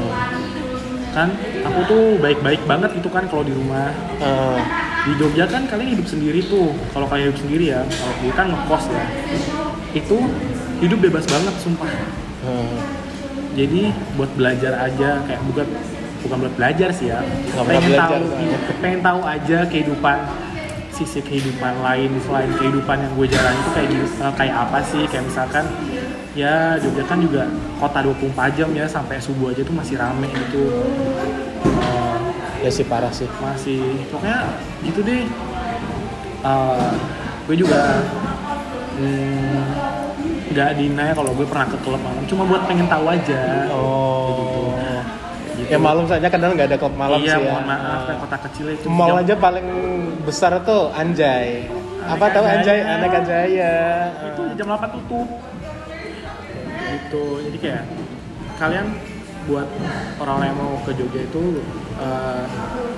kan 1.12 1.28
aku 1.68 1.80
tuh 1.84 2.04
baik-baik 2.16 2.64
banget 2.64 2.96
gitu 2.96 3.08
kan 3.08 3.24
kalau 3.28 3.44
di 3.44 3.52
rumah. 3.56 3.92
Eh, 4.20 4.60
di 5.06 5.12
Jogja 5.22 5.46
kan 5.46 5.70
kalian 5.70 5.94
hidup 5.94 6.06
sendiri 6.10 6.42
tuh. 6.50 6.74
Kalau 6.90 7.06
kalian 7.06 7.30
hidup 7.30 7.40
sendiri 7.46 7.64
ya 7.70 7.80
kalau 7.86 8.14
gue 8.18 8.32
kan 8.34 8.46
ngekos 8.50 8.84
ya. 8.90 9.04
Itu 9.94 10.16
hidup 10.82 10.98
bebas 10.98 11.24
banget 11.30 11.54
sumpah. 11.62 11.86
Eh, 12.46 12.78
jadi 13.54 13.94
buat 14.18 14.30
belajar 14.34 14.72
aja 14.82 15.22
kayak 15.24 15.42
bukan 15.46 15.66
bukan 16.26 16.36
buat 16.42 16.54
belajar 16.58 16.90
sih 16.90 17.14
ya. 17.14 17.22
Nggak 17.22 17.64
pengen 17.70 17.82
belajar, 17.86 18.02
tahu 18.02 18.24
soalnya. 18.26 18.58
pengen 18.82 19.00
tahu 19.00 19.20
aja 19.22 19.58
kehidupan 19.70 20.18
sisi 20.90 21.20
kehidupan 21.20 21.84
lain 21.84 22.10
selain 22.24 22.50
kehidupan 22.56 22.96
yang 23.04 23.12
gue 23.14 23.26
jalani 23.28 23.60
itu 23.62 23.70
kayak 23.76 23.88
eh, 23.94 24.32
kayak 24.34 24.54
apa 24.58 24.78
sih? 24.82 25.02
Kayak 25.06 25.24
misalkan 25.30 25.64
ya 26.34 26.76
Jogja 26.82 27.04
kan 27.06 27.22
juga 27.22 27.46
kota 27.78 28.02
24 28.02 28.58
jam 28.58 28.68
ya 28.74 28.84
sampai 28.90 29.22
subuh 29.22 29.54
aja 29.54 29.62
tuh 29.62 29.72
masih 29.72 29.96
rame 29.96 30.28
gitu 30.34 30.68
ya 32.64 32.70
sih 32.72 32.84
parah 32.88 33.12
sih. 33.12 33.28
masih 33.42 33.80
pokoknya 34.08 34.38
gitu 34.84 35.00
deh 35.04 35.24
Eh, 36.46 36.90
gue 37.50 37.56
juga 37.58 37.98
hmm, 38.94 39.62
nggak 40.54 40.70
deny 40.78 41.10
kalau 41.10 41.34
gue 41.34 41.42
pernah 41.42 41.66
ke 41.66 41.76
klub 41.82 41.98
malam 41.98 42.22
cuma 42.30 42.42
buat 42.46 42.62
pengen 42.70 42.86
tahu 42.86 43.04
aja 43.10 43.66
Oh. 43.74 44.70
Gitu. 45.56 45.72
Ya 45.72 45.78
malam 45.80 46.04
saja 46.06 46.28
kadang 46.30 46.54
nggak 46.54 46.68
ada 46.70 46.78
klub 46.78 46.94
malam 46.94 47.18
iya, 47.18 47.34
sih 47.34 47.42
ya. 47.42 47.48
mohon 47.50 47.64
maaf 47.66 48.00
kan 48.06 48.16
kota 48.22 48.36
kecil 48.46 48.66
itu 48.76 48.86
Mall 48.86 49.18
aja 49.18 49.34
paling 49.34 49.66
besar 50.22 50.52
tuh 50.62 50.92
Anjay. 50.94 51.66
Apa 52.06 52.30
tahu 52.30 52.44
Anjay? 52.46 52.78
Anak 52.84 53.24
Anjaya. 53.24 53.74
itu 54.30 54.42
jam 54.54 54.70
8 54.70 54.94
tutup 54.94 55.26
gitu 56.86 57.24
jadi 57.50 57.58
kayak 57.58 57.82
kalian 58.62 58.86
buat 59.50 59.66
orang 60.22 60.38
yang 60.46 60.56
mau 60.58 60.78
ke 60.86 60.94
Jogja 60.94 61.26
itu 61.26 61.42
eh, 61.96 62.44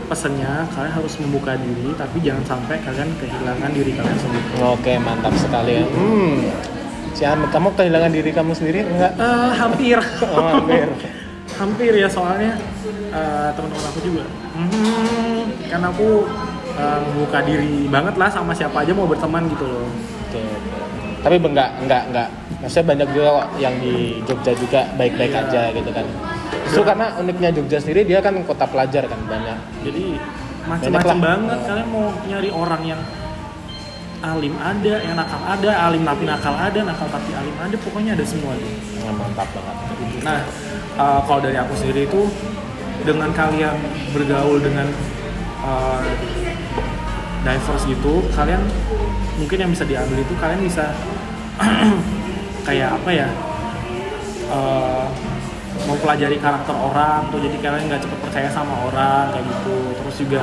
pesennya 0.07 0.65
kalian 0.71 0.95
harus 0.95 1.15
membuka 1.19 1.53
diri 1.55 1.93
tapi 1.95 2.17
jangan 2.19 2.45
sampai 2.47 2.77
kalian 2.81 3.11
kehilangan 3.17 3.71
diri 3.71 3.93
kalian 3.93 4.19
sendiri 4.19 4.47
Oke 4.65 4.93
mantap 4.97 5.35
sekali 5.35 5.73
ya. 5.79 5.85
Hmm. 5.87 6.35
Si 7.13 7.23
Amit, 7.23 7.51
kamu 7.51 7.75
kehilangan 7.75 8.13
diri 8.13 8.31
kamu 8.31 8.53
sendiri 8.53 8.87
enggak? 8.87 9.13
Eh, 9.17 9.51
hampir 9.53 9.99
Oh, 10.25 10.49
hampir. 10.55 10.87
hampir 11.61 11.93
ya 11.93 12.07
soalnya 12.07 12.55
eh, 13.11 13.49
teman-teman 13.51 13.87
aku 13.89 14.01
juga 14.01 14.23
hmm, 14.55 15.41
kan 15.67 15.83
aku 15.83 16.09
eh, 16.73 16.99
membuka 17.03 17.39
diri 17.43 17.89
banget 17.89 18.15
lah 18.15 18.31
sama 18.31 18.55
siapa 18.55 18.87
aja 18.87 18.95
mau 18.95 19.05
berteman 19.05 19.49
gitu 19.51 19.67
loh 19.67 19.89
Oke. 20.29 20.45
Tapi 21.19 21.35
enggak 21.41 21.71
enggak 21.83 22.03
enggak. 22.09 22.29
Maksudnya 22.59 22.87
banyak 22.87 23.09
juga 23.11 23.29
kok 23.33 23.47
yang 23.59 23.75
di 23.79 24.23
Jogja 24.23 24.53
juga 24.55 24.81
baik-baik 24.95 25.33
Iya. 25.33 25.43
aja 25.43 25.63
gitu 25.75 25.91
kan. 25.91 26.07
Justru 26.69 26.85
karena 26.85 27.07
uniknya 27.17 27.49
Jogja 27.57 27.79
sendiri 27.81 28.05
dia 28.05 28.21
kan 28.21 28.37
kota 28.45 28.69
pelajar 28.69 29.09
kan 29.09 29.21
banyak. 29.25 29.59
jadi 29.83 30.05
macam-macam 30.69 31.17
banget 31.19 31.59
kalian 31.65 31.89
mau 31.89 32.07
nyari 32.29 32.51
orang 32.53 32.83
yang 32.85 33.01
alim 34.19 34.55
ada 34.59 34.95
yang 35.01 35.15
nakal 35.17 35.41
ada 35.41 35.71
alim 35.89 36.03
tapi 36.05 36.25
nakal 36.27 36.53
ada 36.53 36.81
nakal 36.85 37.09
tapi 37.09 37.31
alim 37.33 37.57
ada 37.57 37.77
pokoknya 37.79 38.13
ada 38.19 38.25
semua 38.27 38.53
tuh 38.53 38.73
Nah, 38.99 39.15
mantap 39.17 39.49
banget. 39.57 39.77
nah 40.21 40.41
eh, 41.01 41.21
kalau 41.25 41.41
dari 41.41 41.57
aku 41.57 41.73
sendiri 41.73 42.05
itu 42.05 42.29
dengan 43.09 43.33
kalian 43.33 43.73
bergaul 44.13 44.61
dengan 44.61 44.85
eh, 45.65 46.03
diverse 47.47 47.89
gitu 47.89 48.21
kalian 48.37 48.61
mungkin 49.41 49.57
yang 49.65 49.71
bisa 49.73 49.89
diambil 49.89 50.21
itu 50.21 50.35
kalian 50.37 50.61
bisa 50.61 50.93
kayak 52.69 52.93
apa 53.01 53.11
ya 53.15 53.29
eh, 54.53 55.07
mempelajari 55.89 56.37
karakter 56.37 56.75
orang 56.75 57.27
tuh 57.29 57.41
jadi 57.41 57.57
kalian 57.59 57.85
nggak 57.89 58.03
cepet 58.05 58.19
percaya 58.21 58.49
sama 58.49 58.75
orang 58.85 59.33
kayak 59.33 59.45
gitu. 59.47 59.77
Terus 59.97 60.17
juga 60.21 60.41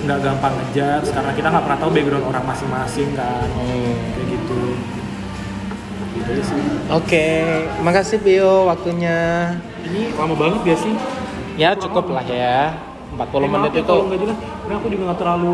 nggak 0.00 0.18
gampang 0.20 0.52
ngejudge 0.54 1.08
karena 1.10 1.30
kita 1.34 1.46
nggak 1.50 1.64
pernah 1.66 1.78
tahu 1.78 1.90
background 1.90 2.24
orang 2.24 2.44
masing-masing 2.46 3.08
kan. 3.12 3.46
Hmm. 3.50 3.94
kayak 4.12 4.26
gitu. 4.30 4.60
Gitu 6.14 6.28
aja 6.28 6.42
sih. 6.44 6.62
Oke, 6.88 7.26
makasih 7.80 8.18
Pio 8.18 8.66
waktunya. 8.66 9.52
ini 9.82 10.10
lama 10.12 10.34
banget 10.34 10.60
gak 10.64 10.80
sih? 10.80 10.94
Ya 11.54 11.74
cukup 11.74 12.10
lah 12.10 12.22
ya. 12.22 12.74
40 13.12 13.22
Eh, 13.38 13.48
menit 13.48 13.70
ya 13.72 13.82
itu. 13.82 13.96
nggak 14.02 14.18
jelas. 14.20 14.38
Karena 14.38 14.74
aku 14.76 14.86
juga 14.88 15.02
nggak 15.06 15.18
terlalu 15.18 15.52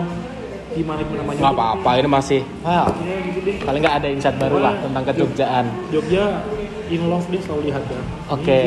gimana 0.72 1.00
namanya. 1.04 1.38
Nggak 1.38 1.54
apa-apa 1.54 1.90
ini 1.94 2.08
masih 2.08 2.40
wow 2.64 2.88
ya 2.98 3.16
gitu 3.22 3.38
deh. 3.42 3.56
paling 3.60 3.80
nggak 3.80 3.96
ada 4.00 4.08
insight 4.08 4.36
baru 4.36 4.56
lah 4.56 4.72
tentang 4.74 5.04
kejogjaan 5.04 5.64
Jogja 5.92 6.40
in 6.88 7.02
love 7.06 7.28
deh 7.28 7.36
selalu 7.38 7.68
lihat 7.68 7.84
ya 7.84 8.00
Oke. 8.32 8.60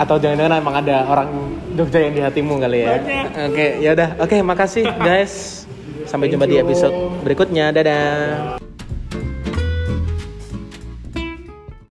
atau 0.00 0.16
jangan-jangan 0.16 0.64
emang 0.64 0.76
ada 0.80 1.04
orang 1.12 1.28
Jogja 1.76 2.00
yang 2.00 2.16
di 2.16 2.22
hatimu 2.24 2.56
kali 2.56 2.88
ya? 2.88 2.96
Oke 3.52 3.66
ya 3.84 3.92
udah. 3.92 4.16
Oke 4.16 4.40
makasih 4.40 4.88
guys. 4.96 5.66
Sampai 6.08 6.32
Thank 6.32 6.40
jumpa 6.40 6.46
di 6.48 6.56
episode 6.56 7.20
berikutnya. 7.20 7.68
Dadah 7.68 8.69